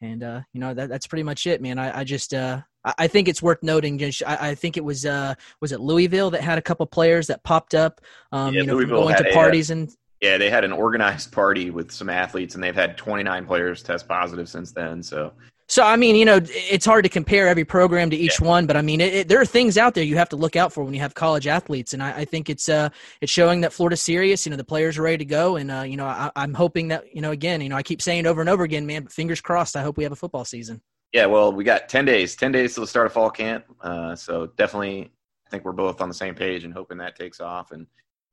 and 0.00 0.22
uh, 0.22 0.40
you 0.52 0.60
know 0.60 0.74
that, 0.74 0.88
that's 0.88 1.06
pretty 1.06 1.22
much 1.22 1.46
it, 1.46 1.60
man. 1.60 1.78
I, 1.78 2.00
I 2.00 2.04
just 2.04 2.34
uh, 2.34 2.60
I 2.84 3.06
think 3.06 3.28
it's 3.28 3.42
worth 3.42 3.62
noting. 3.62 4.02
I, 4.02 4.50
I 4.50 4.54
think 4.54 4.76
it 4.76 4.84
was 4.84 5.04
uh, 5.04 5.34
was 5.60 5.72
it 5.72 5.80
Louisville 5.80 6.30
that 6.30 6.42
had 6.42 6.58
a 6.58 6.62
couple 6.62 6.86
players 6.86 7.26
that 7.26 7.42
popped 7.42 7.74
up, 7.74 8.00
um, 8.32 8.54
yeah, 8.54 8.62
you 8.62 8.66
know, 8.66 8.74
Louisville 8.74 9.02
going 9.02 9.16
to 9.16 9.32
parties 9.32 9.70
a, 9.70 9.74
and. 9.74 9.90
Yeah, 10.20 10.36
they 10.36 10.50
had 10.50 10.64
an 10.64 10.72
organized 10.72 11.32
party 11.32 11.70
with 11.70 11.90
some 11.90 12.10
athletes, 12.10 12.54
and 12.54 12.62
they've 12.62 12.74
had 12.74 12.98
29 12.98 13.46
players 13.46 13.82
test 13.82 14.06
positive 14.06 14.50
since 14.50 14.70
then. 14.70 15.02
So 15.02 15.32
so 15.70 15.84
I 15.84 15.94
mean, 15.94 16.16
you 16.16 16.24
know, 16.24 16.40
it's 16.44 16.84
hard 16.84 17.04
to 17.04 17.08
compare 17.08 17.46
every 17.46 17.64
program 17.64 18.10
to 18.10 18.16
each 18.16 18.40
yeah. 18.40 18.48
one, 18.48 18.66
but 18.66 18.76
I 18.76 18.82
mean, 18.82 19.00
it, 19.00 19.14
it, 19.14 19.28
there 19.28 19.40
are 19.40 19.46
things 19.46 19.78
out 19.78 19.94
there 19.94 20.02
you 20.02 20.16
have 20.16 20.28
to 20.30 20.36
look 20.36 20.56
out 20.56 20.72
for 20.72 20.82
when 20.82 20.92
you 20.94 20.98
have 20.98 21.14
college 21.14 21.46
athletes, 21.46 21.94
and 21.94 22.02
I, 22.02 22.10
I 22.10 22.24
think 22.24 22.50
it's 22.50 22.68
uh 22.68 22.88
it's 23.20 23.30
showing 23.30 23.60
that 23.60 23.72
Florida's 23.72 24.02
serious. 24.02 24.44
You 24.44 24.50
know, 24.50 24.56
the 24.56 24.64
players 24.64 24.98
are 24.98 25.02
ready 25.02 25.18
to 25.18 25.24
go, 25.24 25.54
and 25.54 25.70
uh, 25.70 25.82
you 25.82 25.96
know, 25.96 26.06
I, 26.06 26.32
am 26.34 26.54
hoping 26.54 26.88
that 26.88 27.14
you 27.14 27.20
know, 27.20 27.30
again, 27.30 27.60
you 27.60 27.68
know, 27.68 27.76
I 27.76 27.84
keep 27.84 28.02
saying 28.02 28.26
over 28.26 28.40
and 28.40 28.50
over 28.50 28.64
again, 28.64 28.84
man, 28.84 29.04
but 29.04 29.12
fingers 29.12 29.40
crossed. 29.40 29.76
I 29.76 29.82
hope 29.82 29.96
we 29.96 30.02
have 30.02 30.12
a 30.12 30.16
football 30.16 30.44
season. 30.44 30.82
Yeah, 31.12 31.26
well, 31.26 31.52
we 31.52 31.62
got 31.62 31.88
10 31.88 32.04
days, 32.04 32.34
10 32.34 32.52
days 32.52 32.74
till 32.74 32.82
the 32.82 32.88
start 32.88 33.06
of 33.06 33.12
fall 33.12 33.30
camp, 33.30 33.64
uh, 33.80 34.16
so 34.16 34.46
definitely, 34.56 35.12
I 35.46 35.50
think 35.50 35.64
we're 35.64 35.72
both 35.72 36.00
on 36.00 36.08
the 36.08 36.14
same 36.14 36.34
page 36.34 36.64
and 36.64 36.74
hoping 36.74 36.98
that 36.98 37.14
takes 37.14 37.40
off, 37.40 37.70
and 37.70 37.80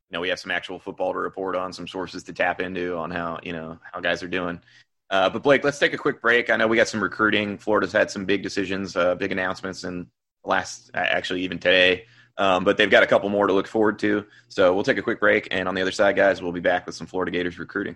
you 0.10 0.16
know, 0.16 0.22
we 0.22 0.30
have 0.30 0.40
some 0.40 0.52
actual 0.52 0.80
football 0.80 1.14
to 1.14 1.20
report 1.20 1.56
on, 1.56 1.72
some 1.72 1.88
sources 1.88 2.24
to 2.24 2.34
tap 2.34 2.62
into 2.62 2.96
on 2.96 3.12
how 3.12 3.40
you 3.44 3.54
know 3.54 3.78
how 3.92 4.00
guys 4.00 4.24
are 4.24 4.28
doing. 4.28 4.60
Uh, 5.10 5.30
but 5.30 5.44
Blake, 5.44 5.64
let's 5.64 5.80
take 5.80 5.94
a 5.94 5.98
quick 5.98 6.22
break. 6.22 6.50
I 6.50 6.58
know 6.58 6.68
we 6.68 6.78
got 6.78 6.88
some 6.88 7.02
recruiting. 7.02 7.58
Florida's 7.58 7.94
had 7.94 8.12
some 8.12 8.26
big 8.26 8.44
decisions, 8.44 8.96
uh, 8.96 9.16
big 9.16 9.32
announcements 9.32 9.84
in 9.84 10.08
last, 10.44 10.92
actually 10.94 11.42
even 11.42 11.60
today. 11.60 12.06
Um, 12.38 12.64
but 12.64 12.78
they've 12.78 12.90
got 12.90 13.04
a 13.04 13.08
couple 13.08 13.30
more 13.30 13.48
to 13.48 13.54
look 13.54 13.68
forward 13.68 14.00
to. 14.00 14.26
So 14.48 14.74
we'll 14.74 14.84
take 14.84 14.98
a 14.98 15.02
quick 15.02 15.20
break, 15.20 15.48
and 15.50 15.68
on 15.68 15.76
the 15.76 15.82
other 15.82 15.92
side, 15.92 16.16
guys, 16.16 16.42
we'll 16.42 16.52
be 16.52 16.60
back 16.60 16.86
with 16.86 16.96
some 16.96 17.08
Florida 17.08 17.32
Gators 17.32 17.58
recruiting. 17.58 17.96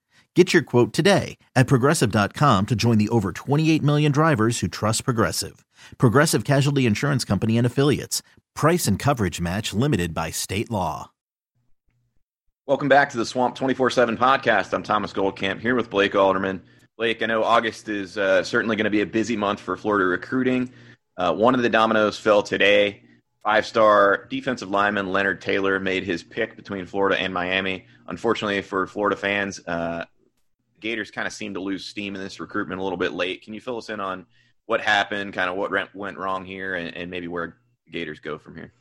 Get 0.33 0.53
your 0.53 0.63
quote 0.63 0.93
today 0.93 1.37
at 1.55 1.67
progressive.com 1.67 2.65
to 2.67 2.75
join 2.75 2.97
the 2.97 3.09
over 3.09 3.33
28 3.33 3.83
million 3.83 4.13
drivers 4.13 4.59
who 4.59 4.69
trust 4.69 5.03
Progressive. 5.03 5.65
Progressive 5.97 6.45
Casualty 6.45 6.85
Insurance 6.85 7.25
Company 7.25 7.57
and 7.57 7.67
Affiliates. 7.67 8.21
Price 8.55 8.87
and 8.87 8.97
coverage 8.97 9.41
match 9.41 9.73
limited 9.73 10.13
by 10.13 10.29
state 10.31 10.71
law. 10.71 11.11
Welcome 12.65 12.87
back 12.87 13.09
to 13.09 13.17
the 13.17 13.25
Swamp 13.25 13.55
24 13.55 13.89
7 13.89 14.15
podcast. 14.15 14.73
I'm 14.73 14.83
Thomas 14.83 15.11
Goldkamp 15.11 15.59
here 15.59 15.75
with 15.75 15.89
Blake 15.89 16.15
Alderman. 16.15 16.61
Blake, 16.97 17.21
I 17.21 17.25
know 17.25 17.43
August 17.43 17.89
is 17.89 18.17
uh, 18.17 18.41
certainly 18.41 18.77
going 18.77 18.85
to 18.85 18.91
be 18.91 19.01
a 19.01 19.05
busy 19.05 19.35
month 19.35 19.59
for 19.59 19.75
Florida 19.75 20.05
recruiting. 20.05 20.71
Uh, 21.17 21.33
one 21.33 21.55
of 21.55 21.61
the 21.61 21.69
dominoes 21.69 22.17
fell 22.17 22.41
today. 22.41 23.03
Five 23.43 23.65
star 23.65 24.27
defensive 24.29 24.69
lineman 24.69 25.11
Leonard 25.11 25.41
Taylor 25.41 25.77
made 25.79 26.05
his 26.05 26.23
pick 26.23 26.55
between 26.55 26.85
Florida 26.85 27.19
and 27.19 27.33
Miami. 27.33 27.85
Unfortunately 28.07 28.61
for 28.61 28.87
Florida 28.87 29.17
fans, 29.17 29.59
uh, 29.67 30.05
Gators 30.81 31.11
kind 31.11 31.27
of 31.27 31.33
seemed 31.33 31.55
to 31.55 31.61
lose 31.61 31.85
steam 31.85 32.15
in 32.15 32.21
this 32.21 32.39
recruitment 32.39 32.81
a 32.81 32.83
little 32.83 32.97
bit 32.97 33.13
late. 33.13 33.43
Can 33.43 33.53
you 33.53 33.61
fill 33.61 33.77
us 33.77 33.89
in 33.89 33.99
on 33.99 34.25
what 34.65 34.81
happened, 34.81 35.33
kind 35.33 35.49
of 35.49 35.55
what 35.55 35.71
went 35.95 36.17
wrong 36.17 36.43
here, 36.43 36.75
and, 36.75 36.95
and 36.95 37.09
maybe 37.09 37.27
where 37.27 37.57
Gators 37.91 38.19
go 38.19 38.37
from 38.37 38.55
here? 38.55 38.73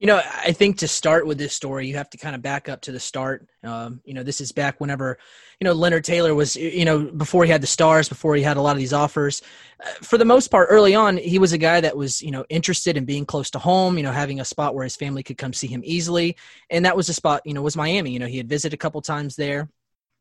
You 0.00 0.06
know, 0.06 0.22
I 0.24 0.52
think 0.52 0.78
to 0.78 0.86
start 0.86 1.26
with 1.26 1.38
this 1.38 1.52
story, 1.52 1.88
you 1.88 1.96
have 1.96 2.08
to 2.10 2.18
kind 2.18 2.36
of 2.36 2.40
back 2.40 2.68
up 2.68 2.82
to 2.82 2.92
the 2.92 3.00
start. 3.00 3.48
Um, 3.64 4.00
you 4.04 4.14
know, 4.14 4.22
this 4.22 4.40
is 4.40 4.52
back 4.52 4.80
whenever, 4.80 5.18
you 5.58 5.64
know, 5.64 5.72
Leonard 5.72 6.04
Taylor 6.04 6.36
was, 6.36 6.54
you 6.54 6.84
know, 6.84 7.00
before 7.00 7.44
he 7.44 7.50
had 7.50 7.60
the 7.60 7.66
stars, 7.66 8.08
before 8.08 8.36
he 8.36 8.42
had 8.44 8.56
a 8.56 8.60
lot 8.60 8.72
of 8.72 8.78
these 8.78 8.92
offers. 8.92 9.42
Uh, 9.84 9.88
for 10.02 10.16
the 10.16 10.24
most 10.24 10.52
part, 10.52 10.68
early 10.70 10.94
on, 10.94 11.16
he 11.16 11.40
was 11.40 11.52
a 11.52 11.58
guy 11.58 11.80
that 11.80 11.96
was, 11.96 12.22
you 12.22 12.30
know, 12.30 12.44
interested 12.48 12.96
in 12.96 13.06
being 13.06 13.26
close 13.26 13.50
to 13.50 13.58
home, 13.58 13.96
you 13.96 14.04
know, 14.04 14.12
having 14.12 14.38
a 14.38 14.44
spot 14.44 14.72
where 14.72 14.84
his 14.84 14.94
family 14.94 15.24
could 15.24 15.36
come 15.36 15.52
see 15.52 15.66
him 15.66 15.82
easily. 15.84 16.36
And 16.70 16.84
that 16.84 16.96
was 16.96 17.08
a 17.08 17.14
spot, 17.14 17.42
you 17.44 17.52
know, 17.52 17.62
was 17.62 17.74
Miami. 17.74 18.12
You 18.12 18.20
know, 18.20 18.28
he 18.28 18.36
had 18.36 18.48
visited 18.48 18.74
a 18.74 18.78
couple 18.78 19.02
times 19.02 19.34
there. 19.34 19.68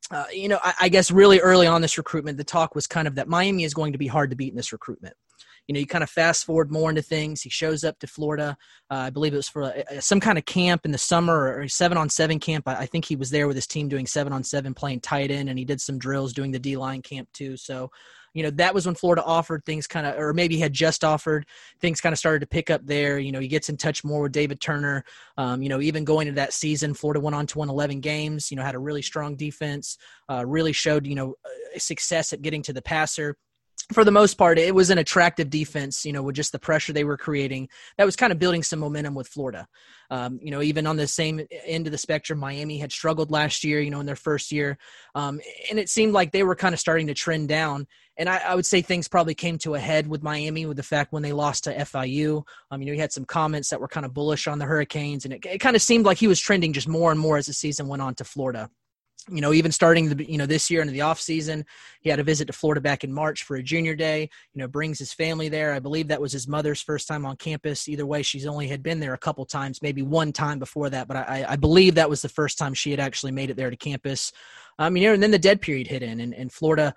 Uh, 0.10 0.26
you 0.32 0.48
know, 0.48 0.60
I, 0.64 0.74
I 0.82 0.90
guess 0.90 1.12
really 1.12 1.40
early 1.40 1.68
on 1.68 1.82
this 1.82 1.98
recruitment, 1.98 2.38
the 2.38 2.44
talk 2.44 2.76
was 2.76 2.88
kind 2.88 3.08
of 3.08 3.16
that 3.16 3.28
Miami 3.28 3.64
is 3.64 3.74
going 3.74 3.92
to 3.92 3.98
be 3.98 4.08
hard 4.08 4.30
to 4.30 4.36
beat 4.36 4.52
in 4.52 4.56
this 4.56 4.72
recruitment 4.72 5.16
you 5.68 5.74
know, 5.74 5.80
you 5.80 5.86
kind 5.86 6.04
of 6.04 6.10
fast 6.10 6.46
forward 6.46 6.72
more 6.72 6.90
into 6.90 7.02
things. 7.02 7.42
He 7.42 7.50
shows 7.50 7.84
up 7.84 8.00
to 8.00 8.08
Florida. 8.08 8.58
Uh, 8.90 8.96
I 8.96 9.10
believe 9.10 9.34
it 9.34 9.38
was 9.38 9.50
for 9.50 9.64
a, 9.64 10.02
some 10.02 10.20
kind 10.20 10.38
of 10.38 10.46
camp 10.46 10.86
in 10.86 10.92
the 10.92 10.98
summer 10.98 11.58
or 11.58 11.68
seven 11.68 11.98
on 11.98 12.10
seven 12.10 12.40
camp. 12.40 12.68
I, 12.68 12.76
I, 12.76 12.86
think 12.86 13.06
he 13.06 13.18
was 13.18 13.30
there 13.30 13.48
with 13.48 13.58
his 13.58 13.68
team 13.68 13.90
doing 13.90 14.08
seven 14.08 14.32
on 14.32 14.44
seven, 14.44 14.74
playing 14.74 15.02
tight 15.02 15.30
end, 15.30 15.50
and 15.50 15.60
he 15.60 15.66
did 15.66 15.82
some 15.82 16.00
drills 16.00 16.32
doing 16.32 16.52
the 16.52 16.60
D 16.60 16.78
line 16.78 17.02
camp 17.02 17.28
too. 17.34 17.58
So, 17.58 17.92
you 18.38 18.44
know, 18.44 18.52
that 18.52 18.74
was 18.74 18.86
when 18.86 18.94
Florida 18.94 19.24
offered 19.24 19.66
things 19.66 19.88
kind 19.88 20.06
of, 20.06 20.16
or 20.20 20.32
maybe 20.32 20.60
had 20.60 20.72
just 20.72 21.04
offered 21.04 21.48
things 21.82 22.00
kind 22.00 22.14
of 22.14 22.20
started 22.20 22.42
to 22.42 22.46
pick 22.46 22.70
up 22.70 22.86
there. 22.86 23.18
You 23.18 23.32
know, 23.32 23.40
he 23.40 23.48
gets 23.48 23.70
in 23.70 23.78
touch 23.78 24.04
more 24.04 24.22
with 24.22 24.32
David 24.32 24.62
Turner. 24.62 25.04
Um, 25.38 25.64
you 25.64 25.70
know, 25.70 25.82
even 25.82 26.06
going 26.06 26.28
into 26.28 26.40
that 26.40 26.54
season, 26.54 26.94
Florida 26.94 27.20
went 27.20 27.36
on 27.36 27.48
to 27.48 27.58
win 27.58 27.70
11 27.70 28.00
games, 28.00 28.52
you 28.52 28.58
know, 28.58 28.64
had 28.64 28.76
a 28.76 28.80
really 28.80 29.02
strong 29.02 29.36
defense, 29.36 29.98
uh, 30.30 30.46
really 30.46 30.72
showed, 30.72 31.08
you 31.08 31.16
know, 31.16 31.34
success 31.78 32.32
at 32.32 32.44
getting 32.44 32.62
to 32.62 32.74
the 32.74 32.82
passer 32.82 33.36
for 33.94 34.04
the 34.04 34.12
most 34.12 34.38
part, 34.38 34.60
it 34.60 34.76
was 34.76 34.90
an 34.90 34.98
attractive 34.98 35.50
defense, 35.50 36.06
you 36.06 36.12
know, 36.12 36.22
with 36.22 36.36
just 36.36 36.52
the 36.52 36.60
pressure 36.60 36.92
they 36.92 37.06
were 37.06 37.18
creating. 37.18 37.70
That 37.98 38.06
was 38.06 38.18
kind 38.18 38.34
of 38.34 38.40
building 38.40 38.64
some 38.64 38.80
momentum 38.80 39.16
with 39.16 39.30
Florida. 39.30 39.68
Um, 40.10 40.40
you 40.42 40.52
know, 40.52 40.62
even 40.62 40.86
on 40.88 40.98
the 40.98 41.08
same 41.08 41.42
end 41.66 41.88
of 41.88 41.92
the 41.92 41.98
spectrum, 41.98 42.40
Miami 42.40 42.78
had 42.78 42.92
struggled 42.92 43.32
last 43.32 43.64
year, 43.64 43.80
you 43.80 43.90
know, 43.90 44.00
in 44.00 44.06
their 44.06 44.16
first 44.16 44.52
year. 44.52 44.78
Um, 45.16 45.40
and 45.70 45.80
it 45.80 45.90
seemed 45.90 46.14
like 46.14 46.32
they 46.32 46.44
were 46.44 46.56
kind 46.56 46.74
of 46.74 46.80
starting 46.80 47.08
to 47.08 47.14
trend 47.14 47.48
down. 47.48 47.88
And 48.18 48.28
I, 48.28 48.38
I, 48.38 48.56
would 48.56 48.66
say 48.66 48.82
things 48.82 49.08
probably 49.08 49.36
came 49.36 49.58
to 49.60 49.76
a 49.76 49.80
head 49.80 50.08
with 50.08 50.24
Miami 50.24 50.66
with 50.66 50.78
the 50.78 50.84
fact 50.84 51.14
when 51.14 51.24
they 51.24 51.34
lost 51.34 51.66
to 51.66 51.76
FIU. 51.76 52.44
Um, 52.72 52.82
you 52.82 52.88
know, 52.88 52.94
he 52.94 53.00
had 53.00 53.14
some 53.14 53.26
comments 53.26 53.70
that 53.70 53.80
were 53.80 53.88
kind 53.88 54.06
of 54.06 54.14
bullish 54.14 54.48
on 54.48 54.60
the 54.60 54.66
Hurricanes, 54.66 55.24
and 55.24 55.34
it, 55.34 55.46
it 55.46 55.60
kind 55.60 55.76
of 55.76 55.82
seemed 55.82 56.06
like 56.06 56.18
he 56.18 56.28
was 56.28 56.40
trending 56.40 56.74
just 56.74 56.88
more 56.88 57.12
and 57.12 57.20
more 57.20 57.38
as 57.38 57.46
the 57.46 57.54
season 57.54 57.88
went 57.88 58.02
on 58.02 58.16
to 58.16 58.24
Florida 58.24 58.70
you 59.30 59.42
know, 59.42 59.54
even 59.54 59.72
starting 59.72 60.10
the 60.10 60.32
you 60.32 60.38
know 60.38 60.46
this 60.46 60.70
year 60.70 60.82
into 60.82 60.94
the 60.94 61.02
off 61.02 61.20
season, 61.20 61.66
he 62.02 62.10
had 62.10 62.20
a 62.20 62.24
visit 62.24 62.46
to 62.46 62.54
Florida 62.54 62.80
back 62.80 63.04
in 63.04 63.12
March 63.12 63.44
for 63.44 63.58
a 63.58 63.64
junior 63.64 63.96
day. 63.96 64.30
You 64.54 64.62
know, 64.62 64.68
brings 64.68 65.00
his 65.00 65.14
family 65.14 65.50
there. 65.50 65.74
I 65.74 65.80
believe 65.80 66.08
that 66.08 66.22
was 66.22 66.32
his 66.32 66.48
mother's 66.48 66.82
first 66.82 67.08
time 67.08 67.26
on 67.26 67.36
campus. 67.36 67.88
Either 67.90 68.06
way, 68.06 68.24
she's 68.24 68.46
only 68.46 68.68
had 68.68 68.84
been 68.84 69.00
there 69.00 69.14
a 69.14 69.18
couple 69.18 69.46
times, 69.46 69.82
maybe 69.82 70.02
one 70.02 70.32
time 70.32 70.60
before 70.60 70.90
that, 70.90 71.08
but 71.08 71.18
I, 71.18 71.46
I 71.50 71.56
believe 71.56 71.96
that 71.96 72.10
was 72.10 72.22
the 72.22 72.30
first 72.30 72.58
time 72.58 72.74
she 72.74 72.92
had 72.92 73.00
actually 73.00 73.34
made 73.34 73.50
it 73.50 73.58
there 73.58 73.70
to 73.70 73.78
campus. 73.78 74.32
Um, 74.80 74.96
you 74.96 75.08
know, 75.08 75.14
and 75.14 75.24
then 75.24 75.32
the 75.32 75.40
dead 75.40 75.62
period 75.62 75.88
hit 75.88 76.04
in, 76.04 76.20
and, 76.20 76.34
and 76.34 76.52
Florida. 76.52 76.94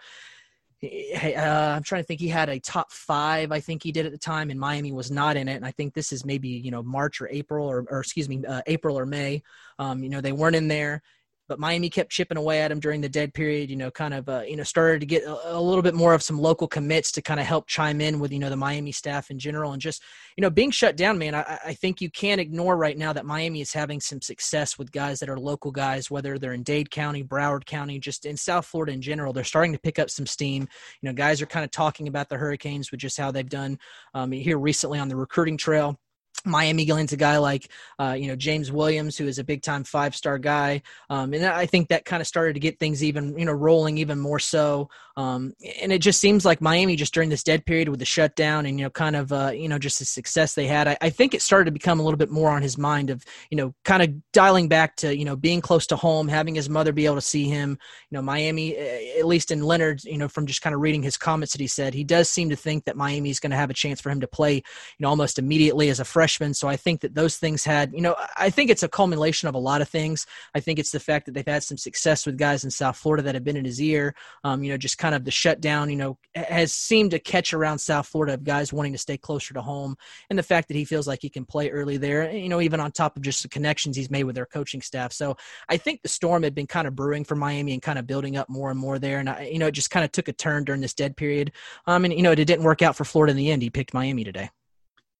Uh, 0.82 1.74
I'm 1.76 1.82
trying 1.82 2.02
to 2.02 2.06
think. 2.06 2.20
He 2.20 2.28
had 2.28 2.48
a 2.48 2.58
top 2.58 2.90
five, 2.90 3.52
I 3.52 3.60
think 3.60 3.82
he 3.82 3.92
did 3.92 4.06
at 4.06 4.12
the 4.12 4.18
time, 4.18 4.48
and 4.48 4.58
Miami 4.58 4.92
was 4.92 5.10
not 5.10 5.36
in 5.36 5.46
it. 5.46 5.56
And 5.56 5.66
I 5.66 5.72
think 5.72 5.92
this 5.92 6.10
is 6.10 6.24
maybe 6.24 6.48
you 6.48 6.70
know 6.70 6.82
March 6.82 7.20
or 7.20 7.28
April 7.28 7.66
or, 7.66 7.84
or 7.90 8.00
excuse 8.00 8.30
me, 8.30 8.42
uh, 8.46 8.62
April 8.66 8.98
or 8.98 9.04
May. 9.04 9.42
Um, 9.78 10.02
you 10.02 10.08
know 10.08 10.22
they 10.22 10.32
weren't 10.32 10.56
in 10.56 10.68
there 10.68 11.02
but 11.50 11.58
Miami 11.58 11.90
kept 11.90 12.12
chipping 12.12 12.38
away 12.38 12.62
at 12.62 12.70
him 12.70 12.78
during 12.78 13.00
the 13.00 13.08
dead 13.08 13.34
period. 13.34 13.70
You 13.70 13.76
know, 13.76 13.90
kind 13.90 14.14
of 14.14 14.28
uh, 14.28 14.42
you 14.46 14.56
know 14.56 14.62
started 14.62 15.00
to 15.00 15.06
get 15.06 15.24
a, 15.24 15.56
a, 15.56 15.60
little 15.60 15.82
bit 15.82 15.96
more 15.96 16.14
of 16.14 16.22
some 16.22 16.38
local 16.38 16.68
commits 16.68 17.10
to 17.12 17.22
kind 17.22 17.40
of 17.40 17.44
help 17.44 17.66
chime 17.66 18.00
in 18.00 18.20
with 18.20 18.30
you 18.30 18.38
know 18.38 18.48
the 18.48 18.56
Miami 18.56 18.92
staff 18.92 19.32
in 19.32 19.38
general, 19.38 19.72
and 19.72 19.82
just 19.82 20.00
you 20.36 20.42
know 20.42 20.48
being 20.48 20.70
shut 20.70 20.96
down, 20.96 21.18
man. 21.18 21.34
I, 21.34 21.58
I 21.66 21.74
think 21.74 22.00
you 22.00 22.08
can't 22.08 22.40
ignore 22.40 22.76
right 22.76 22.96
now 22.96 23.12
that 23.12 23.26
Miami 23.26 23.60
is 23.60 23.72
having 23.72 24.00
some 24.00 24.22
success 24.22 24.78
with 24.78 24.92
guys 24.92 25.18
that 25.18 25.28
are 25.28 25.40
local 25.40 25.72
guys, 25.72 26.08
whether 26.08 26.38
they're 26.38 26.52
in 26.52 26.62
Dade 26.62 26.92
County, 26.92 27.24
Broward 27.24 27.66
County, 27.66 27.98
just 27.98 28.26
in 28.26 28.36
South 28.36 28.64
Florida 28.64 28.92
in 28.92 29.02
general. 29.02 29.32
They're 29.32 29.42
starting 29.42 29.72
to 29.72 29.80
pick 29.80 29.98
up 29.98 30.08
some 30.08 30.26
steam. 30.26 30.68
You 31.02 31.08
know, 31.08 31.12
guys 31.12 31.42
are 31.42 31.46
kind 31.46 31.64
of 31.64 31.72
talking 31.72 32.06
about 32.06 32.28
the 32.28 32.36
Hurricanes 32.36 32.92
with 32.92 33.00
just 33.00 33.18
how 33.18 33.32
they've 33.32 33.48
done 33.48 33.76
um, 34.14 34.30
here 34.30 34.58
recently 34.58 35.00
on 35.00 35.08
the 35.08 35.16
recruiting 35.16 35.56
trail. 35.56 35.98
Miami 36.44 36.86
lands 36.86 37.12
a 37.12 37.16
guy 37.16 37.38
like 37.38 37.68
uh, 37.98 38.16
you 38.18 38.28
know 38.28 38.36
James 38.36 38.70
Williams, 38.72 39.16
who 39.16 39.26
is 39.26 39.38
a 39.38 39.44
big 39.44 39.62
time 39.62 39.84
five 39.84 40.14
star 40.14 40.38
guy, 40.38 40.82
um, 41.08 41.32
and 41.34 41.44
I 41.44 41.66
think 41.66 41.88
that 41.88 42.04
kind 42.04 42.20
of 42.20 42.26
started 42.26 42.54
to 42.54 42.60
get 42.60 42.78
things 42.78 43.02
even 43.04 43.38
you 43.38 43.44
know 43.44 43.52
rolling 43.52 43.98
even 43.98 44.18
more 44.18 44.38
so. 44.38 44.88
Um, 45.20 45.54
and 45.82 45.92
it 45.92 45.98
just 45.98 46.18
seems 46.18 46.46
like 46.46 46.62
Miami 46.62 46.96
just 46.96 47.12
during 47.12 47.28
this 47.28 47.42
dead 47.42 47.66
period 47.66 47.90
with 47.90 47.98
the 47.98 48.06
shutdown 48.06 48.64
and 48.64 48.78
you 48.78 48.86
know 48.86 48.90
kind 48.90 49.14
of 49.14 49.30
uh, 49.32 49.50
you 49.54 49.68
know 49.68 49.78
just 49.78 49.98
the 49.98 50.06
success 50.06 50.54
they 50.54 50.66
had, 50.66 50.88
I, 50.88 50.96
I, 51.02 51.10
think 51.10 51.34
it 51.34 51.42
started 51.42 51.66
to 51.66 51.72
become 51.72 52.00
a 52.00 52.02
little 52.02 52.16
bit 52.16 52.30
more 52.30 52.48
on 52.48 52.62
his 52.62 52.78
mind 52.78 53.10
of 53.10 53.22
you 53.50 53.56
know 53.58 53.74
kind 53.84 54.02
of 54.02 54.32
dialing 54.32 54.68
back 54.68 54.96
to 54.96 55.14
you 55.14 55.26
know 55.26 55.36
being 55.36 55.60
close 55.60 55.86
to 55.88 55.96
home, 55.96 56.26
having 56.26 56.54
his 56.54 56.70
mother 56.70 56.92
be 56.92 57.04
able 57.04 57.16
to 57.16 57.20
see 57.20 57.44
him. 57.44 57.78
You 58.10 58.16
know 58.16 58.22
Miami, 58.22 58.78
at 58.78 59.26
least 59.26 59.50
in 59.50 59.62
Leonard, 59.62 60.02
you 60.04 60.16
know 60.16 60.26
from 60.26 60.46
just 60.46 60.62
kind 60.62 60.74
of 60.74 60.80
reading 60.80 61.02
his 61.02 61.18
comments 61.18 61.52
that 61.52 61.60
he 61.60 61.66
said, 61.66 61.92
he 61.92 62.04
does 62.04 62.30
seem 62.30 62.48
to 62.48 62.56
think 62.56 62.86
that 62.86 62.96
Miami 62.96 63.28
is 63.28 63.40
going 63.40 63.50
to 63.50 63.58
have 63.58 63.68
a 63.68 63.74
chance 63.74 64.00
for 64.00 64.08
him 64.08 64.20
to 64.22 64.26
play 64.26 64.54
you 64.54 64.62
know 65.00 65.10
almost 65.10 65.38
immediately 65.38 65.90
as 65.90 66.00
a 66.00 66.04
freshman. 66.04 66.54
So 66.54 66.66
I 66.66 66.76
think 66.76 67.02
that 67.02 67.14
those 67.14 67.36
things 67.36 67.62
had, 67.62 67.92
you 67.92 68.00
know, 68.00 68.16
I 68.38 68.48
think 68.48 68.70
it's 68.70 68.84
a 68.84 68.88
culmination 68.88 69.50
of 69.50 69.54
a 69.54 69.58
lot 69.58 69.82
of 69.82 69.88
things. 69.90 70.24
I 70.54 70.60
think 70.60 70.78
it's 70.78 70.92
the 70.92 71.00
fact 71.00 71.26
that 71.26 71.32
they've 71.32 71.46
had 71.46 71.62
some 71.62 71.76
success 71.76 72.24
with 72.24 72.38
guys 72.38 72.64
in 72.64 72.70
South 72.70 72.96
Florida 72.96 73.22
that 73.24 73.34
have 73.34 73.44
been 73.44 73.58
in 73.58 73.66
his 73.66 73.82
ear. 73.82 74.14
Um, 74.44 74.64
you 74.64 74.70
know, 74.70 74.78
just 74.78 74.96
kind 74.96 75.09
of 75.14 75.24
the 75.24 75.30
shutdown, 75.30 75.90
you 75.90 75.96
know, 75.96 76.18
has 76.34 76.72
seemed 76.72 77.10
to 77.12 77.18
catch 77.18 77.52
around 77.52 77.78
South 77.78 78.06
Florida 78.06 78.34
of 78.34 78.44
guys 78.44 78.72
wanting 78.72 78.92
to 78.92 78.98
stay 78.98 79.16
closer 79.16 79.54
to 79.54 79.62
home. 79.62 79.96
And 80.28 80.38
the 80.38 80.42
fact 80.42 80.68
that 80.68 80.76
he 80.76 80.84
feels 80.84 81.06
like 81.06 81.20
he 81.22 81.28
can 81.28 81.44
play 81.44 81.70
early 81.70 81.96
there, 81.96 82.30
you 82.30 82.48
know, 82.48 82.60
even 82.60 82.80
on 82.80 82.92
top 82.92 83.16
of 83.16 83.22
just 83.22 83.42
the 83.42 83.48
connections 83.48 83.96
he's 83.96 84.10
made 84.10 84.24
with 84.24 84.34
their 84.34 84.46
coaching 84.46 84.82
staff. 84.82 85.12
So 85.12 85.36
I 85.68 85.76
think 85.76 86.02
the 86.02 86.08
storm 86.08 86.42
had 86.42 86.54
been 86.54 86.66
kind 86.66 86.86
of 86.86 86.94
brewing 86.94 87.24
for 87.24 87.36
Miami 87.36 87.72
and 87.72 87.82
kind 87.82 87.98
of 87.98 88.06
building 88.06 88.36
up 88.36 88.48
more 88.48 88.70
and 88.70 88.78
more 88.78 88.98
there. 88.98 89.18
And, 89.18 89.28
I, 89.28 89.48
you 89.52 89.58
know, 89.58 89.66
it 89.66 89.72
just 89.72 89.90
kind 89.90 90.04
of 90.04 90.12
took 90.12 90.28
a 90.28 90.32
turn 90.32 90.64
during 90.64 90.80
this 90.80 90.94
dead 90.94 91.16
period. 91.16 91.52
Um, 91.86 92.04
and, 92.04 92.14
you 92.14 92.22
know, 92.22 92.32
it 92.32 92.36
didn't 92.36 92.64
work 92.64 92.82
out 92.82 92.96
for 92.96 93.04
Florida 93.04 93.32
in 93.32 93.36
the 93.36 93.50
end. 93.50 93.62
He 93.62 93.70
picked 93.70 93.94
Miami 93.94 94.24
today 94.24 94.50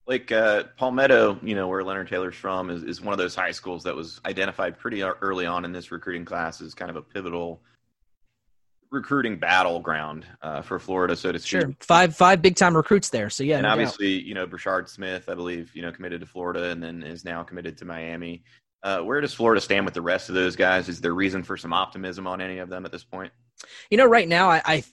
like 0.07 0.31
uh, 0.31 0.63
Palmetto, 0.77 1.39
you 1.41 1.55
know, 1.55 1.69
where 1.69 1.83
Leonard 1.83 2.09
Taylor's 2.09 2.35
from, 2.35 2.69
is, 2.69 2.83
is 2.83 3.01
one 3.01 3.13
of 3.13 3.17
those 3.17 3.33
high 3.33 3.51
schools 3.51 3.83
that 3.83 3.95
was 3.95 4.19
identified 4.25 4.77
pretty 4.77 5.03
early 5.03 5.45
on 5.45 5.63
in 5.63 5.71
this 5.71 5.89
recruiting 5.89 6.25
class 6.25 6.59
as 6.61 6.73
kind 6.73 6.89
of 6.89 6.97
a 6.97 7.01
pivotal 7.01 7.61
recruiting 8.91 9.37
battleground 9.37 10.25
uh, 10.41 10.61
for 10.61 10.77
Florida, 10.77 11.15
so 11.15 11.31
to 11.31 11.39
speak. 11.39 11.61
Sure, 11.61 11.75
five 11.79 12.15
five 12.15 12.41
big 12.41 12.55
time 12.55 12.75
recruits 12.75 13.09
there. 13.09 13.29
So 13.29 13.43
yeah, 13.43 13.57
and 13.57 13.63
no 13.63 13.69
obviously, 13.69 14.17
doubt. 14.17 14.25
you 14.25 14.33
know, 14.35 14.45
Brashard 14.45 14.89
Smith, 14.89 15.29
I 15.29 15.33
believe, 15.33 15.71
you 15.73 15.81
know, 15.81 15.91
committed 15.91 16.21
to 16.21 16.27
Florida 16.27 16.65
and 16.65 16.83
then 16.83 17.01
is 17.03 17.25
now 17.25 17.43
committed 17.43 17.77
to 17.79 17.85
Miami. 17.85 18.43
Uh, 18.83 18.99
where 18.99 19.21
does 19.21 19.33
Florida 19.33 19.61
stand 19.61 19.85
with 19.85 19.93
the 19.93 20.01
rest 20.01 20.29
of 20.29 20.35
those 20.35 20.55
guys? 20.55 20.89
Is 20.89 21.01
there 21.01 21.13
reason 21.13 21.43
for 21.43 21.55
some 21.55 21.71
optimism 21.71 22.27
on 22.27 22.41
any 22.41 22.57
of 22.57 22.69
them 22.69 22.85
at 22.85 22.91
this 22.91 23.03
point? 23.03 23.31
You 23.89 23.97
know, 23.97 24.07
right 24.07 24.27
now, 24.27 24.49
I, 24.49 24.61
I 24.65 24.83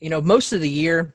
you 0.00 0.10
know, 0.10 0.20
most 0.20 0.52
of 0.52 0.60
the 0.60 0.68
year 0.68 1.14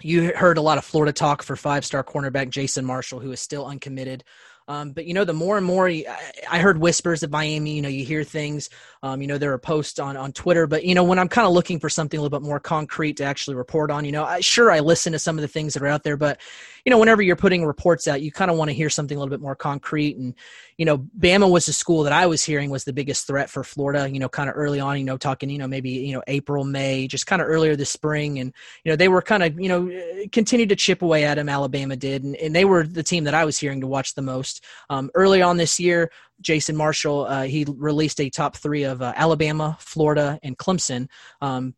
you 0.00 0.32
heard 0.34 0.58
a 0.58 0.62
lot 0.62 0.78
of 0.78 0.84
Florida 0.84 1.12
talk 1.12 1.42
for 1.42 1.56
five 1.56 1.84
star 1.84 2.04
cornerback 2.04 2.50
Jason 2.50 2.84
Marshall, 2.84 3.20
who 3.20 3.32
is 3.32 3.40
still 3.40 3.66
uncommitted. 3.66 4.24
Um, 4.68 4.92
but 4.92 5.06
you 5.06 5.14
know, 5.14 5.24
the 5.24 5.32
more 5.32 5.56
and 5.56 5.66
more 5.66 5.88
I 5.88 6.58
heard 6.58 6.78
whispers 6.78 7.22
of 7.22 7.30
Miami, 7.30 7.74
you 7.74 7.82
know, 7.82 7.88
you 7.88 8.04
hear 8.04 8.22
things. 8.22 8.68
Um, 9.02 9.22
you 9.22 9.26
know, 9.26 9.38
there 9.38 9.52
are 9.52 9.58
posts 9.58 9.98
on 9.98 10.16
on 10.16 10.32
Twitter, 10.32 10.66
but 10.66 10.84
you 10.84 10.94
know, 10.94 11.04
when 11.04 11.18
I'm 11.18 11.28
kind 11.28 11.46
of 11.46 11.52
looking 11.52 11.80
for 11.80 11.88
something 11.88 12.18
a 12.18 12.22
little 12.22 12.38
bit 12.38 12.46
more 12.46 12.60
concrete 12.60 13.16
to 13.16 13.24
actually 13.24 13.56
report 13.56 13.90
on, 13.90 14.04
you 14.04 14.12
know, 14.12 14.24
I, 14.24 14.40
sure 14.40 14.70
I 14.70 14.80
listen 14.80 15.12
to 15.14 15.18
some 15.18 15.38
of 15.38 15.42
the 15.42 15.48
things 15.48 15.74
that 15.74 15.82
are 15.82 15.86
out 15.86 16.02
there, 16.02 16.16
but 16.16 16.38
you 16.84 16.90
know, 16.90 16.98
whenever 16.98 17.20
you're 17.20 17.36
putting 17.36 17.66
reports 17.66 18.08
out, 18.08 18.22
you 18.22 18.32
kind 18.32 18.50
of 18.50 18.56
want 18.56 18.70
to 18.70 18.74
hear 18.74 18.88
something 18.88 19.14
a 19.16 19.20
little 19.20 19.30
bit 19.30 19.42
more 19.42 19.54
concrete. 19.54 20.16
And 20.16 20.34
you 20.78 20.84
know, 20.84 20.98
Bama 20.98 21.50
was 21.50 21.66
the 21.66 21.72
school 21.72 22.04
that 22.04 22.12
I 22.12 22.26
was 22.26 22.44
hearing 22.44 22.70
was 22.70 22.84
the 22.84 22.92
biggest 22.92 23.26
threat 23.26 23.50
for 23.50 23.62
Florida. 23.62 24.08
You 24.10 24.18
know, 24.18 24.28
kind 24.28 24.48
of 24.48 24.56
early 24.56 24.80
on, 24.80 24.98
you 24.98 25.04
know, 25.04 25.16
talking, 25.16 25.50
you 25.50 25.58
know, 25.58 25.68
maybe 25.68 25.90
you 25.90 26.14
know 26.14 26.22
April, 26.26 26.64
May, 26.64 27.06
just 27.06 27.26
kind 27.26 27.42
of 27.42 27.48
earlier 27.48 27.76
this 27.76 27.90
spring, 27.90 28.38
and 28.38 28.52
you 28.84 28.92
know, 28.92 28.96
they 28.96 29.08
were 29.08 29.22
kind 29.22 29.42
of 29.42 29.58
you 29.60 29.68
know 29.68 30.28
continued 30.32 30.70
to 30.70 30.76
chip 30.76 31.02
away 31.02 31.24
at 31.24 31.38
him. 31.38 31.48
Alabama 31.48 31.96
did, 31.96 32.24
and, 32.24 32.36
and 32.36 32.54
they 32.56 32.64
were 32.64 32.84
the 32.84 33.02
team 33.02 33.24
that 33.24 33.34
I 33.34 33.44
was 33.44 33.58
hearing 33.58 33.80
to 33.82 33.86
watch 33.86 34.14
the 34.14 34.22
most. 34.22 34.57
Um, 34.90 35.10
early 35.14 35.42
on 35.42 35.56
this 35.56 35.78
year, 35.78 36.10
Jason 36.40 36.76
Marshall, 36.76 37.26
uh, 37.26 37.42
he 37.44 37.64
released 37.68 38.20
a 38.20 38.30
top 38.30 38.56
three 38.56 38.84
of 38.84 39.02
uh, 39.02 39.12
Alabama, 39.16 39.76
Florida, 39.80 40.38
and 40.42 40.56
Clemson. 40.56 41.08
Um, 41.40 41.74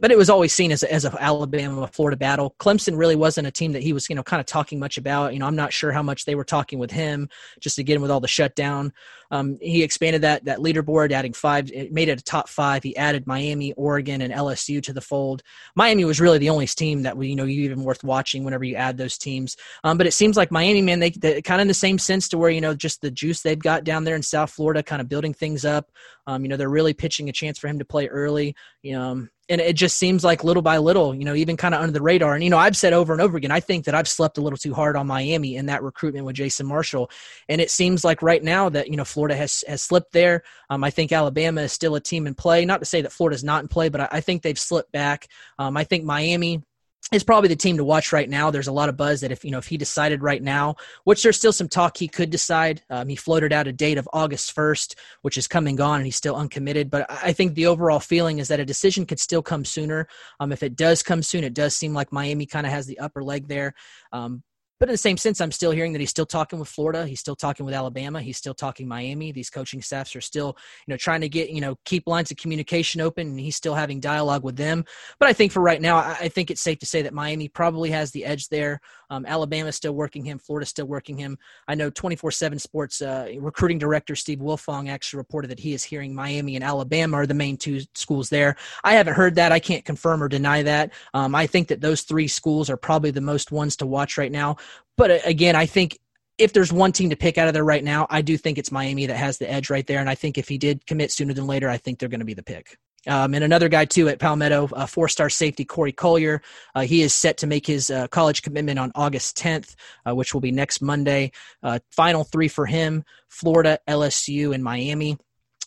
but 0.00 0.10
it 0.10 0.18
was 0.18 0.30
always 0.30 0.52
seen 0.52 0.72
as 0.72 0.82
a, 0.82 0.92
as 0.92 1.04
a 1.04 1.22
Alabama 1.22 1.86
Florida 1.86 2.16
battle. 2.16 2.54
Clemson 2.58 2.96
really 2.96 3.16
wasn't 3.16 3.46
a 3.46 3.50
team 3.50 3.72
that 3.72 3.82
he 3.82 3.92
was 3.92 4.08
you 4.08 4.14
know 4.14 4.22
kind 4.22 4.40
of 4.40 4.46
talking 4.46 4.78
much 4.78 4.98
about. 4.98 5.32
You 5.32 5.38
know, 5.38 5.46
I'm 5.46 5.56
not 5.56 5.72
sure 5.72 5.92
how 5.92 6.02
much 6.02 6.24
they 6.24 6.34
were 6.34 6.44
talking 6.44 6.78
with 6.78 6.90
him 6.90 7.28
just 7.60 7.78
again 7.78 8.00
with 8.00 8.10
all 8.10 8.20
the 8.20 8.28
shutdown. 8.28 8.92
Um, 9.30 9.58
he 9.60 9.82
expanded 9.82 10.22
that 10.22 10.44
that 10.44 10.58
leaderboard, 10.58 11.12
adding 11.12 11.32
five, 11.32 11.70
it 11.72 11.92
made 11.92 12.08
it 12.08 12.20
a 12.20 12.24
top 12.24 12.48
five. 12.48 12.82
He 12.82 12.96
added 12.96 13.26
Miami, 13.26 13.72
Oregon, 13.72 14.20
and 14.22 14.32
LSU 14.32 14.82
to 14.82 14.92
the 14.92 15.00
fold. 15.00 15.42
Miami 15.74 16.04
was 16.04 16.20
really 16.20 16.38
the 16.38 16.50
only 16.50 16.66
team 16.66 17.02
that 17.02 17.16
we 17.16 17.28
you 17.28 17.36
know 17.36 17.44
you 17.44 17.62
even 17.62 17.84
worth 17.84 18.04
watching 18.04 18.44
whenever 18.44 18.64
you 18.64 18.76
add 18.76 18.96
those 18.96 19.18
teams. 19.18 19.56
Um, 19.82 19.98
but 19.98 20.06
it 20.06 20.12
seems 20.12 20.36
like 20.36 20.50
Miami, 20.50 20.82
man, 20.82 21.00
they, 21.00 21.10
they 21.10 21.42
kind 21.42 21.60
of 21.60 21.62
in 21.62 21.68
the 21.68 21.74
same 21.74 21.98
sense 21.98 22.28
to 22.28 22.38
where 22.38 22.50
you 22.50 22.60
know 22.60 22.74
just 22.74 23.00
the 23.00 23.10
juice 23.10 23.42
they've 23.42 23.58
got 23.58 23.84
down 23.84 24.04
there 24.04 24.16
in 24.16 24.22
South 24.22 24.50
Florida, 24.50 24.82
kind 24.82 25.02
of 25.02 25.08
building 25.08 25.34
things 25.34 25.64
up. 25.64 25.90
Um, 26.26 26.42
you 26.42 26.48
know, 26.48 26.56
they're 26.56 26.68
really 26.68 26.94
pitching 26.94 27.28
a 27.28 27.32
chance 27.32 27.58
for 27.58 27.68
him 27.68 27.78
to 27.78 27.84
play 27.84 28.06
early. 28.08 28.54
You 28.82 28.92
know, 28.94 29.02
um, 29.02 29.30
and 29.48 29.60
it 29.60 29.76
just 29.76 29.98
seems 29.98 30.24
like 30.24 30.44
little 30.44 30.62
by 30.62 30.78
little, 30.78 31.14
you 31.14 31.24
know, 31.24 31.34
even 31.34 31.56
kind 31.56 31.74
of 31.74 31.80
under 31.80 31.92
the 31.92 32.02
radar. 32.02 32.34
And 32.34 32.42
you 32.42 32.50
know, 32.50 32.58
I've 32.58 32.76
said 32.76 32.92
over 32.92 33.12
and 33.12 33.20
over 33.20 33.36
again, 33.36 33.50
I 33.50 33.60
think 33.60 33.84
that 33.84 33.94
I've 33.94 34.08
slept 34.08 34.38
a 34.38 34.40
little 34.40 34.56
too 34.56 34.72
hard 34.72 34.96
on 34.96 35.06
Miami 35.06 35.56
in 35.56 35.66
that 35.66 35.82
recruitment 35.82 36.24
with 36.24 36.36
Jason 36.36 36.66
Marshall, 36.66 37.10
and 37.48 37.60
it 37.60 37.70
seems 37.70 38.04
like 38.04 38.22
right 38.22 38.42
now 38.42 38.68
that 38.68 38.88
you 38.88 38.96
know 38.96 39.04
Florida 39.04 39.36
has 39.36 39.64
has 39.68 39.82
slipped 39.82 40.12
there. 40.12 40.42
Um, 40.70 40.82
I 40.82 40.90
think 40.90 41.12
Alabama 41.12 41.62
is 41.62 41.72
still 41.72 41.94
a 41.94 42.00
team 42.00 42.26
in 42.26 42.34
play. 42.34 42.64
Not 42.64 42.80
to 42.80 42.86
say 42.86 43.02
that 43.02 43.12
Florida's 43.12 43.44
not 43.44 43.62
in 43.62 43.68
play, 43.68 43.88
but 43.88 44.00
I, 44.02 44.08
I 44.12 44.20
think 44.20 44.42
they've 44.42 44.58
slipped 44.58 44.92
back. 44.92 45.28
Um, 45.58 45.76
I 45.76 45.84
think 45.84 46.04
Miami 46.04 46.62
is 47.12 47.22
probably 47.22 47.48
the 47.48 47.56
team 47.56 47.76
to 47.76 47.84
watch 47.84 48.12
right 48.12 48.28
now. 48.28 48.50
There's 48.50 48.66
a 48.66 48.72
lot 48.72 48.88
of 48.88 48.96
buzz 48.96 49.20
that 49.20 49.30
if 49.30 49.44
you 49.44 49.50
know 49.50 49.58
if 49.58 49.66
he 49.66 49.76
decided 49.76 50.22
right 50.22 50.42
now, 50.42 50.76
which 51.04 51.22
there's 51.22 51.36
still 51.36 51.52
some 51.52 51.68
talk 51.68 51.96
he 51.96 52.08
could 52.08 52.30
decide. 52.30 52.82
Um, 52.90 53.08
he 53.08 53.16
floated 53.16 53.52
out 53.52 53.66
a 53.66 53.72
date 53.72 53.98
of 53.98 54.08
August 54.12 54.54
1st, 54.56 54.94
which 55.22 55.36
is 55.36 55.46
coming 55.46 55.80
on, 55.80 55.96
and 55.96 56.06
he's 56.06 56.16
still 56.16 56.36
uncommitted. 56.36 56.90
But 56.90 57.06
I 57.10 57.32
think 57.32 57.54
the 57.54 57.66
overall 57.66 58.00
feeling 58.00 58.38
is 58.38 58.48
that 58.48 58.60
a 58.60 58.64
decision 58.64 59.06
could 59.06 59.20
still 59.20 59.42
come 59.42 59.64
sooner. 59.64 60.08
Um, 60.40 60.52
if 60.52 60.62
it 60.62 60.76
does 60.76 61.02
come 61.02 61.22
soon, 61.22 61.44
it 61.44 61.54
does 61.54 61.76
seem 61.76 61.94
like 61.94 62.12
Miami 62.12 62.46
kind 62.46 62.66
of 62.66 62.72
has 62.72 62.86
the 62.86 62.98
upper 62.98 63.22
leg 63.22 63.48
there. 63.48 63.74
Um, 64.12 64.42
but 64.80 64.88
in 64.88 64.92
the 64.92 64.98
same 64.98 65.16
sense, 65.16 65.40
I'm 65.40 65.52
still 65.52 65.70
hearing 65.70 65.92
that 65.92 66.00
he's 66.00 66.10
still 66.10 66.26
talking 66.26 66.58
with 66.58 66.68
Florida. 66.68 67.06
He's 67.06 67.20
still 67.20 67.36
talking 67.36 67.64
with 67.64 67.74
Alabama. 67.74 68.20
He's 68.20 68.36
still 68.36 68.54
talking 68.54 68.88
Miami. 68.88 69.32
These 69.32 69.50
coaching 69.50 69.80
staffs 69.80 70.16
are 70.16 70.20
still, 70.20 70.56
you 70.86 70.92
know, 70.92 70.96
trying 70.96 71.20
to 71.20 71.28
get, 71.28 71.50
you 71.50 71.60
know, 71.60 71.76
keep 71.84 72.06
lines 72.06 72.30
of 72.30 72.36
communication 72.36 73.00
open 73.00 73.28
and 73.28 73.40
he's 73.40 73.56
still 73.56 73.74
having 73.74 74.00
dialogue 74.00 74.42
with 74.42 74.56
them. 74.56 74.84
But 75.18 75.28
I 75.28 75.32
think 75.32 75.52
for 75.52 75.60
right 75.60 75.80
now, 75.80 75.98
I 75.98 76.28
think 76.28 76.50
it's 76.50 76.60
safe 76.60 76.78
to 76.80 76.86
say 76.86 77.02
that 77.02 77.14
Miami 77.14 77.48
probably 77.48 77.90
has 77.90 78.10
the 78.10 78.24
edge 78.24 78.48
there. 78.48 78.80
Um, 79.10 79.26
Alabama's 79.26 79.76
still 79.76 79.94
working 79.94 80.24
him. 80.24 80.38
Florida's 80.38 80.68
still 80.68 80.86
working 80.86 81.18
him. 81.18 81.38
I 81.68 81.74
know 81.74 81.90
24 81.90 82.30
7 82.30 82.58
Sports 82.58 83.02
uh, 83.02 83.28
recruiting 83.38 83.78
director 83.78 84.14
Steve 84.16 84.38
Wiltfong 84.38 84.88
actually 84.88 85.18
reported 85.18 85.48
that 85.48 85.60
he 85.60 85.72
is 85.72 85.84
hearing 85.84 86.14
Miami 86.14 86.56
and 86.56 86.64
Alabama 86.64 87.18
are 87.18 87.26
the 87.26 87.34
main 87.34 87.56
two 87.56 87.80
schools 87.94 88.28
there. 88.28 88.56
I 88.82 88.94
haven't 88.94 89.14
heard 89.14 89.34
that. 89.36 89.52
I 89.52 89.58
can't 89.58 89.84
confirm 89.84 90.22
or 90.22 90.28
deny 90.28 90.62
that. 90.62 90.92
Um, 91.12 91.34
I 91.34 91.46
think 91.46 91.68
that 91.68 91.80
those 91.80 92.02
three 92.02 92.28
schools 92.28 92.70
are 92.70 92.76
probably 92.76 93.10
the 93.10 93.20
most 93.20 93.52
ones 93.52 93.76
to 93.76 93.86
watch 93.86 94.18
right 94.18 94.32
now. 94.32 94.56
But 94.96 95.10
uh, 95.10 95.18
again, 95.24 95.56
I 95.56 95.66
think 95.66 95.98
if 96.38 96.52
there's 96.52 96.72
one 96.72 96.92
team 96.92 97.10
to 97.10 97.16
pick 97.16 97.38
out 97.38 97.48
of 97.48 97.54
there 97.54 97.64
right 97.64 97.84
now, 97.84 98.06
I 98.10 98.22
do 98.22 98.36
think 98.36 98.58
it's 98.58 98.72
Miami 98.72 99.06
that 99.06 99.16
has 99.16 99.38
the 99.38 99.50
edge 99.50 99.70
right 99.70 99.86
there. 99.86 100.00
And 100.00 100.10
I 100.10 100.14
think 100.14 100.36
if 100.36 100.48
he 100.48 100.58
did 100.58 100.84
commit 100.86 101.12
sooner 101.12 101.32
than 101.32 101.46
later, 101.46 101.68
I 101.68 101.76
think 101.76 101.98
they're 101.98 102.08
going 102.08 102.20
to 102.20 102.26
be 102.26 102.34
the 102.34 102.42
pick. 102.42 102.76
Um, 103.06 103.34
and 103.34 103.44
another 103.44 103.68
guy 103.68 103.84
too 103.84 104.08
at 104.08 104.18
Palmetto, 104.18 104.68
uh, 104.72 104.86
four-star 104.86 105.30
safety 105.30 105.64
Corey 105.64 105.92
Collier. 105.92 106.42
Uh, 106.74 106.82
he 106.82 107.02
is 107.02 107.14
set 107.14 107.38
to 107.38 107.46
make 107.46 107.66
his 107.66 107.90
uh, 107.90 108.08
college 108.08 108.42
commitment 108.42 108.78
on 108.78 108.92
August 108.94 109.36
10th, 109.36 109.74
uh, 110.06 110.14
which 110.14 110.34
will 110.34 110.40
be 110.40 110.52
next 110.52 110.80
Monday. 110.80 111.32
Uh, 111.62 111.78
final 111.90 112.24
three 112.24 112.48
for 112.48 112.66
him: 112.66 113.04
Florida, 113.28 113.78
LSU, 113.88 114.54
and 114.54 114.64
Miami 114.64 115.18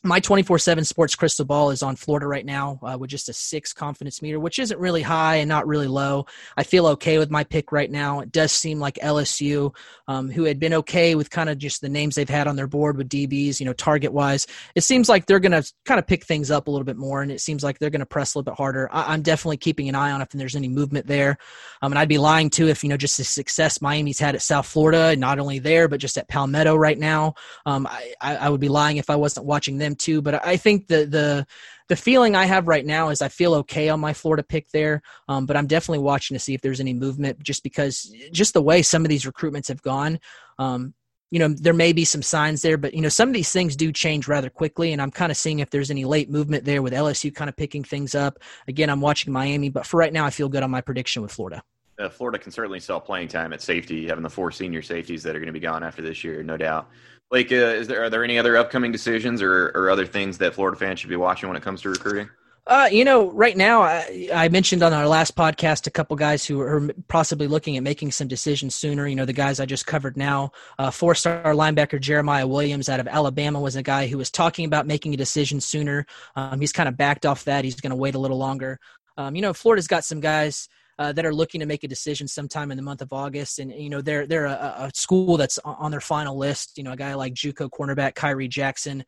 my 0.08 0.22
24-7 0.22 0.86
sports 0.86 1.16
crystal 1.16 1.46
ball 1.46 1.70
is 1.70 1.84
on 1.84 1.96
florida 1.96 2.26
right 2.28 2.46
now 2.46 2.80
uh, 2.82 2.98
with 2.98 3.10
just 3.10 3.30
a 3.30 3.34
six 3.34 3.74
confidence 3.74 4.22
meter 4.22 4.40
which 4.40 4.58
isn't 4.60 4.80
really 4.80 5.02
high 5.02 5.36
and 5.38 5.50
not 5.50 5.68
really 5.68 5.88
low. 5.88 6.26
I 6.56 6.64
feel 6.64 6.88
okay 6.88 7.18
with 7.18 7.30
my 7.30 7.44
pick 7.44 7.72
right 7.72 7.90
now. 7.92 8.22
It 8.22 8.32
does 8.32 8.52
seem 8.52 8.80
like 8.80 8.96
lsu 8.96 9.76
um, 10.08 10.30
who 10.30 10.46
had 10.46 10.60
been 10.60 10.74
okay 10.76 11.16
with 11.16 11.30
kind 11.30 11.50
of 11.50 11.58
just 11.58 11.82
the 11.82 11.90
names 11.90 12.16
they've 12.16 12.30
had 12.30 12.48
on 12.48 12.56
their 12.56 12.68
board 12.68 12.98
with 12.98 13.10
dbs 13.10 13.60
you 13.60 13.66
know 13.66 13.74
target 13.74 14.14
wise 14.14 14.48
it 14.76 14.82
seems 14.82 15.10
like 15.10 15.26
they're 15.26 15.40
going 15.40 15.52
to 15.52 15.74
kind 15.86 16.00
of 16.00 16.08
pick 16.08 16.26
things 16.26 16.50
up 16.50 16.68
a 16.68 16.72
little 16.72 16.86
bit 16.86 16.98
more 16.98 17.22
and 17.22 17.32
it 17.32 17.42
seems 17.42 17.64
like 17.64 17.80
they're 17.80 17.90
going 17.90 18.00
to 18.00 18.06
press 18.06 18.34
a 18.34 18.38
little 18.38 18.52
bit 18.52 18.58
harder. 18.58 18.90
I- 18.92 19.14
am 19.14 19.22
definitely 19.22 19.58
keeping 19.58 19.90
an 19.90 19.96
eye 19.96 20.12
on 20.12 20.22
if 20.22 20.30
there's 20.30 20.56
any 20.56 20.70
movement 20.70 21.08
there. 21.08 21.38
Um, 21.82 21.92
and 21.92 22.00
i'd 22.00 22.10
be 22.10 22.18
lying 22.18 22.50
too 22.50 22.68
if 22.68 22.84
you 22.84 22.90
know 22.90 22.98
just 22.98 23.18
the 23.18 23.24
success 23.24 23.82
miami's 23.82 24.20
had 24.20 24.36
at 24.36 24.42
south 24.42 24.68
florida 24.68 25.16
not 25.16 25.40
only 25.40 25.60
there 25.60 25.88
but 25.88 26.00
just 26.00 26.18
at 26.18 26.28
palmetto 26.28 26.76
right 26.76 26.98
now. 26.98 27.34
Um, 27.66 27.88
I, 27.88 28.14
I 28.22 28.50
would 28.50 28.62
be 28.62 28.70
lying 28.70 28.98
if 28.98 29.10
i 29.10 29.16
wasn't 29.16 29.46
watching 29.46 29.78
them 29.78 29.96
too. 30.00 30.22
But 30.22 30.46
I 30.46 30.58
think 30.58 30.88
the 30.88 31.06
the 31.06 31.48
the 31.90 31.96
feeling 31.96 32.36
I 32.36 32.46
have 32.46 32.68
right 32.68 32.86
now 32.86 33.10
is 33.10 33.22
I 33.22 33.30
feel 33.30 33.54
okay 33.56 33.90
on 33.90 34.00
my 34.00 34.14
Florida 34.14 34.44
pick 34.44 34.70
there. 34.72 35.02
Um, 35.28 35.46
but 35.46 35.56
I'm 35.56 35.68
definitely 35.68 36.04
watching 36.04 36.36
to 36.36 36.40
see 36.40 36.54
if 36.54 36.62
there's 36.62 36.80
any 36.80 36.94
movement, 36.94 37.42
just 37.42 37.64
because 37.64 38.14
just 38.32 38.54
the 38.54 38.62
way 38.62 38.82
some 38.82 39.04
of 39.06 39.10
these 39.10 39.26
recruitments 39.26 39.68
have 39.68 39.82
gone. 39.82 40.20
Um, 40.60 40.94
you 41.30 41.40
know, 41.40 41.50
there 41.50 41.74
may 41.74 41.92
be 41.92 42.06
some 42.06 42.22
signs 42.22 42.62
there, 42.62 42.78
but 42.78 42.94
you 42.94 43.02
know, 43.02 43.10
some 43.10 43.28
of 43.28 43.34
these 43.34 43.52
things 43.52 43.76
do 43.76 43.92
change 43.92 44.28
rather 44.28 44.50
quickly, 44.50 44.94
and 44.94 45.02
I'm 45.02 45.12
kind 45.12 45.32
of 45.32 45.38
seeing 45.38 45.60
if 45.60 45.70
there's 45.70 45.92
any 45.92 46.06
late 46.06 46.30
movement 46.30 46.64
there 46.64 46.82
with 46.82 46.94
LSU 46.94 47.36
kind 47.36 47.50
of 47.50 47.56
picking 47.58 47.84
things 47.84 48.16
up. 48.16 48.40
Again, 48.68 48.90
I'm 48.90 49.02
watching 49.02 49.34
Miami, 49.34 49.70
but 49.70 49.86
for 49.86 49.98
right 49.98 50.14
now, 50.14 50.26
I 50.26 50.30
feel 50.30 50.48
good 50.48 50.64
on 50.64 50.72
my 50.72 50.80
prediction 50.80 51.22
with 51.22 51.32
Florida. 51.32 51.64
Uh, 52.00 52.10
Florida 52.10 52.38
can 52.38 52.52
certainly 52.52 52.80
sell 52.80 53.02
playing 53.02 53.28
time 53.28 53.52
at 53.54 53.62
safety, 53.62 54.08
having 54.08 54.24
the 54.24 54.30
four 54.30 54.52
senior 54.52 54.82
safeties 54.82 55.24
that 55.24 55.36
are 55.36 55.40
going 55.40 55.48
to 55.48 55.54
be 55.54 55.60
gone 55.60 55.84
after 55.84 56.02
this 56.02 56.24
year, 56.24 56.44
no 56.44 56.56
doubt. 56.56 56.90
Like, 57.30 57.52
uh, 57.52 57.56
is 57.56 57.88
there 57.88 58.04
are 58.04 58.10
there 58.10 58.24
any 58.24 58.40
other 58.40 58.56
upcoming 58.58 58.92
decisions 58.92 59.42
or, 59.42 59.72
or 59.76 59.90
other 59.90 60.06
things 60.06 60.38
that 60.38 60.54
Florida 60.54 60.78
fans 60.78 61.00
should 61.00 61.10
be 61.10 61.16
watching 61.16 61.50
when 61.50 61.58
it 61.58 61.64
comes 61.64 61.82
to 61.82 61.90
recruiting? 61.90 62.30
Uh, 62.68 62.90
you 62.92 63.06
know, 63.06 63.32
right 63.32 63.56
now, 63.56 63.82
I, 63.82 64.28
I, 64.34 64.50
mentioned 64.50 64.84
on 64.84 64.92
our 64.92 65.08
last 65.08 65.38
podcast 65.38 65.88
a 65.88 65.90
couple 65.90 66.18
guys 66.18 66.46
who 66.46 66.60
are 66.60 66.90
possibly 67.08 67.48
looking 67.48 67.78
at 67.78 67.84
making 67.84 68.12
some 68.12 68.28
decisions 68.28 68.76
sooner. 68.76 69.08
You 69.08 69.16
know, 69.16 69.24
the 69.24 69.32
guys 69.32 69.62
I 69.62 69.66
just 69.66 69.88
covered 69.88 70.18
now. 70.18 70.52
Uh, 70.78 70.92
four 70.92 71.16
star 71.16 71.54
linebacker 71.54 72.00
Jeremiah 72.00 72.46
Williams 72.46 72.90
out 72.90 73.00
of 73.00 73.08
Alabama 73.08 73.62
was 73.62 73.78
a 73.78 73.84
guy 73.84 74.08
who 74.08 74.18
was 74.18 74.30
talking 74.30 74.66
about 74.66 74.86
making 74.86 75.14
a 75.14 75.18
decision 75.18 75.62
sooner. 75.62 76.06
Um, 76.36 76.60
he's 76.60 76.74
kind 76.74 76.90
of 76.90 76.98
backed 76.98 77.26
off 77.26 77.46
that. 77.46 77.64
He's 77.64 77.80
going 77.80 77.92
to 77.92 77.96
wait 77.96 78.16
a 78.16 78.20
little 78.20 78.38
longer. 78.38 78.82
Um, 79.16 79.34
you 79.34 79.42
know, 79.42 79.54
Florida's 79.54 79.88
got 79.88 80.04
some 80.04 80.20
guys 80.20 80.68
uh, 81.00 81.12
that 81.14 81.26
are 81.26 81.34
looking 81.34 81.60
to 81.60 81.66
make 81.66 81.84
a 81.84 81.88
decision 81.88 82.28
sometime 82.28 82.72
in 82.72 82.78
the 82.78 82.84
month 82.84 83.02
of 83.02 83.14
August. 83.14 83.60
And 83.60 83.72
you 83.72 83.90
know, 83.90 84.02
they're 84.02 84.26
they're 84.26 84.46
a, 84.46 84.76
a 84.80 84.92
school 84.94 85.38
that's 85.38 85.60
on 85.64 85.92
their 85.92 86.02
final 86.02 86.38
list. 86.38 86.78
You 86.78 86.84
know, 86.84 86.94
a 86.94 86.98
guy 86.98 87.14
like 87.14 87.34
JUCO 87.34 87.70
cornerback 87.70 88.14
Khyree 88.14 88.50
Jackson. 88.50 89.04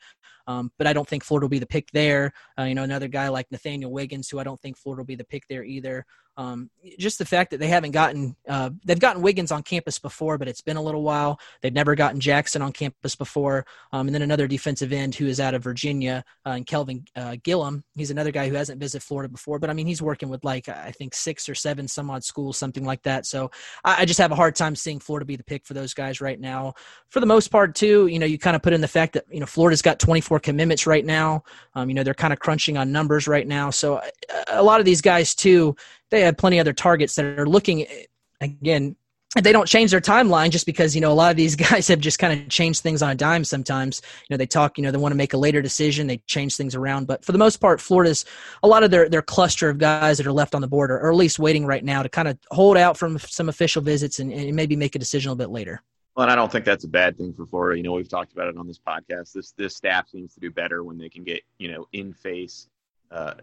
Um, 0.47 0.71
but 0.79 0.87
I 0.87 0.93
don't 0.93 1.07
think 1.07 1.23
Florida 1.23 1.45
will 1.45 1.49
be 1.49 1.59
the 1.59 1.67
pick 1.67 1.91
there. 1.93 2.31
Uh, 2.57 2.63
you 2.63 2.73
know, 2.73 2.83
another 2.83 3.07
guy 3.07 3.27
like 3.27 3.45
Nathaniel 3.51 3.91
Wiggins, 3.91 4.29
who 4.29 4.39
I 4.39 4.43
don't 4.43 4.59
think 4.61 4.77
Florida 4.77 5.01
will 5.01 5.05
be 5.05 5.15
the 5.15 5.25
pick 5.25 5.43
there 5.47 5.63
either. 5.63 6.05
Um, 6.39 6.69
just 6.97 7.19
the 7.19 7.25
fact 7.25 7.51
that 7.51 7.57
they 7.57 7.67
haven't 7.67 7.91
gotten 7.91 8.33
uh, 8.47 8.69
they've 8.85 8.97
gotten 8.97 9.21
Wiggins 9.21 9.51
on 9.51 9.61
campus 9.61 9.99
before, 9.99 10.37
but 10.37 10.47
it's 10.47 10.61
been 10.61 10.77
a 10.77 10.81
little 10.81 11.03
while. 11.03 11.37
They've 11.59 11.73
never 11.73 11.95
gotten 11.95 12.21
Jackson 12.21 12.61
on 12.61 12.71
campus 12.71 13.13
before, 13.13 13.65
um, 13.91 14.07
and 14.07 14.15
then 14.15 14.21
another 14.21 14.47
defensive 14.47 14.93
end 14.93 15.15
who 15.15 15.27
is 15.27 15.41
out 15.41 15.53
of 15.53 15.61
Virginia, 15.61 16.23
uh, 16.45 16.51
and 16.51 16.65
Kelvin 16.65 17.03
uh, 17.13 17.35
Gillum. 17.43 17.83
He's 17.93 18.09
another 18.09 18.31
guy 18.31 18.47
who 18.47 18.55
hasn't 18.55 18.79
visited 18.79 19.03
Florida 19.03 19.27
before, 19.27 19.59
but 19.59 19.69
I 19.69 19.73
mean 19.73 19.85
he's 19.85 20.01
working 20.01 20.29
with 20.29 20.45
like 20.45 20.69
I 20.69 20.91
think 20.91 21.13
six 21.13 21.49
or 21.49 21.55
seven 21.55 21.89
some 21.89 22.09
odd 22.09 22.23
schools, 22.23 22.57
something 22.57 22.85
like 22.85 23.03
that. 23.03 23.25
So 23.25 23.51
I, 23.83 24.03
I 24.03 24.05
just 24.05 24.19
have 24.19 24.31
a 24.31 24.35
hard 24.35 24.55
time 24.55 24.77
seeing 24.77 24.99
Florida 25.01 25.25
be 25.25 25.35
the 25.35 25.43
pick 25.43 25.65
for 25.65 25.73
those 25.73 25.93
guys 25.93 26.21
right 26.21 26.39
now. 26.39 26.73
For 27.09 27.19
the 27.19 27.25
most 27.25 27.49
part, 27.49 27.75
too, 27.75 28.07
you 28.07 28.17
know, 28.17 28.25
you 28.25 28.39
kind 28.39 28.55
of 28.55 28.61
put 28.61 28.71
in 28.71 28.79
the 28.79 28.87
fact 28.87 29.11
that 29.11 29.25
you 29.29 29.41
know 29.41 29.45
Florida's 29.45 29.81
got 29.81 29.99
24 29.99 30.39
commitments 30.39 30.87
right 30.87 31.05
now. 31.05 31.43
Um, 31.75 31.89
you 31.89 31.95
know, 31.95 32.03
they're 32.03 32.13
kind 32.13 32.31
of 32.31 32.39
crunching 32.39 32.77
on 32.77 32.93
numbers 32.93 33.27
right 33.27 33.45
now, 33.45 33.71
so 33.71 33.95
uh, 33.95 34.09
a 34.47 34.63
lot 34.63 34.79
of 34.79 34.85
these 34.85 35.01
guys 35.01 35.35
too 35.35 35.75
they 36.09 36.21
have 36.21 36.37
plenty 36.37 36.59
other 36.59 36.73
targets 36.73 37.15
that 37.15 37.39
are 37.39 37.47
looking 37.47 37.85
again 38.41 38.95
they 39.35 39.51
don't 39.51 39.67
change 39.67 39.91
their 39.91 40.01
timeline 40.01 40.49
just 40.49 40.65
because 40.65 40.95
you 40.95 41.01
know 41.01 41.11
a 41.11 41.13
lot 41.13 41.29
of 41.29 41.37
these 41.37 41.55
guys 41.69 41.87
have 41.87 41.99
just 41.99 42.19
kind 42.19 42.39
of 42.39 42.49
changed 42.49 42.81
things 42.81 43.01
on 43.01 43.11
a 43.11 43.15
dime 43.15 43.43
sometimes 43.43 44.01
you 44.21 44.33
know 44.33 44.37
they 44.37 44.45
talk 44.45 44.77
you 44.77 44.83
know 44.83 44.91
they 44.91 44.97
want 44.97 45.11
to 45.11 45.17
make 45.17 45.33
a 45.33 45.37
later 45.37 45.61
decision 45.61 46.07
they 46.07 46.17
change 46.27 46.55
things 46.55 46.75
around 46.75 47.05
but 47.05 47.23
for 47.23 47.31
the 47.31 47.37
most 47.37 47.57
part 47.57 47.79
florida's 47.79 48.25
a 48.63 48.67
lot 48.67 48.83
of 48.83 48.91
their 48.91 49.07
their 49.07 49.21
cluster 49.21 49.69
of 49.69 49.77
guys 49.77 50.17
that 50.17 50.25
are 50.25 50.31
left 50.31 50.55
on 50.55 50.61
the 50.61 50.67
board 50.67 50.91
or 50.91 51.09
at 51.09 51.15
least 51.15 51.39
waiting 51.39 51.65
right 51.65 51.83
now 51.83 52.01
to 52.01 52.09
kind 52.09 52.27
of 52.27 52.37
hold 52.51 52.77
out 52.77 52.97
from 52.97 53.19
some 53.19 53.49
official 53.49 53.81
visits 53.81 54.19
and, 54.19 54.31
and 54.31 54.55
maybe 54.55 54.75
make 54.75 54.95
a 54.95 54.99
decision 54.99 55.29
a 55.29 55.33
little 55.33 55.47
bit 55.47 55.53
later 55.53 55.81
well, 56.15 56.25
and 56.25 56.33
I 56.33 56.35
don't 56.35 56.51
think 56.51 56.65
that's 56.65 56.83
a 56.83 56.89
bad 56.89 57.17
thing 57.17 57.31
for 57.31 57.45
Florida. 57.45 57.77
You 57.77 57.83
know, 57.83 57.93
we've 57.93 58.09
talked 58.09 58.33
about 58.33 58.49
it 58.49 58.57
on 58.57 58.67
this 58.67 58.79
podcast. 58.79 59.31
This 59.31 59.53
this 59.53 59.77
staff 59.77 60.09
seems 60.09 60.33
to 60.33 60.41
do 60.41 60.51
better 60.51 60.83
when 60.83 60.97
they 60.97 61.07
can 61.07 61.23
get 61.23 61.43
you 61.59 61.71
know 61.71 61.87
in 61.93 62.11
face 62.11 62.67
uh, 63.11 63.33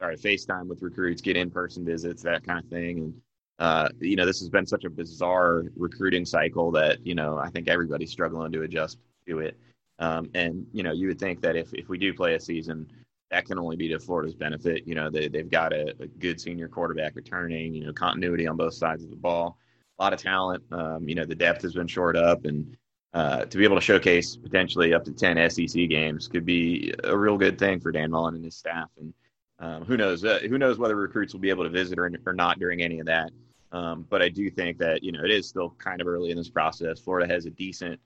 sorry, 0.00 0.16
FaceTime 0.16 0.66
with 0.66 0.82
recruits, 0.82 1.22
get 1.22 1.36
in 1.36 1.50
person 1.50 1.84
visits, 1.84 2.22
that 2.22 2.44
kind 2.44 2.58
of 2.58 2.70
thing. 2.70 2.98
And, 2.98 3.14
uh, 3.58 3.88
you 4.00 4.16
know, 4.16 4.26
this 4.26 4.40
has 4.40 4.48
been 4.48 4.66
such 4.66 4.84
a 4.84 4.90
bizarre 4.90 5.64
recruiting 5.76 6.24
cycle 6.24 6.70
that, 6.72 7.06
you 7.06 7.14
know, 7.14 7.38
I 7.38 7.48
think 7.50 7.68
everybody's 7.68 8.10
struggling 8.10 8.52
to 8.52 8.62
adjust 8.62 8.98
to 9.28 9.40
it. 9.40 9.58
Um, 9.98 10.30
and, 10.34 10.66
you 10.72 10.82
know, 10.82 10.92
you 10.92 11.06
would 11.08 11.18
think 11.18 11.40
that 11.40 11.56
if, 11.56 11.72
if 11.72 11.88
we 11.88 11.98
do 11.98 12.12
play 12.12 12.34
a 12.34 12.40
season, 12.40 12.86
that 13.30 13.46
can 13.46 13.58
only 13.58 13.76
be 13.76 13.88
to 13.88 13.98
Florida's 13.98 14.34
benefit. 14.34 14.86
You 14.86 14.94
know, 14.94 15.10
they, 15.10 15.28
they've 15.28 15.50
got 15.50 15.72
a, 15.72 15.94
a 16.00 16.06
good 16.06 16.40
senior 16.40 16.68
quarterback 16.68 17.16
returning, 17.16 17.74
you 17.74 17.86
know, 17.86 17.92
continuity 17.92 18.46
on 18.46 18.56
both 18.56 18.74
sides 18.74 19.02
of 19.04 19.10
the 19.10 19.16
ball, 19.16 19.58
a 19.98 20.02
lot 20.02 20.12
of 20.12 20.20
talent. 20.20 20.62
Um, 20.70 21.08
you 21.08 21.14
know, 21.14 21.24
the 21.24 21.34
depth 21.34 21.62
has 21.62 21.74
been 21.74 21.88
shored 21.88 22.16
up 22.16 22.44
and, 22.44 22.76
uh, 23.14 23.44
to 23.46 23.58
be 23.58 23.64
able 23.64 23.76
to 23.76 23.82
showcase 23.82 24.36
potentially 24.36 24.92
up 24.92 25.04
to 25.04 25.12
10 25.12 25.50
SEC 25.50 25.88
games 25.88 26.28
could 26.28 26.44
be 26.44 26.92
a 27.04 27.16
real 27.16 27.38
good 27.38 27.58
thing 27.58 27.80
for 27.80 27.90
Dan 27.90 28.10
Mullen 28.10 28.34
and 28.34 28.44
his 28.44 28.56
staff. 28.56 28.90
And 29.00 29.14
um, 29.58 29.84
who 29.84 29.96
knows? 29.96 30.24
Uh, 30.24 30.40
who 30.48 30.58
knows 30.58 30.78
whether 30.78 30.96
recruits 30.96 31.32
will 31.32 31.40
be 31.40 31.50
able 31.50 31.64
to 31.64 31.70
visit 31.70 31.98
or, 31.98 32.10
or 32.26 32.32
not 32.34 32.58
during 32.58 32.82
any 32.82 32.98
of 32.98 33.06
that. 33.06 33.30
Um, 33.72 34.06
but 34.08 34.22
I 34.22 34.28
do 34.28 34.50
think 34.50 34.78
that 34.78 35.02
you 35.02 35.12
know 35.12 35.24
it 35.24 35.30
is 35.30 35.48
still 35.48 35.70
kind 35.78 36.00
of 36.00 36.06
early 36.06 36.30
in 36.30 36.36
this 36.36 36.50
process. 36.50 37.00
Florida 37.00 37.32
has 37.32 37.46
a 37.46 37.50
decent 37.50 37.98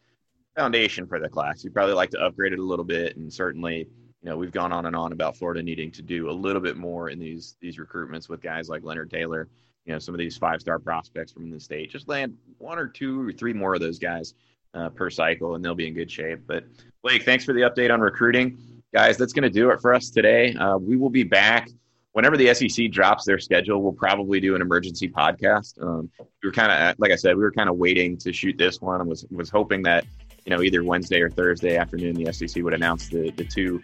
foundation 0.57 1.07
for 1.07 1.19
the 1.19 1.29
class. 1.29 1.65
You'd 1.65 1.75
probably 1.75 1.95
like 1.95 2.11
to 2.11 2.21
upgrade 2.21 2.53
it 2.53 2.59
a 2.59 2.65
little 2.65 2.85
bit, 2.85 3.17
and 3.17 3.33
certainly, 3.33 3.79
you 4.23 4.31
know, 4.31 4.37
we've 4.37 4.53
gone 4.53 4.73
on 4.73 4.87
and 4.87 4.97
on 4.97 5.13
about 5.13 5.37
Florida 5.37 5.63
needing 5.63 5.91
to 5.93 6.03
do 6.03 6.31
a 6.31 6.33
little 6.33 6.63
bit 6.63 6.77
more 6.77 7.11
in 7.11 7.19
these 7.19 7.57
these 7.61 7.79
recruitments 7.79 8.29
with 8.29 8.41
guys 8.41 8.69
like 8.69 8.85
Leonard 8.85 9.11
Taylor. 9.11 9.49
You 9.87 9.93
know, 9.93 9.99
some 9.99 10.15
of 10.15 10.19
these 10.19 10.37
five 10.37 10.61
star 10.61 10.79
prospects 10.79 11.33
from 11.33 11.51
the 11.51 11.59
state. 11.59 11.91
Just 11.91 12.09
land 12.09 12.37
one 12.59 12.79
or 12.79 12.87
two 12.87 13.29
or 13.29 13.33
three 13.33 13.53
more 13.53 13.75
of 13.75 13.81
those 13.81 13.99
guys 13.99 14.35
uh, 14.75 14.89
per 14.91 15.11
cycle, 15.11 15.55
and 15.55 15.65
they'll 15.65 15.75
be 15.75 15.89
in 15.89 15.95
good 15.95 16.11
shape. 16.11 16.41
But 16.47 16.65
Blake, 17.03 17.25
thanks 17.25 17.45
for 17.45 17.53
the 17.53 17.63
update 17.63 17.93
on 17.93 18.01
recruiting, 18.01 18.59
guys. 18.95 19.17
That's 19.17 19.33
going 19.33 19.45
to 19.45 19.51
do 19.51 19.71
it 19.71 19.81
for 19.81 19.95
us 19.95 20.11
today. 20.11 20.55
Uh, 20.55 20.77
we 20.77 20.97
will 20.97 21.11
be 21.11 21.25
back 21.25 21.69
whenever 22.13 22.37
the 22.37 22.53
SEC 22.55 22.91
drops 22.91 23.25
their 23.25 23.39
schedule, 23.39 23.83
we'll 23.83 23.93
probably 23.93 24.41
do 24.41 24.55
an 24.55 24.63
emergency 24.63 25.09
podcast. 25.09 25.81
Um, 25.83 26.11
we 26.19 26.49
were 26.49 26.53
kind 26.53 26.73
of, 26.73 26.99
like 26.99 27.13
I 27.13 27.17
said, 27.17 27.37
we 27.37 27.43
were 27.43 27.53
kind 27.53 27.69
of 27.69 27.77
waiting 27.77 28.17
to 28.19 28.33
shoot 28.33 28.57
this 28.59 28.81
one. 28.81 29.01
and 29.01 29.09
was 29.09 29.25
was 29.31 29.51
hoping 29.51 29.83
that 29.85 30.05
you 30.45 30.55
know 30.55 30.63
either 30.63 30.83
Wednesday 30.83 31.21
or 31.21 31.31
Thursday 31.31 31.77
afternoon 31.77 32.15
the 32.15 32.33
SEC 32.33 32.63
would 32.63 32.75
announce 32.75 33.09
the 33.09 33.31
the 33.33 33.45
two 33.45 33.81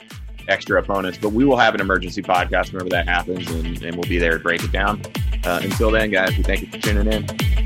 extra 0.48 0.80
opponents. 0.80 1.18
But 1.18 1.30
we 1.30 1.44
will 1.44 1.58
have 1.58 1.74
an 1.74 1.80
emergency 1.80 2.22
podcast 2.22 2.72
whenever 2.72 2.90
that 2.90 3.08
happens, 3.08 3.48
and, 3.50 3.82
and 3.82 3.96
we'll 3.96 4.08
be 4.08 4.18
there 4.18 4.38
to 4.38 4.42
break 4.42 4.62
it 4.62 4.72
down. 4.72 5.02
Uh, 5.44 5.60
until 5.62 5.90
then, 5.90 6.10
guys, 6.10 6.36
we 6.36 6.42
thank 6.42 6.62
you 6.62 6.68
for 6.68 6.78
tuning 6.78 7.12
in. 7.12 7.65